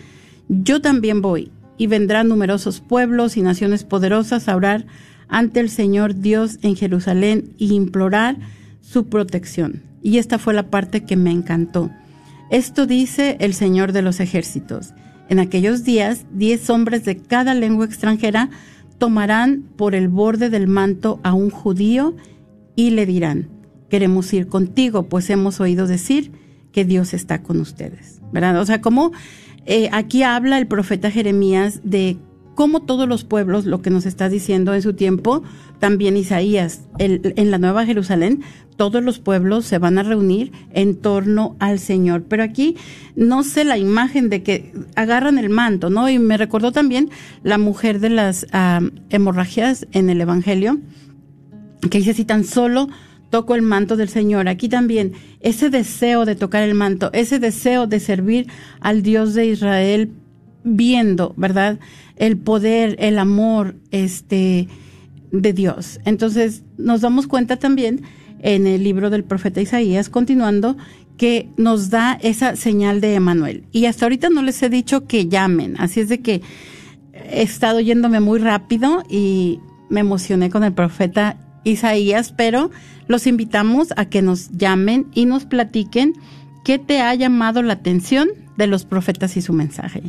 Yo 0.48 0.80
también 0.80 1.20
voy, 1.20 1.50
y 1.78 1.88
vendrán 1.88 2.28
numerosos 2.28 2.80
pueblos 2.80 3.36
y 3.36 3.42
naciones 3.42 3.82
poderosas 3.82 4.48
a 4.48 4.54
orar 4.54 4.86
ante 5.26 5.58
el 5.58 5.68
Señor 5.68 6.20
Dios 6.20 6.60
en 6.62 6.76
Jerusalén 6.76 7.54
y 7.58 7.74
implorar 7.74 8.36
su 8.82 9.08
protección. 9.08 9.82
Y 10.00 10.18
esta 10.18 10.38
fue 10.38 10.54
la 10.54 10.70
parte 10.70 11.02
que 11.02 11.16
me 11.16 11.32
encantó. 11.32 11.90
Esto 12.52 12.86
dice 12.86 13.36
el 13.40 13.52
Señor 13.52 13.90
de 13.90 14.02
los 14.02 14.20
ejércitos. 14.20 14.94
En 15.28 15.38
aquellos 15.38 15.84
días, 15.84 16.26
diez 16.32 16.68
hombres 16.70 17.04
de 17.04 17.16
cada 17.16 17.54
lengua 17.54 17.86
extranjera 17.86 18.50
tomarán 18.98 19.64
por 19.76 19.94
el 19.94 20.08
borde 20.08 20.50
del 20.50 20.66
manto 20.66 21.20
a 21.22 21.34
un 21.34 21.50
judío 21.50 22.14
y 22.76 22.90
le 22.90 23.06
dirán, 23.06 23.48
queremos 23.88 24.32
ir 24.32 24.48
contigo, 24.48 25.08
pues 25.08 25.30
hemos 25.30 25.60
oído 25.60 25.86
decir 25.86 26.32
que 26.72 26.84
Dios 26.84 27.14
está 27.14 27.42
con 27.42 27.60
ustedes, 27.60 28.20
¿verdad? 28.32 28.60
O 28.60 28.66
sea, 28.66 28.80
como 28.80 29.12
eh, 29.66 29.88
aquí 29.92 30.22
habla 30.22 30.58
el 30.58 30.66
profeta 30.66 31.10
Jeremías 31.10 31.80
de 31.84 32.18
cómo 32.54 32.82
todos 32.82 33.08
los 33.08 33.24
pueblos, 33.24 33.64
lo 33.66 33.82
que 33.82 33.90
nos 33.90 34.06
está 34.06 34.28
diciendo 34.28 34.74
en 34.74 34.82
su 34.82 34.94
tiempo, 34.94 35.42
también 35.78 36.16
Isaías, 36.16 36.82
en 36.98 37.50
la 37.50 37.58
Nueva 37.58 37.84
Jerusalén, 37.84 38.42
todos 38.76 39.02
los 39.04 39.18
pueblos 39.18 39.64
se 39.66 39.78
van 39.78 39.98
a 39.98 40.02
reunir 40.02 40.50
en 40.72 40.96
torno 40.96 41.56
al 41.60 41.78
Señor. 41.78 42.24
Pero 42.24 42.42
aquí 42.42 42.76
no 43.14 43.44
sé 43.44 43.64
la 43.64 43.78
imagen 43.78 44.28
de 44.30 44.42
que 44.42 44.72
agarran 44.96 45.38
el 45.38 45.50
manto, 45.50 45.90
¿no? 45.90 46.08
Y 46.08 46.18
me 46.18 46.36
recordó 46.36 46.72
también 46.72 47.10
la 47.42 47.58
mujer 47.58 48.00
de 48.00 48.10
las 48.10 48.46
hemorragias 49.10 49.86
en 49.92 50.10
el 50.10 50.20
Evangelio, 50.20 50.80
que 51.90 51.98
dice 51.98 52.14
si 52.14 52.24
tan 52.24 52.44
solo 52.44 52.88
toco 53.30 53.54
el 53.54 53.62
manto 53.62 53.96
del 53.96 54.08
Señor. 54.08 54.48
Aquí 54.48 54.68
también 54.68 55.12
ese 55.40 55.68
deseo 55.68 56.24
de 56.24 56.34
tocar 56.34 56.62
el 56.62 56.74
manto, 56.74 57.10
ese 57.12 57.38
deseo 57.38 57.86
de 57.86 58.00
servir 58.00 58.46
al 58.80 59.02
Dios 59.02 59.34
de 59.34 59.46
Israel 59.46 60.12
viendo, 60.64 61.34
¿verdad? 61.36 61.78
El 62.16 62.36
poder, 62.38 62.96
el 62.98 63.18
amor, 63.18 63.76
este, 63.90 64.68
de 65.30 65.52
Dios. 65.52 66.00
Entonces, 66.04 66.62
nos 66.78 67.02
damos 67.02 67.26
cuenta 67.26 67.56
también 67.56 68.02
en 68.40 68.66
el 68.66 68.82
libro 68.82 69.10
del 69.10 69.24
profeta 69.24 69.60
Isaías, 69.60 70.08
continuando, 70.08 70.76
que 71.16 71.48
nos 71.56 71.90
da 71.90 72.18
esa 72.22 72.56
señal 72.56 73.00
de 73.00 73.14
Emanuel. 73.14 73.64
Y 73.72 73.86
hasta 73.86 74.04
ahorita 74.06 74.30
no 74.30 74.42
les 74.42 74.62
he 74.62 74.68
dicho 74.68 75.06
que 75.06 75.28
llamen, 75.28 75.76
así 75.78 76.00
es 76.00 76.08
de 76.08 76.20
que 76.20 76.42
he 77.12 77.42
estado 77.42 77.80
yéndome 77.80 78.20
muy 78.20 78.38
rápido 78.38 79.04
y 79.08 79.60
me 79.88 80.00
emocioné 80.00 80.50
con 80.50 80.64
el 80.64 80.72
profeta 80.72 81.36
Isaías, 81.62 82.32
pero 82.36 82.70
los 83.06 83.26
invitamos 83.26 83.94
a 83.96 84.06
que 84.06 84.22
nos 84.22 84.50
llamen 84.50 85.06
y 85.14 85.26
nos 85.26 85.44
platiquen 85.44 86.14
qué 86.64 86.78
te 86.78 87.00
ha 87.00 87.14
llamado 87.14 87.62
la 87.62 87.74
atención 87.74 88.28
de 88.56 88.66
los 88.66 88.84
profetas 88.84 89.36
y 89.36 89.42
su 89.42 89.52
mensaje. 89.52 90.02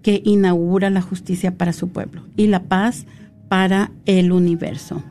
que 0.00 0.22
inaugura 0.24 0.90
la 0.90 1.02
justicia 1.02 1.58
para 1.58 1.72
su 1.72 1.88
pueblo 1.88 2.22
y 2.36 2.46
la 2.46 2.62
paz 2.62 3.06
para 3.48 3.90
el 4.06 4.30
universo. 4.30 5.02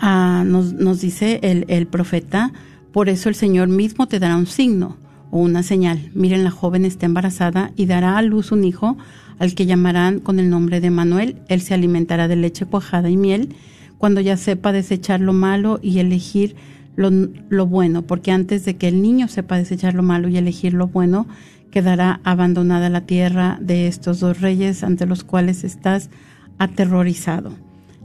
Ah, 0.00 0.42
nos, 0.44 0.72
nos, 0.72 1.00
dice 1.00 1.38
el, 1.44 1.64
el 1.68 1.86
profeta, 1.86 2.52
por 2.90 3.08
eso 3.08 3.28
el 3.28 3.36
Señor 3.36 3.68
mismo 3.68 4.08
te 4.08 4.18
dará 4.18 4.36
un 4.36 4.48
signo 4.48 4.96
o 5.30 5.38
una 5.38 5.62
señal. 5.62 6.10
Miren, 6.14 6.44
la 6.44 6.50
joven 6.50 6.84
está 6.84 7.06
embarazada 7.06 7.72
y 7.76 7.86
dará 7.86 8.18
a 8.18 8.22
luz 8.22 8.52
un 8.52 8.64
hijo 8.64 8.96
al 9.38 9.54
que 9.54 9.66
llamarán 9.66 10.20
con 10.20 10.38
el 10.38 10.50
nombre 10.50 10.80
de 10.80 10.90
Manuel. 10.90 11.36
Él 11.48 11.60
se 11.60 11.74
alimentará 11.74 12.28
de 12.28 12.36
leche 12.36 12.66
cuajada 12.66 13.10
y 13.10 13.16
miel 13.16 13.54
cuando 13.98 14.20
ya 14.20 14.36
sepa 14.36 14.72
desechar 14.72 15.20
lo 15.20 15.32
malo 15.32 15.78
y 15.82 15.98
elegir 15.98 16.56
lo, 16.96 17.66
bueno, 17.66 18.02
porque 18.02 18.30
antes 18.30 18.64
de 18.64 18.76
que 18.76 18.88
el 18.88 19.00
niño 19.00 19.28
sepa 19.28 19.56
desechar 19.56 19.94
lo 19.94 20.02
malo 20.02 20.28
y 20.28 20.36
elegir 20.36 20.74
lo 20.74 20.88
bueno, 20.88 21.26
quedará 21.70 22.20
abandonada 22.24 22.90
la 22.90 23.02
tierra 23.02 23.58
de 23.60 23.86
estos 23.86 24.20
dos 24.20 24.40
reyes 24.40 24.82
ante 24.82 25.06
los 25.06 25.24
cuales 25.24 25.64
estás 25.64 26.10
aterrorizado. 26.58 27.52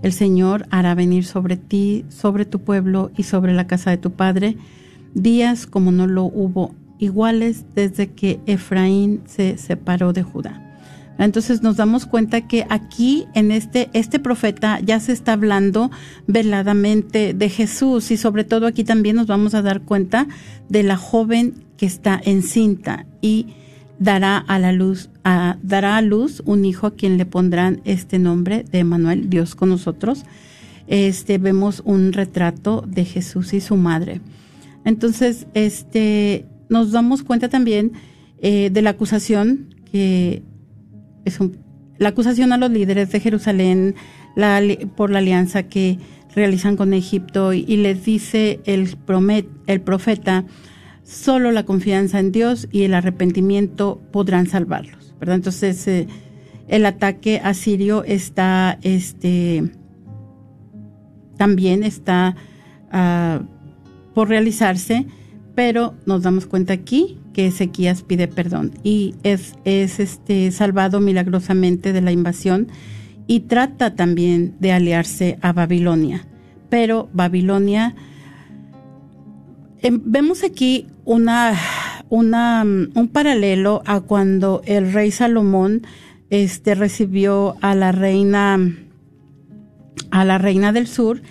el 0.01 0.13
Señor 0.13 0.65
hará 0.69 0.95
venir 0.95 1.25
sobre 1.25 1.57
ti, 1.57 2.05
sobre 2.09 2.45
tu 2.45 2.59
pueblo 2.59 3.11
y 3.17 3.23
sobre 3.23 3.53
la 3.53 3.67
casa 3.67 3.89
de 3.89 3.97
tu 3.97 4.11
padre 4.11 4.57
días 5.13 5.65
como 5.65 5.91
no 5.91 6.05
lo 6.05 6.25
hubo 6.25 6.75
iguales 6.99 7.65
desde 7.75 8.11
que 8.11 8.39
Efraín 8.45 9.21
se 9.25 9.57
separó 9.57 10.13
de 10.13 10.23
Judá. 10.23 10.61
Entonces 11.17 11.61
nos 11.61 11.77
damos 11.77 12.05
cuenta 12.05 12.41
que 12.41 12.65
aquí 12.69 13.25
en 13.33 13.51
este, 13.51 13.89
este 13.93 14.19
profeta 14.19 14.79
ya 14.81 14.99
se 14.99 15.13
está 15.13 15.33
hablando 15.33 15.89
veladamente 16.27 17.33
de 17.33 17.49
Jesús 17.49 18.11
y 18.11 18.17
sobre 18.17 18.43
todo 18.43 18.67
aquí 18.67 18.83
también 18.83 19.15
nos 19.15 19.27
vamos 19.27 19.53
a 19.53 19.61
dar 19.61 19.81
cuenta 19.81 20.27
de 20.67 20.83
la 20.83 20.97
joven 20.97 21.53
que 21.77 21.85
está 21.85 22.19
encinta 22.23 23.05
y 23.21 23.47
dará 23.97 24.37
a 24.37 24.59
la 24.59 24.73
luz, 24.73 25.09
dará 25.23 25.95
a 25.95 26.01
luz 26.01 26.43
un 26.45 26.65
hijo 26.65 26.87
a 26.87 26.95
quien 26.95 27.17
le 27.17 27.25
pondrán 27.25 27.81
este 27.85 28.19
nombre 28.19 28.65
de 28.69 28.79
Emanuel, 28.79 29.29
Dios 29.29 29.55
con 29.55 29.69
nosotros. 29.69 30.25
Este 30.87 31.37
vemos 31.37 31.81
un 31.85 32.11
retrato 32.11 32.83
de 32.85 33.05
Jesús 33.05 33.53
y 33.53 33.61
su 33.61 33.77
madre. 33.77 34.19
Entonces, 34.83 35.47
este 35.55 36.45
nos 36.75 36.91
damos 36.91 37.23
cuenta 37.23 37.47
también 37.47 37.93
eh, 38.41 38.69
de 38.69 38.81
la 38.81 38.89
acusación 38.89 39.73
que 39.89 40.43
es 41.23 41.39
la 41.97 42.09
acusación 42.09 42.51
a 42.51 42.57
los 42.57 42.69
líderes 42.69 43.09
de 43.13 43.21
Jerusalén 43.21 43.95
por 44.97 45.09
la 45.09 45.19
alianza 45.19 45.63
que 45.63 45.97
realizan 46.35 46.75
con 46.75 46.93
Egipto 46.93 47.53
y, 47.53 47.77
les 47.77 48.03
dice 48.03 48.59
el 48.65 49.81
profeta, 49.81 50.43
solo 51.03 51.53
la 51.53 51.63
confianza 51.63 52.19
en 52.19 52.33
Dios 52.33 52.67
y 52.73 52.83
el 52.83 52.93
arrepentimiento 52.93 54.01
podrán 54.11 54.45
salvarlos, 54.45 55.15
¿verdad? 55.17 55.35
Entonces, 55.35 55.87
eh, 55.87 56.07
el 56.67 56.85
ataque 56.85 57.39
asirio 57.41 58.03
está, 58.03 58.79
este, 58.81 59.71
también 61.37 61.83
está 61.83 62.35
ah, 62.91 63.43
por 64.13 64.27
realizarse 64.27 65.07
pero 65.55 65.95
nos 66.05 66.23
damos 66.23 66.45
cuenta 66.45 66.73
aquí 66.73 67.17
que 67.33 67.47
Ezequías 67.47 68.03
pide 68.03 68.27
perdón 68.27 68.71
y 68.83 69.15
es, 69.23 69.55
es 69.63 69.99
este, 69.99 70.51
salvado 70.51 70.99
milagrosamente 70.99 71.93
de 71.93 72.01
la 72.01 72.11
invasión 72.11 72.67
y 73.25 73.41
trata 73.41 73.95
también 73.95 74.55
de 74.59 74.73
aliarse 74.73 75.39
a 75.41 75.53
Babilonia. 75.53 76.27
Pero 76.69 77.09
Babilonia, 77.13 77.95
em, 79.81 80.01
vemos 80.05 80.43
aquí 80.43 80.87
una, 81.05 81.53
una, 82.09 82.63
un 82.63 83.07
paralelo 83.11 83.81
a 83.85 84.01
cuando 84.01 84.61
el 84.65 84.91
rey 84.91 85.11
Salomón 85.11 85.83
este, 86.29 86.75
recibió 86.75 87.55
a 87.61 87.75
la 87.75 87.91
reina, 87.91 88.59
a 90.11 90.25
la 90.25 90.37
reina 90.37 90.73
del 90.73 90.87
sur 90.87 91.21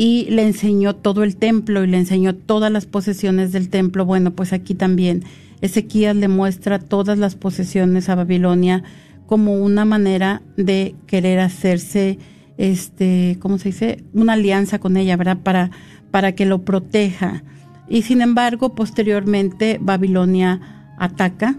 y 0.00 0.28
le 0.30 0.46
enseñó 0.46 0.94
todo 0.94 1.24
el 1.24 1.34
templo 1.34 1.82
y 1.82 1.88
le 1.88 1.98
enseñó 1.98 2.32
todas 2.32 2.70
las 2.70 2.86
posesiones 2.86 3.50
del 3.50 3.68
templo. 3.68 4.04
Bueno, 4.06 4.30
pues 4.30 4.52
aquí 4.52 4.76
también 4.76 5.24
Ezequías 5.60 6.14
le 6.14 6.28
muestra 6.28 6.78
todas 6.78 7.18
las 7.18 7.34
posesiones 7.34 8.08
a 8.08 8.14
Babilonia 8.14 8.84
como 9.26 9.54
una 9.54 9.84
manera 9.84 10.40
de 10.56 10.94
querer 11.08 11.40
hacerse, 11.40 12.20
este, 12.58 13.38
¿cómo 13.40 13.58
se 13.58 13.70
dice? 13.70 14.04
Una 14.14 14.34
alianza 14.34 14.78
con 14.78 14.96
ella, 14.96 15.16
¿verdad? 15.16 15.38
Para, 15.42 15.72
para 16.12 16.30
que 16.30 16.46
lo 16.46 16.64
proteja. 16.64 17.42
Y 17.88 18.02
sin 18.02 18.22
embargo, 18.22 18.76
posteriormente 18.76 19.78
Babilonia 19.82 20.60
ataca 20.96 21.56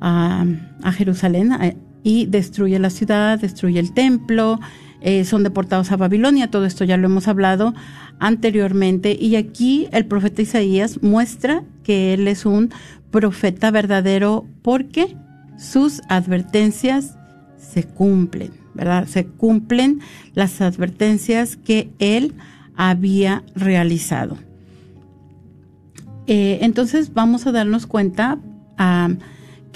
a, 0.00 0.44
a 0.82 0.90
Jerusalén 0.90 1.52
eh, 1.62 1.76
y 2.02 2.26
destruye 2.26 2.80
la 2.80 2.90
ciudad, 2.90 3.38
destruye 3.38 3.78
el 3.78 3.92
templo, 3.92 4.58
eh, 5.06 5.24
son 5.24 5.44
deportados 5.44 5.92
a 5.92 5.96
Babilonia, 5.96 6.50
todo 6.50 6.66
esto 6.66 6.82
ya 6.82 6.96
lo 6.96 7.06
hemos 7.06 7.28
hablado 7.28 7.74
anteriormente, 8.18 9.16
y 9.18 9.36
aquí 9.36 9.86
el 9.92 10.04
profeta 10.04 10.42
Isaías 10.42 11.00
muestra 11.00 11.62
que 11.84 12.12
él 12.12 12.26
es 12.26 12.44
un 12.44 12.70
profeta 13.12 13.70
verdadero 13.70 14.48
porque 14.62 15.16
sus 15.58 16.02
advertencias 16.08 17.16
se 17.56 17.84
cumplen, 17.84 18.50
¿verdad? 18.74 19.06
Se 19.06 19.26
cumplen 19.26 20.00
las 20.34 20.60
advertencias 20.60 21.56
que 21.56 21.88
él 22.00 22.34
había 22.74 23.44
realizado. 23.54 24.36
Eh, 26.26 26.58
entonces 26.62 27.14
vamos 27.14 27.46
a 27.46 27.52
darnos 27.52 27.86
cuenta 27.86 28.40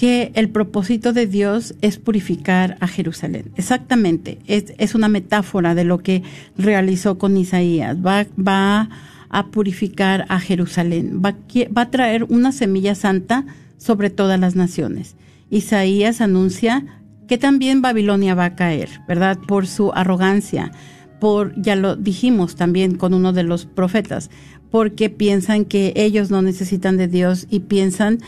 que 0.00 0.32
el 0.34 0.48
propósito 0.48 1.12
de 1.12 1.26
Dios 1.26 1.74
es 1.82 1.98
purificar 1.98 2.78
a 2.80 2.88
Jerusalén. 2.88 3.52
Exactamente, 3.56 4.38
es, 4.46 4.94
una 4.94 5.08
metáfora 5.08 5.74
de 5.74 5.84
lo 5.84 5.98
que 5.98 6.22
realizó 6.56 7.18
con 7.18 7.36
Isaías. 7.36 7.98
Va, 7.98 8.88
a 9.28 9.46
purificar 9.48 10.24
a 10.30 10.40
Jerusalén, 10.40 11.20
va, 11.22 11.36
va 11.76 11.82
a 11.82 11.90
traer 11.90 12.24
una 12.24 12.50
semilla 12.50 12.94
santa 12.94 13.44
sobre 13.76 14.08
todas 14.08 14.40
las 14.40 14.56
naciones. 14.56 15.16
Isaías 15.50 16.22
anuncia 16.22 16.86
que 17.28 17.36
también 17.36 17.82
Babilonia 17.82 18.34
va 18.34 18.46
a 18.46 18.56
caer, 18.56 18.88
¿verdad? 19.06 19.38
Por 19.46 19.66
su 19.66 19.92
arrogancia, 19.92 20.72
por, 21.20 21.52
ya 21.60 21.76
lo 21.76 21.94
dijimos 21.94 22.56
también 22.56 22.94
con 22.94 23.12
uno 23.12 23.34
de 23.34 23.42
los 23.42 23.66
profetas, 23.66 24.30
porque 24.70 25.10
piensan 25.10 25.66
que 25.66 25.92
ellos 25.94 26.30
no 26.30 26.40
necesitan 26.40 26.96
de 26.96 27.06
Dios 27.06 27.46
y 27.50 27.60
piensan 27.60 28.20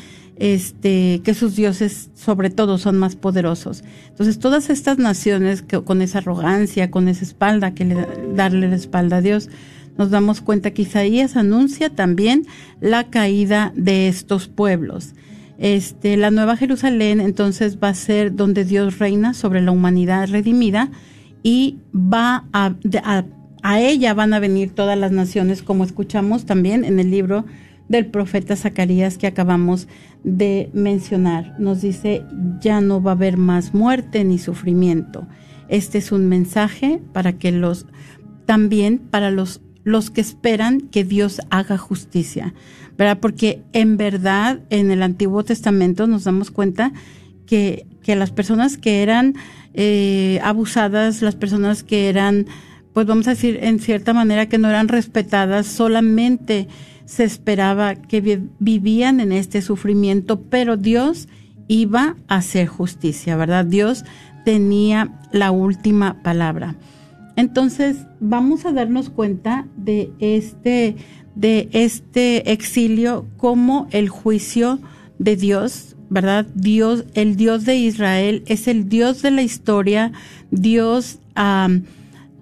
este, 0.42 1.20
que 1.22 1.34
sus 1.34 1.54
dioses 1.54 2.10
sobre 2.14 2.50
todo 2.50 2.76
son 2.76 2.98
más 2.98 3.14
poderosos. 3.14 3.84
Entonces 4.08 4.40
todas 4.40 4.70
estas 4.70 4.98
naciones 4.98 5.62
que 5.62 5.80
con 5.82 6.02
esa 6.02 6.18
arrogancia, 6.18 6.90
con 6.90 7.06
esa 7.06 7.24
espalda, 7.24 7.74
que 7.74 7.84
le, 7.84 8.08
darle 8.34 8.66
la 8.66 8.74
espalda 8.74 9.18
a 9.18 9.20
Dios, 9.20 9.50
nos 9.96 10.10
damos 10.10 10.40
cuenta 10.40 10.72
que 10.72 10.82
Isaías 10.82 11.36
anuncia 11.36 11.90
también 11.90 12.44
la 12.80 13.04
caída 13.04 13.72
de 13.76 14.08
estos 14.08 14.48
pueblos. 14.48 15.14
Este, 15.58 16.16
la 16.16 16.32
Nueva 16.32 16.56
Jerusalén 16.56 17.20
entonces 17.20 17.78
va 17.80 17.90
a 17.90 17.94
ser 17.94 18.34
donde 18.34 18.64
Dios 18.64 18.98
reina 18.98 19.34
sobre 19.34 19.62
la 19.62 19.70
humanidad 19.70 20.28
redimida 20.28 20.90
y 21.44 21.78
va 21.94 22.46
a, 22.52 22.74
a, 23.04 23.24
a 23.62 23.80
ella 23.80 24.12
van 24.12 24.34
a 24.34 24.40
venir 24.40 24.74
todas 24.74 24.98
las 24.98 25.12
naciones, 25.12 25.62
como 25.62 25.84
escuchamos 25.84 26.46
también 26.46 26.84
en 26.84 26.98
el 26.98 27.12
libro 27.12 27.44
del 27.88 28.06
profeta 28.06 28.56
Zacarías 28.56 29.18
que 29.18 29.26
acabamos 29.26 29.88
de 30.24 30.70
mencionar. 30.72 31.56
Nos 31.58 31.82
dice, 31.82 32.24
ya 32.60 32.80
no 32.80 33.02
va 33.02 33.12
a 33.12 33.14
haber 33.14 33.36
más 33.36 33.74
muerte 33.74 34.24
ni 34.24 34.38
sufrimiento. 34.38 35.26
Este 35.68 35.98
es 35.98 36.12
un 36.12 36.28
mensaje 36.28 37.00
para 37.12 37.34
que 37.34 37.52
los, 37.52 37.86
también 38.46 38.98
para 38.98 39.30
los, 39.30 39.60
los 39.84 40.10
que 40.10 40.20
esperan 40.20 40.80
que 40.80 41.04
Dios 41.04 41.40
haga 41.50 41.78
justicia, 41.78 42.54
¿verdad? 42.96 43.18
Porque 43.20 43.62
en 43.72 43.96
verdad 43.96 44.60
en 44.70 44.90
el 44.90 45.02
Antiguo 45.02 45.44
Testamento 45.44 46.06
nos 46.06 46.24
damos 46.24 46.50
cuenta 46.50 46.92
que, 47.46 47.86
que 48.02 48.16
las 48.16 48.30
personas 48.30 48.76
que 48.76 49.02
eran 49.02 49.34
eh, 49.74 50.40
abusadas, 50.42 51.22
las 51.22 51.34
personas 51.34 51.82
que 51.82 52.08
eran, 52.08 52.46
pues 52.92 53.06
vamos 53.06 53.26
a 53.26 53.30
decir, 53.30 53.58
en 53.62 53.78
cierta 53.78 54.12
manera 54.12 54.46
que 54.46 54.58
no 54.58 54.68
eran 54.68 54.88
respetadas, 54.88 55.66
solamente 55.66 56.68
se 57.04 57.24
esperaba 57.24 57.94
que 57.94 58.40
vivían 58.58 59.20
en 59.20 59.32
este 59.32 59.62
sufrimiento, 59.62 60.40
pero 60.42 60.76
Dios 60.76 61.28
iba 61.68 62.16
a 62.28 62.36
hacer 62.36 62.66
justicia, 62.66 63.36
¿verdad? 63.36 63.64
Dios 63.64 64.04
tenía 64.44 65.20
la 65.32 65.50
última 65.50 66.22
palabra. 66.22 66.76
Entonces, 67.36 68.06
vamos 68.20 68.66
a 68.66 68.72
darnos 68.72 69.08
cuenta 69.10 69.66
de 69.76 70.12
este, 70.18 70.96
de 71.34 71.68
este 71.72 72.52
exilio 72.52 73.26
como 73.36 73.88
el 73.90 74.08
juicio 74.08 74.80
de 75.18 75.36
Dios, 75.36 75.96
¿verdad? 76.10 76.46
Dios, 76.54 77.04
el 77.14 77.36
Dios 77.36 77.64
de 77.64 77.76
Israel 77.76 78.42
es 78.46 78.68
el 78.68 78.88
Dios 78.88 79.22
de 79.22 79.30
la 79.30 79.42
historia. 79.42 80.12
Dios 80.50 81.20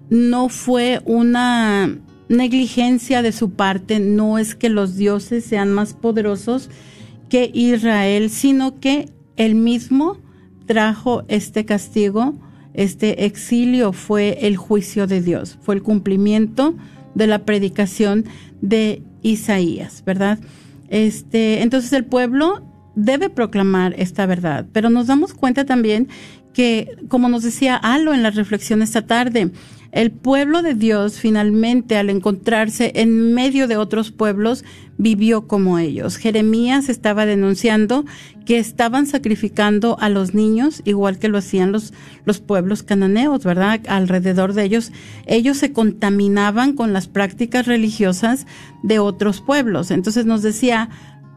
no 0.09 0.49
fue 0.49 1.01
una 1.05 1.97
negligencia 2.31 3.21
de 3.21 3.31
su 3.31 3.51
parte 3.51 3.99
no 3.99 4.37
es 4.37 4.55
que 4.55 4.69
los 4.69 4.95
dioses 4.95 5.45
sean 5.45 5.71
más 5.71 5.93
poderosos 5.93 6.69
que 7.29 7.51
Israel, 7.53 8.29
sino 8.29 8.79
que 8.79 9.09
él 9.35 9.55
mismo 9.55 10.17
trajo 10.65 11.23
este 11.27 11.65
castigo, 11.65 12.33
este 12.73 13.25
exilio 13.25 13.93
fue 13.93 14.47
el 14.47 14.57
juicio 14.57 15.07
de 15.07 15.21
Dios, 15.21 15.57
fue 15.61 15.75
el 15.75 15.83
cumplimiento 15.83 16.75
de 17.13 17.27
la 17.27 17.45
predicación 17.45 18.25
de 18.61 19.03
Isaías, 19.21 20.03
¿verdad? 20.05 20.39
Este, 20.89 21.61
entonces 21.61 21.91
el 21.93 22.05
pueblo 22.05 22.65
debe 22.95 23.29
proclamar 23.29 23.93
esta 23.97 24.25
verdad, 24.25 24.65
pero 24.71 24.89
nos 24.89 25.07
damos 25.07 25.33
cuenta 25.33 25.65
también 25.65 26.07
que, 26.53 26.97
como 27.07 27.29
nos 27.29 27.43
decía 27.43 27.75
Alo 27.75 28.13
en 28.13 28.23
la 28.23 28.31
reflexión 28.31 28.81
esta 28.81 29.05
tarde, 29.05 29.51
el 29.91 30.11
pueblo 30.11 30.61
de 30.61 30.73
Dios 30.73 31.19
finalmente 31.19 31.97
al 31.97 32.09
encontrarse 32.09 32.91
en 32.95 33.33
medio 33.33 33.67
de 33.67 33.77
otros 33.77 34.11
pueblos 34.11 34.63
vivió 34.97 35.47
como 35.47 35.79
ellos. 35.79 36.17
Jeremías 36.17 36.87
estaba 36.87 37.25
denunciando 37.25 38.05
que 38.45 38.57
estaban 38.57 39.05
sacrificando 39.05 39.97
a 39.99 40.09
los 40.09 40.33
niños 40.33 40.81
igual 40.85 41.19
que 41.19 41.27
lo 41.27 41.37
hacían 41.37 41.71
los, 41.71 41.93
los 42.23 42.39
pueblos 42.39 42.83
cananeos, 42.83 43.43
¿verdad? 43.43 43.81
Alrededor 43.87 44.53
de 44.53 44.63
ellos, 44.63 44.91
ellos 45.25 45.57
se 45.57 45.73
contaminaban 45.73 46.73
con 46.73 46.93
las 46.93 47.07
prácticas 47.07 47.65
religiosas 47.65 48.47
de 48.83 48.99
otros 48.99 49.41
pueblos. 49.41 49.91
Entonces 49.91 50.25
nos 50.25 50.41
decía, 50.41 50.89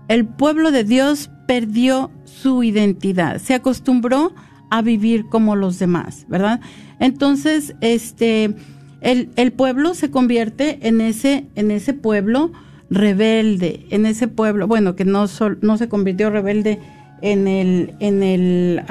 el 0.08 0.26
pueblo 0.26 0.70
de 0.70 0.84
Dios 0.84 1.30
perdió 1.48 2.10
su 2.24 2.62
identidad, 2.62 3.38
se 3.38 3.54
acostumbró 3.54 4.34
a 4.70 4.82
vivir 4.82 5.28
como 5.28 5.56
los 5.56 5.78
demás, 5.78 6.26
¿verdad? 6.28 6.60
Entonces, 7.00 7.74
este, 7.80 8.54
el, 9.00 9.30
el 9.36 9.52
pueblo 9.52 9.94
se 9.94 10.10
convierte 10.10 10.78
en 10.82 11.00
ese, 11.00 11.46
en 11.54 11.70
ese 11.70 11.94
pueblo 11.94 12.52
rebelde, 12.90 13.86
en 13.90 14.06
ese 14.06 14.28
pueblo, 14.28 14.66
bueno, 14.66 14.94
que 14.96 15.04
no, 15.04 15.26
no 15.60 15.76
se 15.78 15.88
convirtió 15.88 16.30
rebelde 16.30 16.80
en 17.22 17.48
el, 17.48 17.94
en 18.00 18.22
el, 18.22 18.82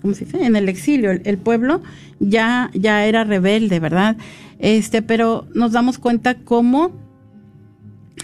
¿cómo 0.00 0.14
se 0.14 0.24
dice? 0.24 0.44
En 0.44 0.56
el 0.56 0.68
exilio. 0.68 1.10
El, 1.10 1.38
pueblo 1.38 1.82
ya, 2.20 2.70
ya 2.74 3.04
era 3.06 3.24
rebelde, 3.24 3.80
¿verdad? 3.80 4.16
Este, 4.58 5.02
pero 5.02 5.46
nos 5.54 5.72
damos 5.72 5.98
cuenta 5.98 6.36
cómo 6.36 6.92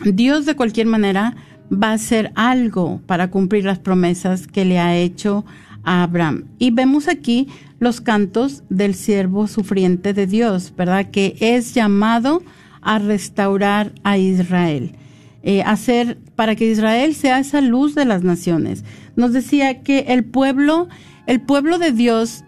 Dios 0.05 0.47
de 0.47 0.57
cualquier 0.57 0.87
manera 0.87 1.37
va 1.71 1.91
a 1.91 1.95
hacer 1.95 2.33
algo 2.35 3.01
para 3.07 3.31
cumplir 3.31 3.65
las 3.65 3.79
promesas 3.79 4.47
que 4.47 4.65
le 4.65 4.79
ha 4.79 4.97
hecho 4.97 5.45
Abraham. 5.85 6.45
Y 6.59 6.71
vemos 6.71 7.09
aquí 7.09 7.49
los 7.79 8.01
cantos 8.01 8.63
del 8.69 8.95
siervo 8.95 9.47
sufriente 9.47 10.13
de 10.13 10.27
Dios, 10.27 10.73
¿verdad? 10.77 11.11
Que 11.11 11.37
es 11.41 11.75
llamado 11.75 12.43
a 12.81 12.99
restaurar 12.99 13.93
a 14.05 14.19
Israel, 14.19 14.97
eh, 15.43 15.63
hacer 15.63 16.19
para 16.37 16.55
que 16.57 16.71
Israel 16.71 17.15
sea 17.15 17.39
esa 17.39 17.61
luz 17.61 17.95
de 17.95 18.05
las 18.05 18.23
naciones. 18.23 18.85
Nos 19.17 19.33
decía 19.33 19.83
que 19.83 20.07
el 20.09 20.25
pueblo, 20.25 20.89
el 21.27 21.41
pueblo 21.41 21.79
de 21.79 21.93
Dios, 21.93 22.45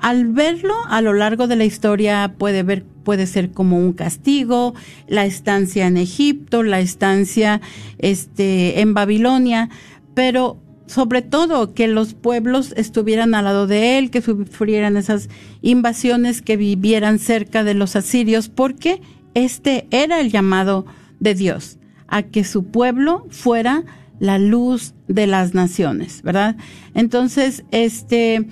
al 0.00 0.26
verlo 0.26 0.74
a 0.88 1.00
lo 1.00 1.12
largo 1.12 1.46
de 1.46 1.56
la 1.56 1.64
historia 1.64 2.34
puede 2.36 2.62
ver 2.62 2.84
puede 3.02 3.26
ser 3.26 3.50
como 3.50 3.78
un 3.78 3.92
castigo, 3.92 4.74
la 5.08 5.24
estancia 5.24 5.86
en 5.86 5.96
Egipto, 5.96 6.62
la 6.62 6.80
estancia 6.80 7.60
este 7.98 8.80
en 8.80 8.94
Babilonia, 8.94 9.68
pero 10.14 10.61
sobre 10.86 11.22
todo 11.22 11.74
que 11.74 11.88
los 11.88 12.14
pueblos 12.14 12.74
estuvieran 12.76 13.34
al 13.34 13.44
lado 13.44 13.66
de 13.66 13.98
él, 13.98 14.10
que 14.10 14.20
sufrieran 14.20 14.96
esas 14.96 15.28
invasiones, 15.62 16.42
que 16.42 16.56
vivieran 16.56 17.18
cerca 17.18 17.64
de 17.64 17.74
los 17.74 17.96
asirios, 17.96 18.48
porque 18.48 19.00
este 19.34 19.86
era 19.90 20.20
el 20.20 20.30
llamado 20.30 20.86
de 21.20 21.34
Dios, 21.34 21.78
a 22.08 22.22
que 22.22 22.44
su 22.44 22.64
pueblo 22.64 23.26
fuera 23.30 23.84
la 24.18 24.38
luz 24.38 24.94
de 25.08 25.26
las 25.26 25.54
naciones, 25.54 26.22
¿verdad? 26.22 26.56
Entonces, 26.94 27.64
este, 27.70 28.48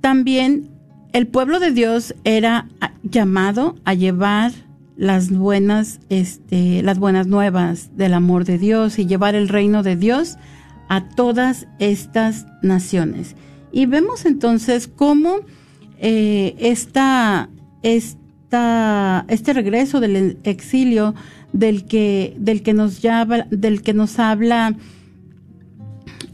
también 0.00 0.70
el 1.12 1.28
pueblo 1.28 1.60
de 1.60 1.70
Dios 1.70 2.14
era 2.24 2.68
llamado 3.02 3.76
a 3.84 3.94
llevar 3.94 4.52
las 4.96 5.30
buenas, 5.30 6.00
este, 6.08 6.82
las 6.82 6.98
buenas 6.98 7.26
nuevas 7.26 7.96
del 7.96 8.14
amor 8.14 8.44
de 8.44 8.58
Dios 8.58 8.98
y 8.98 9.06
llevar 9.06 9.34
el 9.34 9.48
reino 9.48 9.82
de 9.82 9.96
Dios 9.96 10.36
a 10.88 11.08
todas 11.08 11.66
estas 11.78 12.46
naciones. 12.62 13.36
Y 13.72 13.86
vemos 13.86 14.24
entonces 14.24 14.88
cómo 14.88 15.38
eh, 15.98 16.54
esta, 16.58 17.48
esta, 17.82 19.24
este 19.28 19.52
regreso 19.52 20.00
del 20.00 20.38
exilio 20.44 21.14
del 21.52 21.86
que, 21.86 22.34
del 22.38 22.62
que 22.62 22.74
nos 22.74 23.00
llama, 23.00 23.46
del 23.50 23.82
que 23.82 23.94
nos 23.94 24.18
habla 24.18 24.76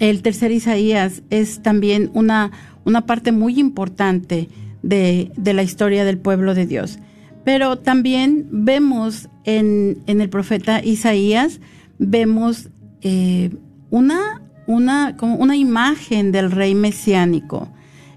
el 0.00 0.22
tercer 0.22 0.50
Isaías 0.50 1.22
es 1.30 1.62
también 1.62 2.10
una, 2.14 2.50
una 2.84 3.06
parte 3.06 3.32
muy 3.32 3.60
importante 3.60 4.48
de, 4.82 5.30
de, 5.36 5.52
la 5.52 5.62
historia 5.62 6.04
del 6.04 6.18
pueblo 6.18 6.54
de 6.54 6.66
Dios. 6.66 6.98
Pero 7.44 7.78
también 7.78 8.48
vemos 8.50 9.28
en, 9.44 9.98
en 10.06 10.20
el 10.22 10.30
profeta 10.30 10.82
Isaías, 10.82 11.60
vemos 11.98 12.70
eh, 13.02 13.50
una, 13.90 14.39
una, 14.70 15.16
como 15.16 15.36
una 15.36 15.56
imagen 15.56 16.32
del 16.32 16.50
rey 16.50 16.74
mesiánico. 16.74 17.68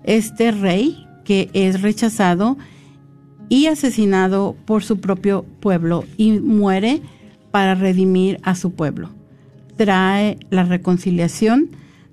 Este 0.04 0.52
rey 0.52 1.06
que 1.26 1.50
es 1.54 1.82
rechazado 1.82 2.58
y 3.50 3.68
asesinado 3.68 4.56
por 4.66 4.84
su 4.84 5.00
propio 5.00 5.46
pueblo 5.60 6.06
y 6.18 6.34
muere 6.34 7.02
para 7.52 7.76
redimir 7.76 8.40
a 8.44 8.56
su 8.56 8.74
pueblo. 8.74 9.10
Trae 9.78 10.38
la 10.50 10.64
reconciliación 10.64 11.70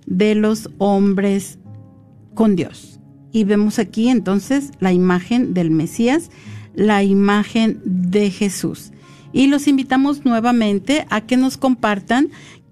de 0.06 0.34
los 0.34 0.70
hombres 0.78 1.58
con 2.34 2.56
Dios. 2.56 2.98
Y 3.32 3.44
vemos 3.44 3.78
aquí 3.78 4.08
entonces 4.08 4.70
la 4.80 4.92
imagen 4.92 5.54
del 5.54 5.70
Mesías, 5.70 6.30
la 6.74 7.02
imagen 7.02 7.80
de 7.84 8.30
Jesús. 8.30 8.92
Y 9.32 9.46
los 9.46 9.68
invitamos 9.68 10.24
nuevamente 10.24 11.06
a 11.10 11.20
que 11.20 11.36
nos 11.36 11.56
compartan 11.56 12.30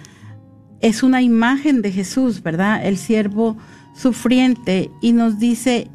es 0.82 1.04
una 1.04 1.22
imagen 1.22 1.82
de 1.82 1.92
Jesús, 1.92 2.44
¿verdad? 2.44 2.86
El 2.86 2.98
siervo 2.98 3.58
sufriente 3.96 4.90
y 5.02 5.14
nos 5.14 5.40
dice 5.40 5.90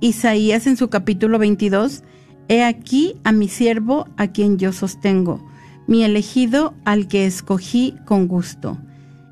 Isaías 0.00 0.66
en 0.66 0.76
su 0.76 0.88
capítulo 0.88 1.38
22, 1.38 2.02
He 2.48 2.64
aquí 2.64 3.14
a 3.24 3.32
mi 3.32 3.48
siervo 3.48 4.08
a 4.16 4.26
quien 4.28 4.58
yo 4.58 4.72
sostengo, 4.72 5.42
mi 5.86 6.04
elegido 6.04 6.74
al 6.84 7.08
que 7.08 7.24
escogí 7.24 7.94
con 8.04 8.26
gusto. 8.26 8.78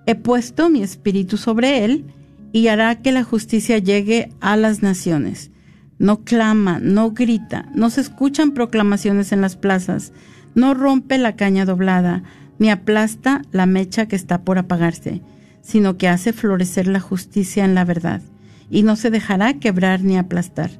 He 0.06 0.14
puesto 0.14 0.70
mi 0.70 0.82
espíritu 0.82 1.36
sobre 1.36 1.84
él, 1.84 2.06
y 2.52 2.68
hará 2.68 2.96
que 2.96 3.12
la 3.12 3.24
justicia 3.24 3.78
llegue 3.78 4.30
a 4.40 4.56
las 4.56 4.82
naciones. 4.82 5.50
No 5.98 6.24
clama, 6.24 6.78
no 6.80 7.12
grita, 7.12 7.68
no 7.74 7.90
se 7.90 8.00
escuchan 8.00 8.52
proclamaciones 8.52 9.32
en 9.32 9.40
las 9.40 9.56
plazas, 9.56 10.12
no 10.54 10.74
rompe 10.74 11.18
la 11.18 11.36
caña 11.36 11.64
doblada, 11.64 12.22
ni 12.58 12.70
aplasta 12.70 13.42
la 13.52 13.66
mecha 13.66 14.06
que 14.06 14.16
está 14.16 14.42
por 14.42 14.58
apagarse, 14.58 15.22
sino 15.62 15.96
que 15.96 16.08
hace 16.08 16.32
florecer 16.32 16.86
la 16.86 17.00
justicia 17.00 17.64
en 17.64 17.74
la 17.74 17.84
verdad, 17.84 18.22
y 18.70 18.82
no 18.82 18.96
se 18.96 19.10
dejará 19.10 19.54
quebrar 19.54 20.02
ni 20.02 20.16
aplastar, 20.16 20.70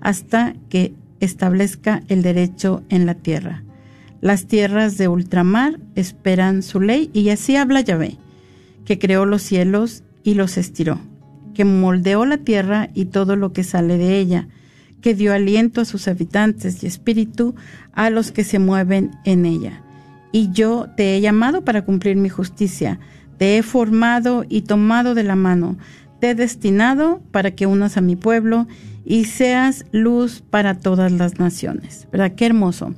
hasta 0.00 0.54
que 0.68 0.94
establezca 1.20 2.02
el 2.08 2.22
derecho 2.22 2.82
en 2.88 3.06
la 3.06 3.14
tierra. 3.14 3.62
Las 4.20 4.46
tierras 4.46 4.98
de 4.98 5.08
ultramar 5.08 5.78
esperan 5.94 6.62
su 6.62 6.80
ley, 6.80 7.10
y 7.12 7.28
así 7.28 7.56
habla 7.56 7.82
Yahvé, 7.82 8.16
que 8.84 8.98
creó 8.98 9.26
los 9.26 9.42
cielos 9.42 10.02
y 10.24 10.34
los 10.34 10.56
estiró 10.56 11.11
que 11.54 11.64
moldeó 11.64 12.24
la 12.26 12.38
tierra 12.38 12.90
y 12.94 13.06
todo 13.06 13.36
lo 13.36 13.52
que 13.52 13.64
sale 13.64 13.98
de 13.98 14.18
ella, 14.18 14.48
que 15.00 15.14
dio 15.14 15.34
aliento 15.34 15.80
a 15.80 15.84
sus 15.84 16.08
habitantes 16.08 16.82
y 16.82 16.86
espíritu 16.86 17.54
a 17.92 18.10
los 18.10 18.32
que 18.32 18.44
se 18.44 18.58
mueven 18.58 19.10
en 19.24 19.46
ella. 19.46 19.82
Y 20.32 20.50
yo 20.52 20.88
te 20.96 21.16
he 21.16 21.20
llamado 21.20 21.64
para 21.64 21.84
cumplir 21.84 22.16
mi 22.16 22.28
justicia, 22.28 22.98
te 23.38 23.58
he 23.58 23.62
formado 23.62 24.44
y 24.48 24.62
tomado 24.62 25.14
de 25.14 25.24
la 25.24 25.36
mano, 25.36 25.76
te 26.20 26.30
he 26.30 26.34
destinado 26.34 27.20
para 27.32 27.50
que 27.50 27.66
unas 27.66 27.96
a 27.96 28.00
mi 28.00 28.16
pueblo 28.16 28.66
y 29.04 29.24
seas 29.24 29.84
luz 29.90 30.42
para 30.48 30.78
todas 30.78 31.12
las 31.12 31.38
naciones. 31.38 32.06
¿Verdad? 32.12 32.32
Qué 32.36 32.46
hermoso. 32.46 32.94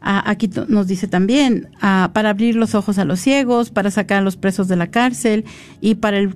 Ah, 0.00 0.22
aquí 0.26 0.50
nos 0.68 0.88
dice 0.88 1.06
también, 1.06 1.68
ah, 1.80 2.10
para 2.12 2.30
abrir 2.30 2.56
los 2.56 2.74
ojos 2.74 2.98
a 2.98 3.04
los 3.04 3.20
ciegos, 3.20 3.70
para 3.70 3.90
sacar 3.90 4.18
a 4.18 4.22
los 4.22 4.36
presos 4.36 4.66
de 4.66 4.76
la 4.76 4.88
cárcel 4.88 5.44
y 5.80 5.96
para 5.96 6.18
el 6.18 6.34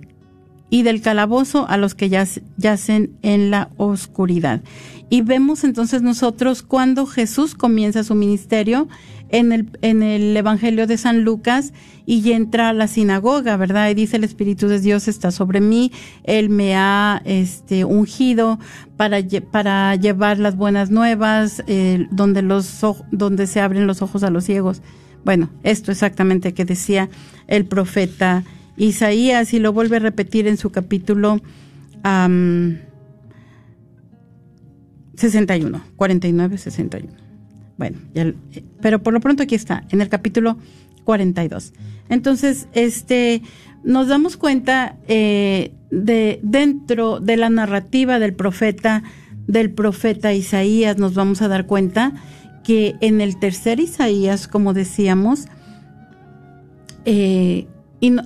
y 0.70 0.82
del 0.82 1.00
calabozo 1.00 1.68
a 1.68 1.76
los 1.76 1.94
que 1.94 2.08
yacen 2.08 3.16
en 3.22 3.50
la 3.50 3.70
oscuridad. 3.76 4.62
Y 5.08 5.22
vemos 5.22 5.62
entonces 5.62 6.02
nosotros 6.02 6.62
cuando 6.62 7.06
Jesús 7.06 7.54
comienza 7.54 8.02
su 8.02 8.14
ministerio 8.14 8.88
en 9.28 9.52
el, 9.52 9.68
en 9.82 10.02
el 10.02 10.36
Evangelio 10.36 10.86
de 10.86 10.98
San 10.98 11.22
Lucas 11.22 11.72
y 12.06 12.32
entra 12.32 12.68
a 12.68 12.72
la 12.72 12.88
sinagoga, 12.88 13.56
¿verdad? 13.56 13.90
Y 13.90 13.94
dice 13.94 14.16
el 14.16 14.24
Espíritu 14.24 14.68
de 14.68 14.80
Dios 14.80 15.08
está 15.08 15.30
sobre 15.30 15.60
mí, 15.60 15.92
Él 16.24 16.48
me 16.48 16.76
ha 16.76 17.22
este, 17.24 17.84
ungido 17.84 18.58
para, 18.96 19.18
para 19.50 19.94
llevar 19.96 20.38
las 20.38 20.56
buenas 20.56 20.90
nuevas, 20.90 21.62
eh, 21.66 22.06
donde, 22.10 22.42
los, 22.42 22.80
donde 23.10 23.46
se 23.46 23.60
abren 23.60 23.86
los 23.86 24.02
ojos 24.02 24.22
a 24.22 24.30
los 24.30 24.44
ciegos. 24.44 24.82
Bueno, 25.24 25.50
esto 25.64 25.90
exactamente 25.90 26.54
que 26.54 26.64
decía 26.64 27.08
el 27.48 27.66
profeta 27.66 28.44
Isaías 28.76 29.52
y 29.54 29.58
lo 29.58 29.72
vuelve 29.72 29.96
a 29.96 30.00
repetir 30.00 30.46
en 30.46 30.56
su 30.56 30.70
capítulo 30.70 31.40
61, 35.16 35.82
49, 35.96 36.58
61. 36.58 37.12
Bueno, 37.78 37.98
pero 38.80 39.02
por 39.02 39.12
lo 39.12 39.20
pronto 39.20 39.42
aquí 39.42 39.54
está, 39.54 39.84
en 39.90 40.00
el 40.00 40.08
capítulo 40.08 40.56
42. 41.04 41.72
Entonces, 42.08 42.68
este, 42.72 43.42
nos 43.84 44.08
damos 44.08 44.36
cuenta 44.36 44.96
eh, 45.08 45.72
de 45.90 46.40
dentro 46.42 47.20
de 47.20 47.36
la 47.36 47.50
narrativa 47.50 48.18
del 48.18 48.34
profeta, 48.34 49.02
del 49.46 49.70
profeta 49.70 50.32
Isaías, 50.32 50.98
nos 50.98 51.14
vamos 51.14 51.42
a 51.42 51.48
dar 51.48 51.66
cuenta 51.66 52.12
que 52.64 52.96
en 53.00 53.20
el 53.20 53.38
tercer 53.38 53.78
Isaías, 53.78 54.48
como 54.48 54.74
decíamos, 54.74 55.46
eh, 57.04 57.66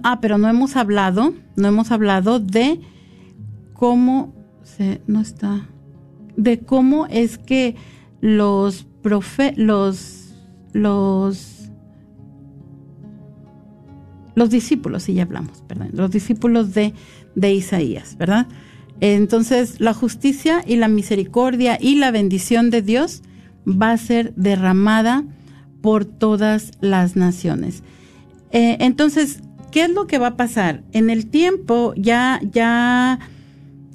ah, 0.03 0.21
pero 0.21 0.39
no 0.39 0.49
hemos 0.49 0.77
hablado, 0.77 1.35
no 1.57 1.69
hemos 1.69 1.91
hablado 1.91 2.41
de 2.41 2.81
cómo 3.73 4.35
se, 4.63 5.01
no 5.07 5.21
está, 5.21 5.69
de 6.37 6.61
cómo 6.61 7.07
es 7.07 7.39
que 7.39 7.77
los 8.21 8.87
profe, 9.03 9.55
los, 9.57 10.35
los, 10.73 11.71
los 14.35 14.51
discípulos, 14.51 15.05
si 15.05 15.15
ya 15.15 15.23
hablamos, 15.23 15.63
perdón, 15.67 15.91
los 15.93 16.11
discípulos 16.11 16.75
de, 16.75 16.95
de 17.35 17.55
Isaías, 17.55 18.17
¿verdad? 18.17 18.47
Entonces, 19.01 19.81
la 19.81 19.95
justicia 19.95 20.63
y 20.67 20.77
la 20.77 20.89
misericordia 20.89 21.79
y 21.81 21.97
la 21.97 22.11
bendición 22.11 22.69
de 22.69 22.83
Dios 22.83 23.23
va 23.67 23.93
a 23.93 23.97
ser 23.97 24.35
derramada 24.35 25.25
por 25.81 26.05
todas 26.05 26.73
las 26.81 27.17
naciones. 27.17 27.83
Eh, 28.53 28.77
entonces, 28.81 29.41
¿qué 29.71 29.85
es 29.85 29.91
lo 29.91 30.07
que 30.07 30.19
va 30.19 30.29
a 30.29 30.37
pasar? 30.37 30.83
En 30.93 31.11
el 31.11 31.27
tiempo 31.27 31.95
ya, 31.97 32.41
ya 32.43 33.19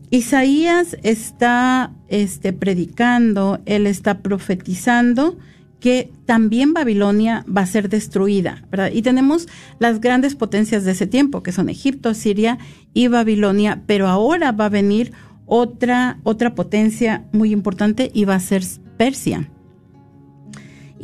Isaías 0.10 0.98
está 1.04 1.92
este, 2.08 2.54
predicando, 2.54 3.60
él 3.66 3.88
está 3.88 4.20
profetizando 4.20 5.38
que 5.80 6.12
también 6.26 6.74
Babilonia 6.74 7.46
va 7.46 7.62
a 7.62 7.68
ser 7.68 7.90
destruida, 7.90 8.66
¿verdad? 8.72 8.90
Y 8.92 9.02
tenemos 9.02 9.48
las 9.78 10.02
grandes 10.02 10.34
potencias 10.34 10.84
de 10.84 10.94
ese 10.94 11.06
tiempo, 11.06 11.44
que 11.44 11.52
son 11.52 11.70
Egipto, 11.70 12.14
Siria 12.14 12.58
y 12.94 13.08
Babilonia, 13.08 13.84
pero 13.86 14.08
ahora 14.08 14.52
va 14.52 14.66
a 14.66 14.70
venir 14.70 15.12
otra, 15.46 16.18
otra 16.24 16.56
potencia 16.56 17.26
muy 17.34 17.52
importante 17.52 18.10
y 18.14 18.26
va 18.26 18.36
a 18.36 18.40
ser 18.40 18.64
Persia. 18.98 19.50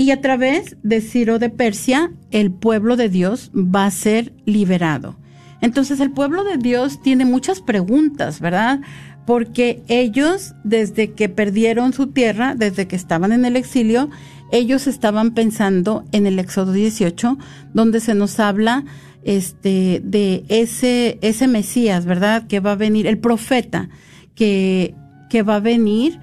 Y 0.01 0.09
a 0.09 0.19
través 0.19 0.77
de 0.81 0.99
Ciro 0.99 1.37
de 1.37 1.51
Persia, 1.51 2.11
el 2.31 2.51
pueblo 2.51 2.97
de 2.97 3.07
Dios 3.07 3.51
va 3.53 3.85
a 3.85 3.91
ser 3.91 4.33
liberado. 4.45 5.15
Entonces 5.61 5.99
el 5.99 6.09
pueblo 6.09 6.43
de 6.43 6.57
Dios 6.57 7.03
tiene 7.03 7.23
muchas 7.23 7.61
preguntas, 7.61 8.39
¿verdad? 8.39 8.79
Porque 9.27 9.83
ellos, 9.89 10.55
desde 10.63 11.11
que 11.11 11.29
perdieron 11.29 11.93
su 11.93 12.07
tierra, 12.07 12.55
desde 12.55 12.87
que 12.87 12.95
estaban 12.95 13.31
en 13.31 13.45
el 13.45 13.55
exilio, 13.55 14.09
ellos 14.51 14.87
estaban 14.87 15.35
pensando 15.35 16.03
en 16.11 16.25
el 16.25 16.39
Éxodo 16.39 16.71
18, 16.71 17.37
donde 17.75 17.99
se 17.99 18.15
nos 18.15 18.39
habla 18.39 18.85
este, 19.21 20.01
de 20.03 20.45
ese, 20.49 21.19
ese 21.21 21.47
Mesías, 21.47 22.07
¿verdad? 22.07 22.47
Que 22.47 22.59
va 22.59 22.71
a 22.71 22.75
venir, 22.75 23.05
el 23.05 23.19
profeta, 23.19 23.89
que, 24.33 24.95
que 25.29 25.43
va 25.43 25.57
a 25.57 25.59
venir 25.59 26.19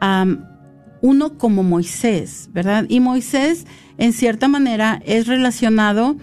a 0.00 0.26
uno 1.02 1.38
como 1.38 1.62
Moisés, 1.62 2.50
¿verdad? 2.52 2.86
Y 2.88 3.00
Moisés, 3.00 3.66
en 3.98 4.12
cierta 4.12 4.48
manera, 4.48 5.00
es 5.04 5.26
relacionado 5.26 6.16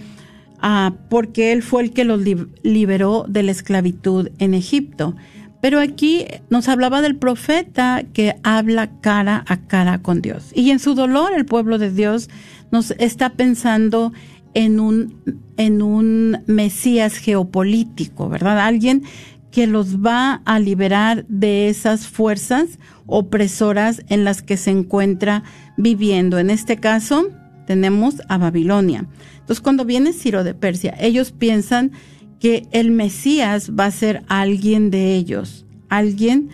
a 0.60 0.94
porque 1.10 1.52
él 1.52 1.64
fue 1.64 1.84
el 1.84 1.92
que 1.92 2.04
los 2.04 2.22
liberó 2.64 3.26
de 3.28 3.44
la 3.44 3.52
esclavitud 3.52 4.30
en 4.40 4.54
Egipto. 4.54 5.16
Pero 5.62 5.80
aquí 5.80 6.26
nos 6.50 6.68
hablaba 6.68 7.02
del 7.02 7.16
profeta 7.16 8.04
que 8.14 8.36
habla 8.44 8.92
cara 9.02 9.44
a 9.48 9.58
cara 9.58 10.02
con 10.02 10.22
Dios. 10.22 10.52
Y 10.54 10.70
en 10.72 10.80
su 10.80 10.94
dolor 10.94 11.34
el 11.36 11.46
pueblo 11.46 11.78
de 11.78 11.92
Dios 11.92 12.30
nos 12.72 12.92
está 12.92 13.32
pensando 13.32 14.14
en 14.54 14.80
un, 14.80 15.44
en 15.58 15.82
un 15.82 16.40
Mesías 16.46 17.18
geopolítico, 17.18 18.30
¿verdad? 18.30 18.60
Alguien 18.60 19.04
que 19.52 19.68
los 19.68 19.98
va 19.98 20.42
a 20.46 20.60
liberar 20.60 21.26
de 21.28 21.70
esas 21.70 22.08
fuerzas 22.08 22.80
opresoras 23.06 24.04
en 24.10 24.24
las 24.24 24.42
que 24.42 24.58
se 24.58 24.72
encuentra 24.72 25.44
viviendo. 25.78 26.38
En 26.40 26.50
este 26.50 26.78
caso, 26.78 27.30
tenemos 27.66 28.22
a 28.28 28.38
Babilonia. 28.38 29.08
Entonces, 29.40 29.62
cuando 29.62 29.86
viene 29.86 30.14
Ciro 30.14 30.44
de 30.44 30.54
Persia, 30.54 30.96
ellos 31.00 31.32
piensan 31.32 31.92
que 32.40 32.68
el 32.72 32.92
Mesías 32.92 33.72
va 33.78 33.86
a 33.86 33.92
ser 33.92 34.24
alguien 34.28 34.92
de 34.92 35.16
ellos, 35.16 35.66
alguien, 35.90 36.50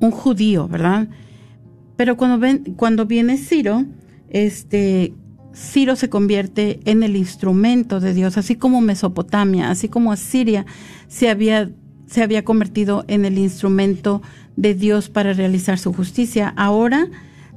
un 0.00 0.10
judío, 0.10 0.68
¿verdad? 0.68 1.08
Pero 1.96 2.16
cuando, 2.16 2.38
ven, 2.38 2.74
cuando 2.76 3.06
viene 3.06 3.36
Ciro, 3.36 3.84
este, 4.28 5.14
Ciro 5.54 5.94
se 5.96 6.08
convierte 6.08 6.80
en 6.84 7.02
el 7.02 7.16
instrumento 7.16 8.00
de 8.00 8.12
Dios, 8.12 8.36
así 8.36 8.56
como 8.56 8.80
Mesopotamia, 8.80 9.70
así 9.70 9.88
como 9.88 10.10
Asiria 10.10 10.66
se 11.08 11.28
había, 11.28 11.70
se 12.06 12.22
había 12.22 12.44
convertido 12.44 13.04
en 13.08 13.24
el 13.24 13.38
instrumento 13.38 14.22
de 14.56 14.74
Dios 14.74 15.08
para 15.08 15.32
realizar 15.32 15.78
su 15.78 15.92
justicia. 15.92 16.52
Ahora 16.56 17.08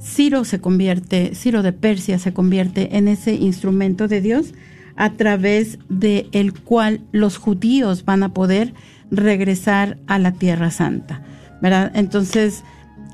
Ciro 0.01 0.45
se 0.45 0.59
convierte, 0.59 1.33
Ciro 1.33 1.63
de 1.63 1.73
Persia 1.73 2.19
se 2.19 2.33
convierte 2.33 2.97
en 2.97 3.07
ese 3.07 3.33
instrumento 3.33 4.07
de 4.07 4.21
Dios 4.21 4.53
a 4.95 5.13
través 5.13 5.79
de 5.89 6.27
el 6.31 6.53
cual 6.53 7.01
los 7.11 7.37
judíos 7.37 8.05
van 8.05 8.23
a 8.23 8.33
poder 8.33 8.73
regresar 9.11 9.97
a 10.07 10.19
la 10.19 10.33
Tierra 10.33 10.71
Santa, 10.71 11.23
¿verdad? 11.61 11.91
Entonces 11.95 12.63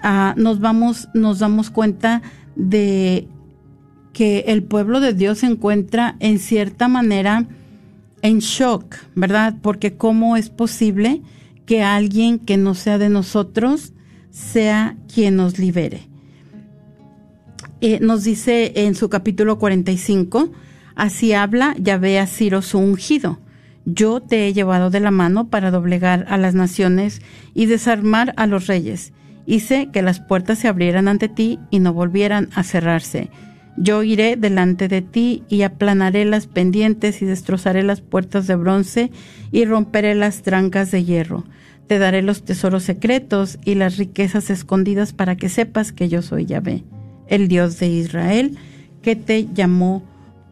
ah, 0.01 0.33
nos 0.37 0.59
vamos, 0.59 1.09
nos 1.13 1.39
damos 1.39 1.69
cuenta 1.69 2.21
de 2.55 3.27
que 4.13 4.45
el 4.47 4.63
pueblo 4.63 4.99
de 4.99 5.13
Dios 5.13 5.39
se 5.39 5.47
encuentra 5.47 6.15
en 6.19 6.39
cierta 6.39 6.87
manera 6.87 7.47
en 8.23 8.39
shock, 8.39 8.95
¿verdad? 9.13 9.55
Porque 9.61 9.95
cómo 9.95 10.35
es 10.37 10.49
posible 10.49 11.21
que 11.67 11.83
alguien 11.83 12.39
que 12.39 12.57
no 12.57 12.73
sea 12.73 12.97
de 12.97 13.09
nosotros 13.09 13.93
sea 14.31 14.97
quien 15.13 15.35
nos 15.35 15.59
libere. 15.59 16.07
Eh, 17.81 17.99
nos 18.01 18.23
dice 18.23 18.71
en 18.75 18.95
su 18.95 19.09
capítulo 19.09 19.59
45, 19.59 20.51
así 20.95 21.33
habla 21.33 21.75
Yahvé 21.77 22.17
a 22.17 22.25
Ciro 22.25 22.61
su 22.61 22.79
ungido. 22.79 23.39
Yo 23.85 24.21
te 24.21 24.47
he 24.47 24.53
llevado 24.53 24.89
de 24.89 25.01
la 25.01 25.11
mano 25.11 25.49
para 25.49 25.69
doblegar 25.69 26.25
a 26.29 26.37
las 26.37 26.55
naciones 26.55 27.21
y 27.53 27.65
desarmar 27.65 28.33
a 28.37 28.47
los 28.47 28.67
reyes. 28.67 29.11
Hice 29.45 29.89
que 29.91 30.01
las 30.01 30.21
puertas 30.21 30.59
se 30.59 30.69
abrieran 30.69 31.09
ante 31.09 31.27
ti 31.27 31.59
y 31.69 31.79
no 31.79 31.91
volvieran 31.91 32.49
a 32.55 32.63
cerrarse 32.63 33.29
yo 33.77 34.03
iré 34.03 34.35
delante 34.35 34.87
de 34.87 35.01
ti 35.01 35.43
y 35.49 35.63
aplanaré 35.63 36.25
las 36.25 36.47
pendientes 36.47 37.21
y 37.21 37.25
destrozaré 37.25 37.83
las 37.83 38.01
puertas 38.01 38.47
de 38.47 38.55
bronce 38.55 39.11
y 39.51 39.65
romperé 39.65 40.15
las 40.15 40.41
trancas 40.41 40.91
de 40.91 41.03
hierro. 41.03 41.43
Te 41.87 41.99
daré 41.99 42.21
los 42.21 42.43
tesoros 42.43 42.83
secretos 42.83 43.57
y 43.65 43.75
las 43.75 43.97
riquezas 43.97 44.49
escondidas 44.49 45.13
para 45.13 45.35
que 45.35 45.49
sepas 45.49 45.91
que 45.91 46.07
yo 46.07 46.21
soy 46.21 46.45
Yahvé, 46.45 46.83
el 47.27 47.47
Dios 47.47 47.79
de 47.79 47.87
Israel, 47.87 48.57
que 49.01 49.15
te 49.15 49.47
llamó 49.53 50.03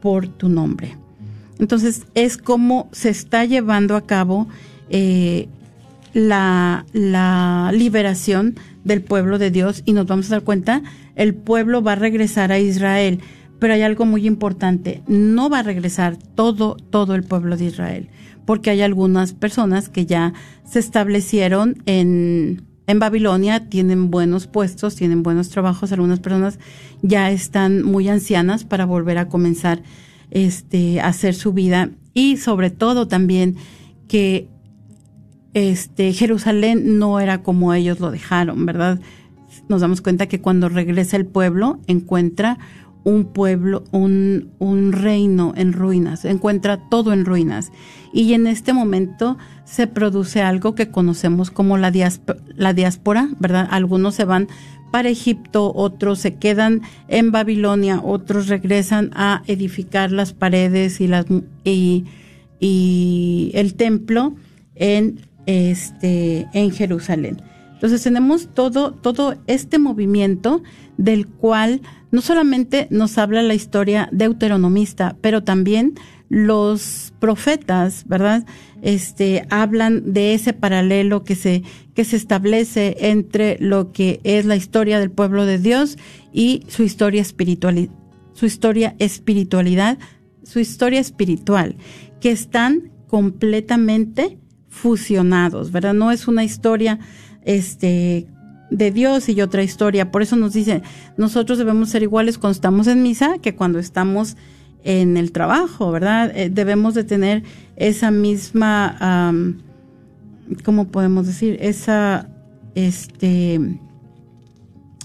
por 0.01 0.27
tu 0.27 0.49
nombre. 0.49 0.97
Entonces 1.59 2.05
es 2.15 2.37
como 2.37 2.89
se 2.91 3.09
está 3.09 3.45
llevando 3.45 3.95
a 3.95 4.05
cabo 4.05 4.47
eh, 4.89 5.47
la, 6.13 6.85
la 6.91 7.71
liberación 7.73 8.55
del 8.83 9.01
pueblo 9.03 9.37
de 9.37 9.51
Dios 9.51 9.83
y 9.85 9.93
nos 9.93 10.07
vamos 10.07 10.27
a 10.27 10.35
dar 10.35 10.43
cuenta 10.43 10.81
el 11.15 11.33
pueblo 11.35 11.81
va 11.81 11.93
a 11.93 11.95
regresar 11.95 12.51
a 12.51 12.59
Israel. 12.59 13.19
Pero 13.59 13.73
hay 13.73 13.83
algo 13.83 14.05
muy 14.05 14.25
importante, 14.25 15.03
no 15.07 15.49
va 15.49 15.59
a 15.59 15.63
regresar 15.63 16.17
todo, 16.17 16.75
todo 16.75 17.13
el 17.13 17.23
pueblo 17.23 17.57
de 17.57 17.65
Israel, 17.65 18.09
porque 18.45 18.71
hay 18.71 18.81
algunas 18.81 19.33
personas 19.33 19.87
que 19.87 20.07
ya 20.07 20.33
se 20.63 20.79
establecieron 20.79 21.83
en, 21.85 22.63
en 22.87 22.99
Babilonia, 22.99 23.69
tienen 23.69 24.09
buenos 24.09 24.47
puestos, 24.47 24.95
tienen 24.95 25.21
buenos 25.21 25.49
trabajos, 25.49 25.91
algunas 25.91 26.19
personas 26.19 26.57
ya 27.03 27.29
están 27.29 27.83
muy 27.83 28.09
ancianas 28.09 28.63
para 28.63 28.85
volver 28.85 29.19
a 29.19 29.27
comenzar 29.27 29.83
este, 30.31 30.99
a 30.99 31.09
hacer 31.09 31.35
su 31.35 31.53
vida 31.53 31.91
y 32.13 32.37
sobre 32.37 32.71
todo 32.71 33.07
también 33.07 33.57
que 34.07 34.47
este, 35.53 36.13
Jerusalén 36.13 36.97
no 36.97 37.19
era 37.19 37.43
como 37.43 37.73
ellos 37.73 37.99
lo 37.99 38.11
dejaron, 38.11 38.65
¿verdad? 38.65 38.99
Nos 39.67 39.81
damos 39.81 40.01
cuenta 40.01 40.27
que 40.27 40.41
cuando 40.41 40.69
regresa 40.69 41.17
el 41.17 41.25
pueblo 41.25 41.79
encuentra 41.87 42.57
un 43.03 43.25
pueblo, 43.25 43.83
un, 43.91 44.91
reino 44.91 45.53
en 45.55 45.73
ruinas, 45.73 46.25
encuentra 46.25 46.77
todo 46.89 47.13
en 47.13 47.25
ruinas. 47.25 47.71
Y 48.13 48.33
en 48.33 48.47
este 48.47 48.73
momento 48.73 49.37
se 49.63 49.87
produce 49.87 50.41
algo 50.41 50.75
que 50.75 50.91
conocemos 50.91 51.49
como 51.51 51.77
la, 51.77 51.91
diáspora, 51.91 53.29
¿verdad? 53.39 53.67
Algunos 53.71 54.15
se 54.15 54.25
van 54.25 54.47
para 54.91 55.09
Egipto, 55.09 55.71
otros 55.73 56.19
se 56.19 56.35
quedan 56.35 56.81
en 57.07 57.31
Babilonia, 57.31 58.01
otros 58.03 58.47
regresan 58.47 59.11
a 59.13 59.41
edificar 59.47 60.11
las 60.11 60.33
paredes 60.33 60.99
y, 61.01 62.05
el 63.53 63.73
templo 63.75 64.35
en, 64.75 65.21
este, 65.45 66.47
en 66.53 66.71
Jerusalén. 66.71 67.41
Entonces 67.81 68.03
tenemos 68.03 68.47
todo, 68.53 68.91
todo 68.93 69.41
este 69.47 69.79
movimiento 69.79 70.61
del 70.97 71.25
cual 71.25 71.81
no 72.11 72.21
solamente 72.21 72.85
nos 72.91 73.17
habla 73.17 73.41
la 73.41 73.55
historia 73.55 74.07
deuteronomista, 74.11 75.17
pero 75.19 75.43
también 75.43 75.95
los 76.29 77.11
profetas, 77.17 78.05
¿verdad? 78.05 78.45
Este, 78.83 79.47
hablan 79.49 80.13
de 80.13 80.35
ese 80.35 80.53
paralelo 80.53 81.23
que 81.23 81.33
se, 81.33 81.63
que 81.95 82.05
se 82.05 82.17
establece 82.17 82.97
entre 82.99 83.57
lo 83.59 83.91
que 83.91 84.21
es 84.23 84.45
la 84.45 84.55
historia 84.55 84.99
del 84.99 85.09
pueblo 85.09 85.47
de 85.47 85.57
Dios 85.57 85.97
y 86.31 86.61
su 86.67 86.83
historia 86.83 87.23
espiritual, 87.23 87.89
su 88.33 88.45
historia 88.45 88.95
espiritualidad, 88.99 89.97
su 90.43 90.59
historia 90.59 90.99
espiritual, 90.99 91.77
que 92.19 92.29
están 92.29 92.91
completamente 93.07 94.37
fusionados, 94.71 95.71
¿verdad? 95.71 95.93
No 95.93 96.11
es 96.11 96.27
una 96.29 96.45
historia, 96.45 96.97
este, 97.43 98.27
de 98.69 98.91
Dios 98.91 99.29
y 99.29 99.41
otra 99.41 99.63
historia. 99.63 100.11
Por 100.11 100.21
eso 100.21 100.35
nos 100.35 100.53
dice, 100.53 100.81
nosotros 101.17 101.57
debemos 101.57 101.89
ser 101.89 102.03
iguales 102.03 102.37
cuando 102.37 102.55
estamos 102.55 102.87
en 102.87 103.03
misa 103.03 103.37
que 103.41 103.55
cuando 103.55 103.79
estamos 103.79 104.37
en 104.83 105.17
el 105.17 105.31
trabajo, 105.31 105.91
¿verdad? 105.91 106.31
Eh, 106.35 106.49
debemos 106.49 106.95
de 106.95 107.03
tener 107.03 107.43
esa 107.75 108.09
misma, 108.11 109.33
¿cómo 110.63 110.87
podemos 110.87 111.27
decir? 111.27 111.57
Esa, 111.61 112.29
este, 112.73 113.59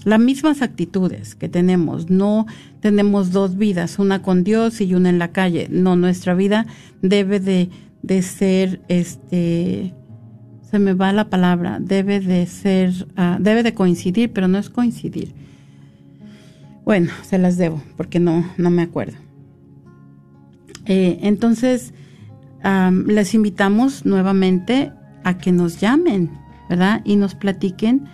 las 0.03 0.19
mismas 0.19 0.61
actitudes 0.61 1.35
que 1.35 1.49
tenemos. 1.49 2.09
No 2.09 2.47
tenemos 2.79 3.31
dos 3.31 3.57
vidas, 3.57 3.99
una 3.99 4.21
con 4.21 4.43
Dios 4.43 4.81
y 4.81 4.93
una 4.95 5.09
en 5.09 5.19
la 5.19 5.31
calle. 5.31 5.67
No, 5.69 5.95
nuestra 5.95 6.33
vida 6.33 6.65
debe 7.01 7.39
de, 7.39 7.69
de 8.01 8.21
ser, 8.21 8.81
este, 8.87 9.93
se 10.69 10.79
me 10.79 10.93
va 10.93 11.13
la 11.13 11.29
palabra, 11.29 11.79
debe 11.79 12.19
de 12.19 12.45
ser, 12.45 13.07
ah, 13.15 13.37
debe 13.39 13.63
de 13.63 13.73
coincidir, 13.73 14.33
pero 14.33 14.47
no 14.47 14.57
es 14.57 14.69
coincidir. 14.69 15.33
Bueno, 16.83 17.11
se 17.23 17.37
las 17.37 17.57
debo, 17.57 17.81
porque 17.95 18.19
no, 18.19 18.45
no 18.57 18.69
me 18.69 18.81
acuerdo. 18.81 19.17
Eh, 20.85 21.19
entonces, 21.21 21.93
les 23.05 23.33
invitamos 23.33 24.05
nuevamente 24.05 24.91
a 25.23 25.37
que 25.37 25.51
nos 25.51 25.79
llamen, 25.79 26.31
¿verdad? 26.69 27.01
Y 27.05 27.15
nos 27.15 27.35
platiquen 27.35 28.05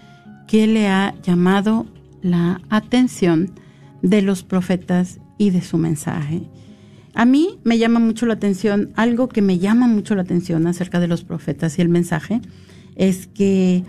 qué 0.47 0.68
le 0.68 0.88
ha 0.88 1.16
llamado 1.24 1.88
la 2.22 2.62
atención 2.70 3.51
de 4.01 4.22
los 4.22 4.43
profetas 4.43 5.20
y 5.38 5.49
de 5.49 5.62
su 5.62 5.78
mensaje. 5.78 6.43
A 7.16 7.26
mí 7.26 7.59
me 7.64 7.78
llama 7.78 7.99
mucho 7.99 8.26
la 8.26 8.34
atención, 8.34 8.91
algo 8.95 9.30
que 9.30 9.41
me 9.41 9.59
llama 9.59 9.88
mucho 9.88 10.16
la 10.16 10.24
atención 10.24 10.66
acerca 10.66 10.99
de 10.99 11.07
los 11.07 11.24
profetas 11.24 11.78
y 11.78 11.82
el 11.82 11.89
mensaje, 11.89 12.41
es 12.95 13.28
que 13.28 13.84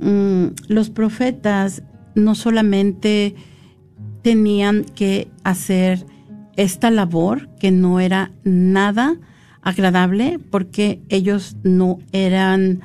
mm, 0.00 0.46
los 0.68 0.90
profetas 0.90 1.82
no 2.14 2.34
solamente 2.34 3.34
tenían 4.22 4.84
que 4.84 5.28
hacer 5.42 6.06
esta 6.56 6.90
labor 6.90 7.48
que 7.58 7.70
no 7.70 7.98
era 7.98 8.30
nada 8.44 9.16
agradable 9.62 10.38
porque 10.50 11.00
ellos 11.08 11.56
no 11.62 11.98
eran, 12.12 12.80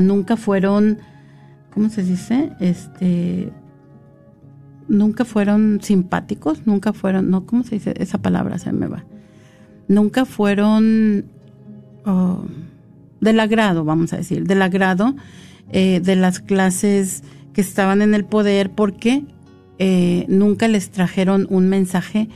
nunca 0.00 0.36
fueron, 0.36 0.98
¿cómo 1.72 1.88
se 1.88 2.02
dice? 2.02 2.52
Este, 2.60 3.52
nunca 4.92 5.24
fueron 5.24 5.80
simpáticos, 5.82 6.66
nunca 6.66 6.92
fueron, 6.92 7.30
no, 7.30 7.46
¿cómo 7.46 7.64
se 7.64 7.76
dice? 7.76 7.94
Esa 7.96 8.18
palabra 8.18 8.58
se 8.58 8.72
me 8.72 8.86
va. 8.86 9.04
Nunca 9.88 10.26
fueron 10.26 11.24
oh, 12.04 12.44
del 13.20 13.40
agrado, 13.40 13.84
vamos 13.84 14.12
a 14.12 14.18
decir, 14.18 14.46
del 14.46 14.60
agrado 14.60 15.16
eh, 15.72 16.00
de 16.00 16.14
las 16.14 16.40
clases 16.40 17.22
que 17.54 17.62
estaban 17.62 18.02
en 18.02 18.14
el 18.14 18.26
poder 18.26 18.70
porque 18.70 19.24
eh, 19.78 20.26
nunca 20.28 20.68
les 20.68 20.90
trajeron 20.90 21.46
un 21.48 21.70
mensaje 21.70 22.28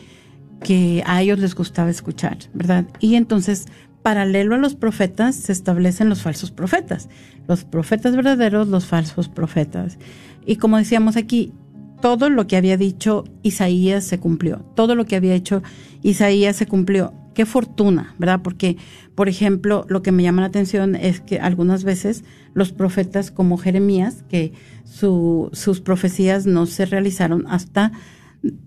que 0.64 1.02
a 1.06 1.20
ellos 1.20 1.38
les 1.38 1.54
gustaba 1.54 1.90
escuchar, 1.90 2.38
¿verdad? 2.54 2.86
Y 3.00 3.16
entonces, 3.16 3.66
paralelo 4.02 4.54
a 4.54 4.58
los 4.58 4.74
profetas, 4.74 5.34
se 5.34 5.52
establecen 5.52 6.08
los 6.08 6.22
falsos 6.22 6.50
profetas, 6.50 7.10
los 7.46 7.64
profetas 7.64 8.16
verdaderos, 8.16 8.68
los 8.68 8.86
falsos 8.86 9.28
profetas. 9.28 9.98
Y 10.46 10.56
como 10.56 10.78
decíamos 10.78 11.16
aquí, 11.16 11.52
todo 12.00 12.30
lo 12.30 12.46
que 12.46 12.56
había 12.56 12.76
dicho 12.76 13.24
Isaías 13.42 14.04
se 14.04 14.18
cumplió, 14.18 14.64
todo 14.74 14.94
lo 14.94 15.04
que 15.04 15.16
había 15.16 15.34
hecho 15.34 15.62
Isaías 16.02 16.56
se 16.56 16.66
cumplió. 16.66 17.12
Qué 17.34 17.44
fortuna, 17.44 18.14
¿verdad? 18.18 18.40
Porque, 18.42 18.78
por 19.14 19.28
ejemplo, 19.28 19.84
lo 19.88 20.02
que 20.02 20.10
me 20.10 20.22
llama 20.22 20.40
la 20.40 20.48
atención 20.48 20.94
es 20.94 21.20
que 21.20 21.38
algunas 21.38 21.84
veces 21.84 22.24
los 22.54 22.72
profetas 22.72 23.30
como 23.30 23.58
Jeremías, 23.58 24.24
que 24.28 24.52
sus 24.84 25.80
profecías 25.82 26.46
no 26.46 26.64
se 26.64 26.86
realizaron 26.86 27.44
hasta 27.46 27.92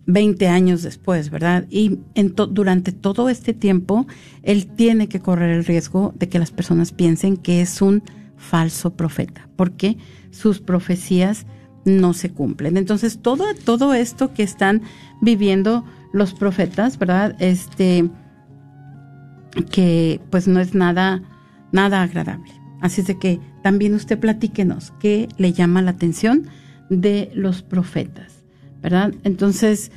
20 0.06 0.48
años 0.50 0.84
después, 0.84 1.32
¿verdad? 1.32 1.66
Y 1.72 2.00
durante 2.50 2.92
todo 2.92 3.30
este 3.30 3.54
tiempo, 3.54 4.06
él 4.44 4.68
tiene 4.68 5.08
que 5.08 5.20
correr 5.20 5.50
el 5.50 5.66
riesgo 5.66 6.14
de 6.18 6.30
que 6.30 6.38
las 6.38 6.52
personas 6.52 6.92
piensen 6.92 7.38
que 7.38 7.62
es 7.62 7.82
un 7.82 8.04
falso 8.38 8.92
profeta, 8.96 9.50
porque 9.56 9.98
sus 10.30 10.60
profecías 10.60 11.48
no 11.86 12.14
se 12.14 12.32
cumplen. 12.32 12.78
Entonces, 12.78 13.20
todo, 13.22 13.46
todo 13.66 13.94
esto 13.94 14.34
que 14.34 14.44
están 14.44 14.82
viviendo 15.22 15.84
los 16.14 16.34
profetas, 16.34 16.98
¿verdad? 16.98 17.36
Este, 17.40 18.10
que 19.72 20.22
pues 20.30 20.48
no 20.48 20.60
es 20.60 20.74
nada, 20.74 21.22
nada 21.72 22.04
agradable. 22.04 22.52
Así 22.82 23.02
es 23.02 23.08
de 23.08 23.20
que 23.20 23.40
también 23.64 23.94
usted 23.94 24.20
platíquenos 24.20 24.94
qué 25.00 25.30
le 25.38 25.54
llama 25.54 25.82
la 25.82 25.92
atención 25.92 26.48
de 26.90 27.32
los 27.34 27.62
profetas, 27.62 28.44
¿verdad? 28.82 29.14
Entonces, 29.24 29.92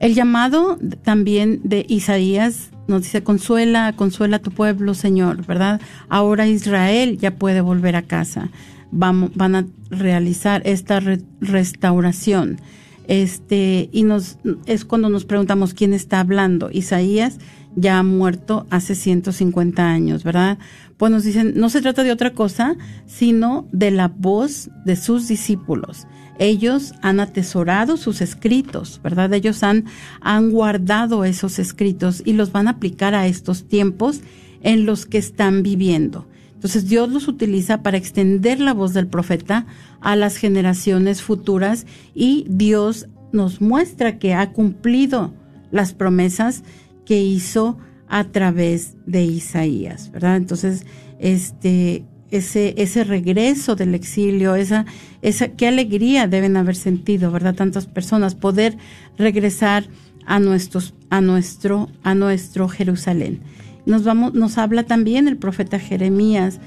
El 0.00 0.14
llamado 0.14 0.78
también 1.02 1.60
de 1.64 1.84
Isaías 1.88 2.70
nos 2.86 3.02
dice, 3.02 3.22
consuela, 3.22 3.92
consuela 3.94 4.36
a 4.36 4.42
tu 4.42 4.52
pueblo, 4.52 4.94
Señor, 4.94 5.44
¿verdad? 5.44 5.80
Ahora 6.08 6.46
Israel 6.46 7.18
ya 7.18 7.34
puede 7.34 7.60
volver 7.60 7.96
a 7.96 8.02
casa. 8.02 8.50
Vamos, 8.90 9.32
van 9.34 9.56
a 9.56 9.66
realizar 9.90 10.62
esta 10.64 11.00
restauración. 11.40 12.60
Este, 13.08 13.88
y 13.92 14.04
nos, 14.04 14.38
es 14.66 14.84
cuando 14.84 15.08
nos 15.08 15.24
preguntamos 15.24 15.74
quién 15.74 15.92
está 15.92 16.20
hablando. 16.20 16.70
Isaías 16.72 17.38
ya 17.74 17.98
ha 17.98 18.02
muerto 18.02 18.66
hace 18.70 18.94
150 18.94 19.84
años, 19.84 20.22
¿verdad? 20.22 20.58
Pues 20.96 21.10
nos 21.10 21.24
dicen, 21.24 21.54
no 21.56 21.70
se 21.70 21.82
trata 21.82 22.04
de 22.04 22.12
otra 22.12 22.32
cosa, 22.32 22.76
sino 23.06 23.66
de 23.72 23.90
la 23.90 24.08
voz 24.08 24.70
de 24.84 24.96
sus 24.96 25.26
discípulos 25.28 26.06
ellos 26.38 26.94
han 27.02 27.20
atesorado 27.20 27.96
sus 27.96 28.20
escritos, 28.20 29.00
¿verdad? 29.02 29.32
Ellos 29.32 29.62
han, 29.62 29.84
han 30.20 30.50
guardado 30.50 31.24
esos 31.24 31.58
escritos 31.58 32.22
y 32.24 32.32
los 32.32 32.52
van 32.52 32.68
a 32.68 32.72
aplicar 32.72 33.14
a 33.14 33.26
estos 33.26 33.66
tiempos 33.68 34.20
en 34.62 34.86
los 34.86 35.06
que 35.06 35.18
están 35.18 35.62
viviendo. 35.62 36.26
Entonces 36.54 36.88
Dios 36.88 37.08
los 37.10 37.28
utiliza 37.28 37.82
para 37.82 37.98
extender 37.98 38.58
la 38.58 38.74
voz 38.74 38.92
del 38.92 39.06
profeta 39.06 39.66
a 40.00 40.16
las 40.16 40.36
generaciones 40.36 41.22
futuras 41.22 41.86
y 42.14 42.46
Dios 42.48 43.08
nos 43.32 43.60
muestra 43.60 44.18
que 44.18 44.34
ha 44.34 44.52
cumplido 44.52 45.34
las 45.70 45.92
promesas 45.92 46.64
que 47.04 47.22
hizo 47.22 47.78
a 48.08 48.24
través 48.24 48.96
de 49.06 49.24
Isaías, 49.24 50.10
¿verdad? 50.10 50.36
Entonces, 50.36 50.86
este, 51.18 52.04
ese, 52.30 52.74
ese 52.76 53.04
regreso 53.04 53.76
del 53.76 53.94
exilio, 53.94 54.54
esa, 54.54 54.86
esa, 55.22 55.48
qué 55.48 55.68
alegría 55.68 56.28
deben 56.28 56.56
haber 56.56 56.76
sentido, 56.76 57.30
¿verdad? 57.30 57.54
Tantas 57.54 57.86
personas, 57.86 58.34
poder 58.34 58.76
regresar 59.16 59.86
a 60.26 60.38
nuestros, 60.38 60.94
a 61.10 61.20
nuestro, 61.20 61.88
a 62.02 62.14
nuestro 62.14 62.68
Jerusalén. 62.68 63.40
Nos 63.86 64.04
vamos, 64.04 64.34
nos 64.34 64.58
habla 64.58 64.84
también 64.84 65.28
el 65.28 65.38
profeta 65.38 65.78
Jeremías 65.78 66.60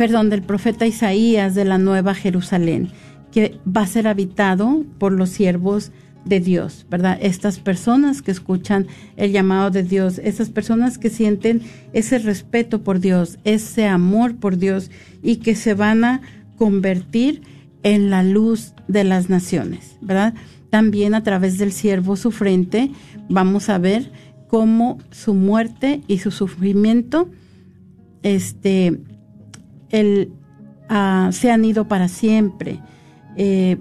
perdón, 0.00 0.30
del 0.30 0.40
profeta 0.40 0.86
Isaías 0.86 1.54
de 1.54 1.66
la 1.66 1.76
Nueva 1.76 2.14
Jerusalén, 2.14 2.88
que 3.32 3.60
va 3.68 3.82
a 3.82 3.86
ser 3.86 4.08
habitado 4.08 4.82
por 4.96 5.12
los 5.12 5.28
siervos 5.28 5.92
de 6.24 6.40
Dios, 6.40 6.86
¿verdad? 6.90 7.18
Estas 7.20 7.58
personas 7.58 8.22
que 8.22 8.30
escuchan 8.30 8.86
el 9.16 9.32
llamado 9.32 9.70
de 9.70 9.82
Dios, 9.82 10.18
esas 10.18 10.50
personas 10.50 10.98
que 10.98 11.10
sienten 11.10 11.62
ese 11.92 12.18
respeto 12.18 12.82
por 12.82 13.00
Dios, 13.00 13.38
ese 13.44 13.86
amor 13.86 14.36
por 14.36 14.58
Dios 14.58 14.90
y 15.22 15.36
que 15.36 15.54
se 15.54 15.74
van 15.74 16.04
a 16.04 16.20
convertir 16.56 17.42
en 17.82 18.10
la 18.10 18.22
luz 18.22 18.74
de 18.88 19.04
las 19.04 19.30
naciones, 19.30 19.96
¿verdad? 20.02 20.34
También 20.68 21.14
a 21.14 21.22
través 21.22 21.58
del 21.58 21.72
siervo 21.72 22.16
sufrente 22.16 22.90
vamos 23.28 23.68
a 23.68 23.78
ver 23.78 24.12
cómo 24.48 24.98
su 25.10 25.34
muerte 25.34 26.02
y 26.06 26.18
su 26.18 26.30
sufrimiento 26.30 27.30
este, 28.22 29.00
el, 29.88 30.32
ah, 30.88 31.30
se 31.32 31.50
han 31.50 31.64
ido 31.64 31.88
para 31.88 32.08
siempre. 32.08 32.80
Eh, 33.36 33.78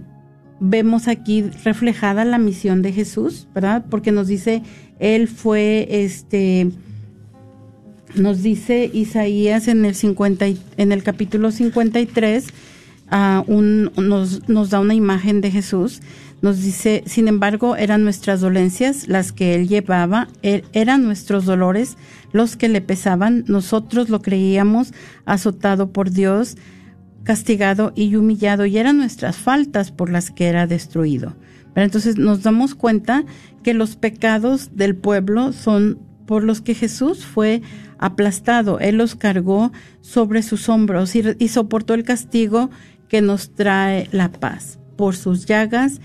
vemos 0.60 1.08
aquí 1.08 1.44
reflejada 1.64 2.26
la 2.26 2.38
misión 2.38 2.82
de 2.82 2.92
Jesús, 2.92 3.48
¿verdad? 3.54 3.86
Porque 3.90 4.12
nos 4.12 4.28
dice, 4.28 4.62
Él 5.00 5.28
fue, 5.28 5.88
este, 5.90 6.70
nos 8.16 8.44
dice 8.44 8.90
Isaías 8.94 9.68
en 9.68 9.86
el, 9.86 9.96
50, 9.96 10.46
en 10.78 10.92
el 10.92 11.04
capítulo 11.04 11.52
53, 11.52 12.48
uh, 13.12 13.52
un, 13.52 13.92
nos, 13.96 14.48
nos 14.50 14.70
da 14.70 14.80
una 14.80 14.96
imagen 14.96 15.42
de 15.42 15.52
Jesús. 15.52 16.02
Nos 16.42 16.62
dice, 16.62 17.04
sin 17.06 17.28
embargo, 17.28 17.76
eran 17.76 18.04
nuestras 18.04 18.40
dolencias 18.40 19.10
las 19.10 19.34
que 19.34 19.56
él 19.56 19.68
llevaba, 19.68 20.30
er, 20.42 20.64
eran 20.72 21.04
nuestros 21.04 21.46
dolores 21.46 21.98
los 22.32 22.56
que 22.56 22.70
le 22.70 22.82
pesaban, 22.82 23.44
nosotros 23.48 24.10
lo 24.10 24.22
creíamos 24.22 24.94
azotado 25.26 25.92
por 25.92 26.12
Dios, 26.12 26.56
castigado 27.24 27.92
y 27.96 28.16
humillado, 28.16 28.66
y 28.66 28.78
eran 28.78 28.98
nuestras 28.98 29.38
faltas 29.38 29.92
por 29.92 30.10
las 30.10 30.32
que 30.32 30.48
era 30.48 30.68
destruido. 30.68 31.36
Pero 31.74 31.86
entonces 31.86 32.18
nos 32.18 32.44
damos 32.44 32.76
cuenta 32.76 33.26
que 33.64 33.74
los 33.74 33.96
pecados 33.96 34.76
del 34.76 34.96
pueblo 34.96 35.54
son 35.54 36.00
por 36.26 36.44
los 36.44 36.62
que 36.62 36.76
Jesús 36.76 37.26
fue 37.26 37.62
aplastado. 37.98 38.80
Él 38.80 38.98
los 38.98 39.16
cargó 39.16 39.72
sobre 40.02 40.44
sus 40.44 40.70
hombros 40.70 41.16
y, 41.16 41.48
soportó 41.48 41.94
el 41.94 42.04
castigo 42.04 42.70
que 43.08 43.22
nos 43.22 43.56
trae 43.56 44.08
la 44.12 44.32
paz. 44.32 44.80
Por 44.96 45.16
sus 45.16 45.46
llagas 45.46 46.02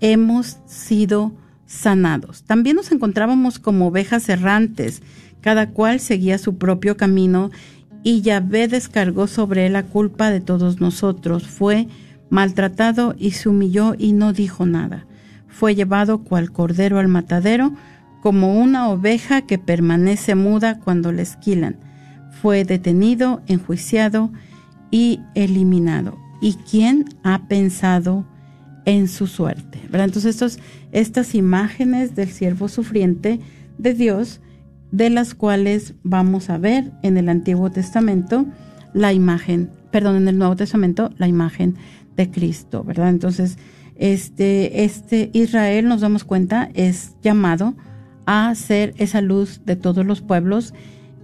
hemos 0.00 0.58
sido 0.66 1.34
sanados. 1.66 2.44
También 2.44 2.76
nos 2.76 2.92
encontrábamos 2.92 3.58
como 3.58 3.88
ovejas 3.88 4.28
errantes 4.28 5.02
cada 5.40 5.70
cual 5.70 6.00
seguía 6.00 6.38
su 6.38 6.56
propio 6.56 6.96
camino 6.96 7.50
y 8.04 8.20
Yahvé 8.20 8.68
descargó 8.68 9.26
sobre 9.26 9.66
él 9.66 9.72
la 9.72 9.82
culpa 9.82 10.30
de 10.30 10.40
todos 10.40 10.78
nosotros. 10.78 11.48
Fue 11.48 11.88
maltratado 12.28 13.16
y 13.18 13.32
se 13.32 13.48
humilló 13.48 13.94
y 13.98 14.12
no 14.12 14.34
dijo 14.34 14.66
nada. 14.66 15.06
Fue 15.48 15.74
llevado 15.74 16.22
cual 16.22 16.52
cordero 16.52 16.98
al 16.98 17.08
matadero, 17.08 17.72
como 18.22 18.60
una 18.60 18.88
oveja 18.90 19.42
que 19.42 19.58
permanece 19.58 20.34
muda 20.34 20.78
cuando 20.78 21.12
le 21.12 21.22
esquilan. 21.22 21.76
Fue 22.42 22.64
detenido, 22.64 23.42
enjuiciado 23.46 24.30
y 24.90 25.20
eliminado. 25.34 26.18
¿Y 26.42 26.54
quién 26.70 27.06
ha 27.22 27.48
pensado 27.48 28.26
en 28.84 29.08
su 29.08 29.26
suerte? 29.26 29.80
Entonces 29.90 30.26
estos, 30.26 30.58
estas 30.92 31.34
imágenes 31.34 32.14
del 32.14 32.28
siervo 32.28 32.68
sufriente 32.68 33.40
de 33.78 33.94
Dios 33.94 34.42
de 34.94 35.10
las 35.10 35.34
cuales 35.34 35.94
vamos 36.04 36.50
a 36.50 36.58
ver 36.58 36.92
en 37.02 37.16
el 37.16 37.28
Antiguo 37.28 37.68
Testamento 37.68 38.46
la 38.92 39.12
imagen, 39.12 39.68
perdón, 39.90 40.14
en 40.14 40.28
el 40.28 40.38
Nuevo 40.38 40.54
Testamento 40.54 41.10
la 41.18 41.26
imagen 41.26 41.74
de 42.16 42.30
Cristo, 42.30 42.84
¿verdad? 42.84 43.08
Entonces, 43.08 43.58
este, 43.96 44.84
este 44.84 45.30
Israel, 45.32 45.88
nos 45.88 46.00
damos 46.00 46.22
cuenta, 46.22 46.70
es 46.74 47.16
llamado 47.22 47.74
a 48.24 48.54
ser 48.54 48.94
esa 48.96 49.20
luz 49.20 49.62
de 49.66 49.74
todos 49.74 50.06
los 50.06 50.20
pueblos. 50.20 50.74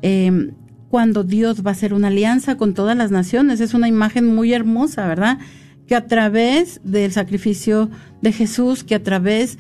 Em, 0.03 0.51
cuando 0.89 1.23
Dios 1.23 1.65
va 1.65 1.71
a 1.71 1.75
hacer 1.75 1.95
una 1.95 2.09
alianza 2.09 2.57
con 2.57 2.75
todas 2.75 2.97
las 2.97 3.13
naciones, 3.13 3.61
es 3.61 3.73
una 3.73 3.87
imagen 3.87 4.27
muy 4.27 4.53
hermosa, 4.53 5.07
¿verdad? 5.07 5.39
Que 5.87 5.95
a 5.95 6.09
través 6.09 6.81
del 6.83 7.13
sacrificio 7.13 7.89
de 8.21 8.33
Jesús, 8.33 8.83
que 8.83 8.97
a 8.97 9.03
través 9.05 9.59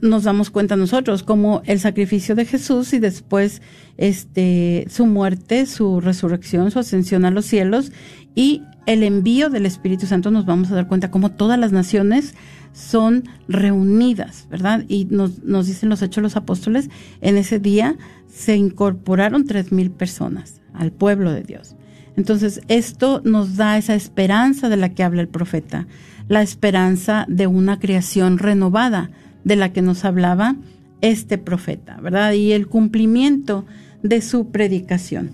nos 0.00 0.24
damos 0.24 0.50
cuenta 0.50 0.76
nosotros 0.76 1.22
como 1.22 1.62
el 1.64 1.80
sacrificio 1.80 2.34
de 2.34 2.44
Jesús 2.44 2.92
y 2.92 2.98
después 2.98 3.62
este 3.96 4.86
su 4.90 5.06
muerte, 5.06 5.64
su 5.66 6.00
resurrección, 6.00 6.70
su 6.70 6.78
ascensión 6.78 7.24
a 7.24 7.30
los 7.30 7.46
cielos 7.46 7.90
y 8.34 8.62
el 8.86 9.02
envío 9.02 9.48
del 9.48 9.66
Espíritu 9.66 10.06
Santo 10.06 10.30
nos 10.30 10.44
vamos 10.44 10.70
a 10.70 10.74
dar 10.74 10.86
cuenta 10.86 11.10
como 11.10 11.30
todas 11.30 11.58
las 11.58 11.72
naciones 11.72 12.34
son 12.72 13.24
reunidas, 13.48 14.46
¿verdad? 14.50 14.84
Y 14.86 15.06
nos, 15.06 15.42
nos 15.42 15.66
dicen 15.66 15.88
los 15.88 16.02
hechos 16.02 16.22
los 16.22 16.36
apóstoles, 16.36 16.90
en 17.20 17.36
ese 17.36 17.58
día 17.58 17.96
se 18.28 18.56
incorporaron 18.56 19.44
tres 19.44 19.72
mil 19.72 19.90
personas 19.90 20.60
al 20.74 20.92
pueblo 20.92 21.32
de 21.32 21.42
Dios. 21.42 21.74
Entonces, 22.16 22.60
esto 22.68 23.22
nos 23.24 23.56
da 23.56 23.78
esa 23.78 23.94
esperanza 23.94 24.68
de 24.68 24.76
la 24.76 24.90
que 24.90 25.02
habla 25.02 25.22
el 25.22 25.28
profeta, 25.28 25.86
la 26.28 26.42
esperanza 26.42 27.24
de 27.28 27.46
una 27.46 27.78
creación 27.78 28.38
renovada, 28.38 29.10
de 29.44 29.56
la 29.56 29.72
que 29.72 29.82
nos 29.82 30.04
hablaba 30.04 30.56
este 31.00 31.38
profeta, 31.38 31.98
¿verdad? 32.00 32.32
Y 32.32 32.52
el 32.52 32.66
cumplimiento 32.66 33.64
de 34.02 34.20
su 34.20 34.50
predicación. 34.50 35.32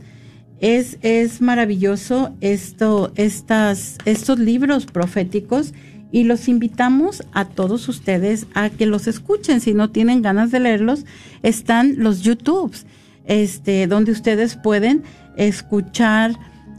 Es, 0.61 0.99
es 1.03 1.43
maravilloso 1.43 2.35
esto, 2.41 3.13
estas, 3.17 3.99
estos 4.05 4.39
libros 4.39 4.87
proféticos 4.87 5.75
y 6.13 6.25
los 6.25 6.49
invitamos 6.49 7.23
a 7.33 7.45
todos 7.45 7.89
ustedes 7.89 8.47
a 8.55 8.71
que 8.71 8.87
los 8.87 9.07
escuchen. 9.07 9.61
Si 9.61 9.75
no 9.75 9.91
tienen 9.91 10.23
ganas 10.23 10.51
de 10.51 10.61
leerlos, 10.61 11.05
están 11.43 11.97
los 11.99 12.23
YouTubes, 12.23 12.87
este, 13.27 13.87
donde 13.87 14.13
ustedes 14.13 14.57
pueden 14.57 15.03
escuchar 15.37 16.33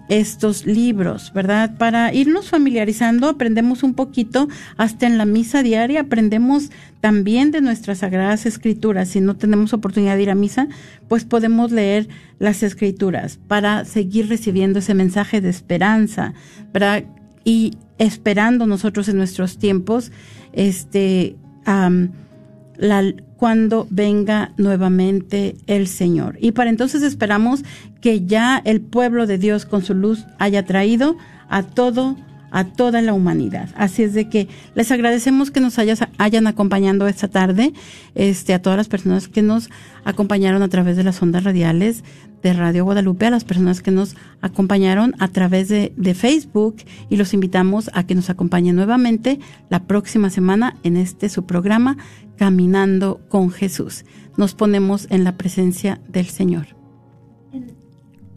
estos 0.09 0.65
libros, 0.65 1.31
¿verdad? 1.33 1.77
Para 1.77 2.13
irnos 2.13 2.49
familiarizando, 2.49 3.27
aprendemos 3.27 3.83
un 3.83 3.93
poquito, 3.93 4.47
hasta 4.77 5.05
en 5.05 5.17
la 5.17 5.25
misa 5.25 5.63
diaria, 5.63 6.01
aprendemos 6.01 6.71
también 7.01 7.51
de 7.51 7.61
nuestras 7.61 7.99
sagradas 7.99 8.45
escrituras. 8.45 9.09
Si 9.09 9.21
no 9.21 9.35
tenemos 9.35 9.73
oportunidad 9.73 10.15
de 10.15 10.23
ir 10.23 10.29
a 10.29 10.35
misa, 10.35 10.67
pues 11.07 11.25
podemos 11.25 11.71
leer 11.71 12.07
las 12.39 12.63
escrituras 12.63 13.39
para 13.47 13.85
seguir 13.85 14.29
recibiendo 14.29 14.79
ese 14.79 14.93
mensaje 14.93 15.41
de 15.41 15.49
esperanza, 15.49 16.33
¿verdad? 16.73 17.03
Y 17.43 17.73
esperando 17.97 18.65
nosotros 18.65 19.09
en 19.09 19.17
nuestros 19.17 19.57
tiempos, 19.57 20.11
este, 20.53 21.35
la, 21.65 23.13
cuando 23.37 23.87
venga 23.89 24.51
nuevamente 24.57 25.55
el 25.67 25.87
Señor. 25.87 26.37
Y 26.41 26.51
para 26.51 26.69
entonces 26.69 27.03
esperamos 27.03 27.63
que 28.01 28.25
ya 28.25 28.61
el 28.65 28.81
pueblo 28.81 29.27
de 29.27 29.37
Dios 29.37 29.65
con 29.65 29.83
su 29.83 29.93
luz 29.93 30.25
haya 30.39 30.65
traído 30.65 31.15
a 31.47 31.63
todo 31.63 32.17
a 32.51 32.65
toda 32.65 33.01
la 33.01 33.13
humanidad. 33.13 33.69
Así 33.75 34.03
es 34.03 34.13
de 34.13 34.29
que 34.29 34.47
les 34.75 34.91
agradecemos 34.91 35.51
que 35.51 35.59
nos 35.59 35.79
hayas, 35.79 35.99
hayan 36.17 36.47
acompañado 36.47 37.07
esta 37.07 37.27
tarde, 37.27 37.73
este, 38.15 38.53
a 38.53 38.61
todas 38.61 38.77
las 38.77 38.87
personas 38.87 39.27
que 39.27 39.41
nos 39.41 39.69
acompañaron 40.05 40.61
a 40.61 40.69
través 40.69 40.97
de 40.97 41.03
las 41.03 41.21
ondas 41.21 41.43
radiales 41.43 42.03
de 42.41 42.53
Radio 42.53 42.85
Guadalupe, 42.85 43.25
a 43.25 43.31
las 43.31 43.43
personas 43.43 43.81
que 43.81 43.91
nos 43.91 44.15
acompañaron 44.41 45.15
a 45.19 45.27
través 45.27 45.69
de, 45.69 45.93
de 45.97 46.13
Facebook 46.13 46.77
y 47.09 47.17
los 47.17 47.33
invitamos 47.33 47.89
a 47.93 48.05
que 48.05 48.15
nos 48.15 48.29
acompañen 48.29 48.75
nuevamente 48.75 49.39
la 49.69 49.83
próxima 49.83 50.29
semana 50.29 50.77
en 50.83 50.97
este 50.97 51.29
su 51.29 51.45
programa 51.45 51.97
Caminando 52.37 53.19
con 53.29 53.49
Jesús. 53.49 54.05
Nos 54.37 54.53
ponemos 54.53 55.07
en 55.09 55.23
la 55.23 55.37
presencia 55.37 55.99
del 56.07 56.27
Señor. 56.27 56.76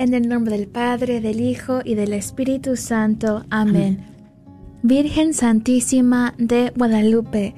En 0.01 0.14
el 0.14 0.30
nombre 0.30 0.57
del 0.57 0.66
Padre, 0.66 1.20
del 1.20 1.42
Hijo 1.42 1.80
y 1.84 1.94
del 1.94 2.14
Espíritu 2.14 2.74
Santo. 2.76 3.44
Amén. 3.51 4.07
Virgen 4.82 5.34
Santísima 5.34 6.32
de 6.38 6.72
Guadalupe, 6.74 7.55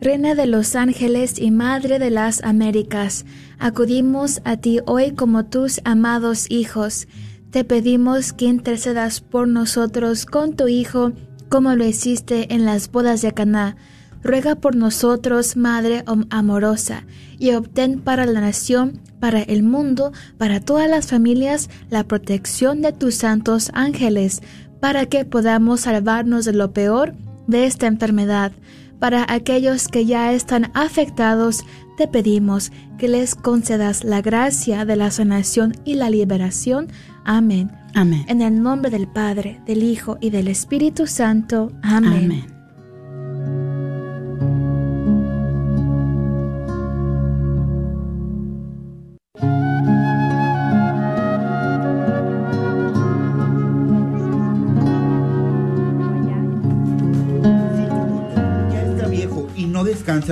Reina 0.00 0.34
de 0.34 0.46
los 0.46 0.76
ángeles 0.76 1.38
y 1.38 1.50
Madre 1.50 1.98
de 1.98 2.08
las 2.08 2.42
Américas, 2.42 3.26
acudimos 3.58 4.40
a 4.44 4.56
ti 4.56 4.80
hoy 4.86 5.10
como 5.10 5.44
tus 5.44 5.82
amados 5.84 6.50
hijos. 6.50 7.06
Te 7.50 7.64
pedimos 7.64 8.32
que 8.32 8.46
intercedas 8.46 9.20
por 9.20 9.46
nosotros 9.46 10.24
con 10.24 10.56
tu 10.56 10.68
Hijo, 10.68 11.12
como 11.50 11.76
lo 11.76 11.84
hiciste 11.84 12.54
en 12.54 12.64
las 12.64 12.90
bodas 12.90 13.20
de 13.20 13.32
Caná 13.32 13.76
ruega 14.24 14.56
por 14.56 14.74
nosotros, 14.74 15.54
Madre 15.54 16.02
amorosa, 16.30 17.04
y 17.38 17.52
obtén 17.52 18.00
para 18.00 18.26
la 18.26 18.40
nación, 18.40 19.00
para 19.24 19.40
el 19.40 19.62
mundo, 19.62 20.12
para 20.36 20.60
todas 20.60 20.86
las 20.86 21.06
familias, 21.06 21.70
la 21.88 22.04
protección 22.04 22.82
de 22.82 22.92
tus 22.92 23.14
santos 23.14 23.70
ángeles, 23.72 24.42
para 24.80 25.06
que 25.06 25.24
podamos 25.24 25.80
salvarnos 25.80 26.44
de 26.44 26.52
lo 26.52 26.74
peor 26.74 27.14
de 27.46 27.64
esta 27.64 27.86
enfermedad. 27.86 28.52
Para 28.98 29.24
aquellos 29.26 29.88
que 29.88 30.04
ya 30.04 30.34
están 30.34 30.70
afectados, 30.74 31.64
te 31.96 32.06
pedimos 32.06 32.70
que 32.98 33.08
les 33.08 33.34
concedas 33.34 34.04
la 34.04 34.20
gracia 34.20 34.84
de 34.84 34.96
la 34.96 35.10
sanación 35.10 35.72
y 35.86 35.94
la 35.94 36.10
liberación. 36.10 36.88
Amén. 37.24 37.72
Amén. 37.94 38.26
En 38.28 38.42
el 38.42 38.62
nombre 38.62 38.90
del 38.90 39.08
Padre, 39.08 39.58
del 39.64 39.84
Hijo 39.84 40.18
y 40.20 40.28
del 40.28 40.48
Espíritu 40.48 41.06
Santo. 41.06 41.72
Amén. 41.82 42.24
Amén. 42.24 42.53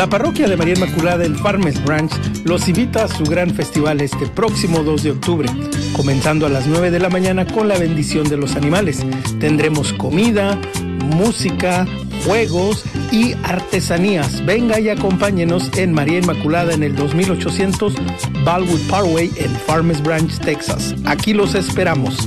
La 0.00 0.08
parroquia 0.08 0.48
de 0.48 0.56
María 0.56 0.72
Inmaculada 0.72 1.26
en 1.26 1.36
Farmers 1.36 1.84
Branch 1.84 2.10
los 2.46 2.66
invita 2.68 3.04
a 3.04 3.08
su 3.08 3.22
gran 3.22 3.50
festival 3.50 4.00
este 4.00 4.26
próximo 4.28 4.82
2 4.82 5.02
de 5.02 5.10
octubre, 5.10 5.46
comenzando 5.92 6.46
a 6.46 6.48
las 6.48 6.66
9 6.66 6.90
de 6.90 6.98
la 6.98 7.10
mañana 7.10 7.46
con 7.46 7.68
la 7.68 7.76
bendición 7.76 8.26
de 8.26 8.38
los 8.38 8.56
animales. 8.56 9.04
Tendremos 9.40 9.92
comida, 9.92 10.58
música, 11.02 11.86
juegos 12.24 12.82
y 13.12 13.34
artesanías. 13.42 14.42
Venga 14.46 14.80
y 14.80 14.88
acompáñenos 14.88 15.70
en 15.76 15.92
María 15.92 16.20
Inmaculada 16.20 16.72
en 16.72 16.82
el 16.82 16.96
2800 16.96 17.92
Baldwin 18.42 18.80
Parkway 18.88 19.30
en 19.36 19.50
Farmers 19.66 20.02
Branch, 20.02 20.34
Texas. 20.38 20.94
Aquí 21.04 21.34
los 21.34 21.54
esperamos. 21.54 22.26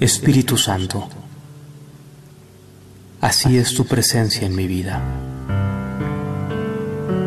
Espíritu 0.00 0.56
Santo, 0.56 1.08
así 3.20 3.58
es 3.58 3.74
tu 3.74 3.84
presencia 3.84 4.46
en 4.46 4.54
mi 4.54 4.68
vida, 4.68 5.02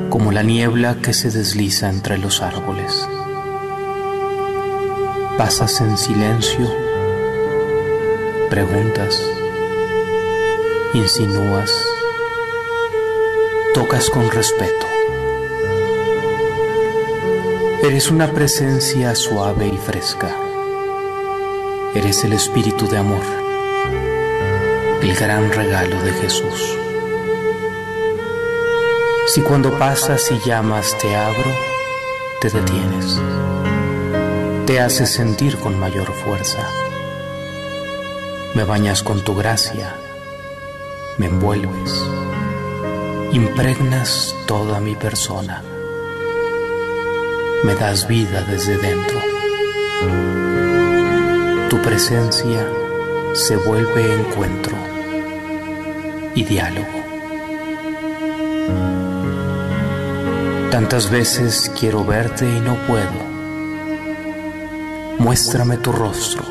como 0.09 0.31
la 0.31 0.41
niebla 0.41 0.95
que 1.01 1.11
se 1.11 1.31
desliza 1.31 1.89
entre 1.89 2.17
los 2.17 2.41
árboles. 2.41 3.05
Pasas 5.37 5.81
en 5.81 5.97
silencio, 5.97 6.73
preguntas, 8.49 9.21
insinúas, 10.93 11.69
tocas 13.73 14.09
con 14.09 14.31
respeto. 14.31 14.87
Eres 17.83 18.09
una 18.09 18.31
presencia 18.31 19.13
suave 19.13 19.67
y 19.67 19.77
fresca. 19.77 20.50
Eres 21.93 22.23
el 22.23 22.31
Espíritu 22.31 22.87
de 22.87 22.97
amor, 22.97 23.21
el 25.01 25.13
gran 25.13 25.51
regalo 25.51 26.01
de 26.01 26.13
Jesús. 26.13 26.77
Si 29.27 29.41
cuando 29.41 29.77
pasas 29.77 30.31
y 30.31 30.39
llamas 30.47 30.97
te 30.99 31.13
abro, 31.13 31.51
te 32.39 32.49
detienes, 32.49 33.19
te 34.65 34.79
haces 34.79 35.11
sentir 35.11 35.57
con 35.57 35.77
mayor 35.77 36.13
fuerza, 36.13 36.65
me 38.55 38.63
bañas 38.63 39.03
con 39.03 39.21
tu 39.25 39.35
gracia, 39.35 39.93
me 41.17 41.25
envuelves, 41.25 41.91
impregnas 43.33 44.33
toda 44.47 44.79
mi 44.79 44.95
persona, 44.95 45.61
me 47.65 47.75
das 47.75 48.07
vida 48.07 48.43
desde 48.43 48.77
dentro 48.77 49.30
presencia 51.83 52.67
se 53.33 53.55
vuelve 53.55 54.13
encuentro 54.13 54.75
y 56.35 56.43
diálogo. 56.43 56.87
Tantas 60.69 61.09
veces 61.09 61.71
quiero 61.79 62.05
verte 62.05 62.45
y 62.45 62.59
no 62.59 62.75
puedo. 62.87 63.31
Muéstrame 65.17 65.77
tu 65.77 65.91
rostro, 65.91 66.43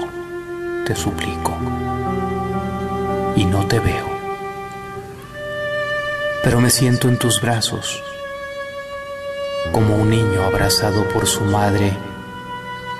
te 0.86 0.94
suplico, 0.96 1.56
y 3.36 3.44
no 3.44 3.66
te 3.66 3.78
veo. 3.78 4.10
Pero 6.42 6.60
me 6.60 6.70
siento 6.70 7.08
en 7.08 7.18
tus 7.18 7.40
brazos, 7.40 8.02
como 9.72 9.96
un 9.96 10.10
niño 10.10 10.42
abrazado 10.42 11.08
por 11.08 11.26
su 11.26 11.44
madre 11.44 11.96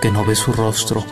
que 0.01 0.11
no 0.11 0.25
ve 0.25 0.35
su 0.35 0.53
rostro 0.53 1.05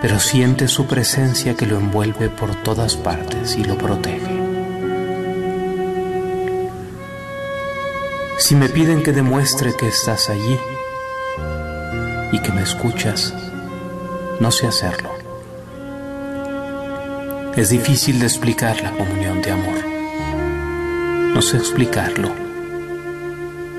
pero 0.00 0.20
siente 0.20 0.68
su 0.68 0.86
presencia 0.86 1.54
que 1.54 1.66
lo 1.66 1.76
envuelve 1.76 2.28
por 2.28 2.54
todas 2.62 2.96
partes 2.96 3.56
y 3.56 3.64
lo 3.64 3.76
protege. 3.76 4.38
Si 8.38 8.54
me 8.54 8.68
piden 8.68 9.02
que 9.02 9.12
demuestre 9.12 9.74
que 9.74 9.88
estás 9.88 10.30
allí 10.30 10.58
y 12.32 12.38
que 12.40 12.52
me 12.52 12.62
escuchas, 12.62 13.34
no 14.38 14.52
sé 14.52 14.68
hacerlo. 14.68 15.10
Es 17.56 17.70
difícil 17.70 18.20
de 18.20 18.26
explicar 18.26 18.80
la 18.80 18.92
comunión 18.92 19.42
de 19.42 19.50
amor. 19.50 19.84
No 21.34 21.42
sé 21.42 21.56
explicarlo. 21.56 22.30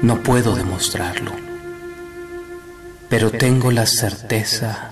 No 0.02 0.22
puedo 0.22 0.56
demostrarlo. 0.56 1.32
Pero 3.08 3.32
tengo 3.32 3.72
la 3.72 3.86
certeza 3.86 4.92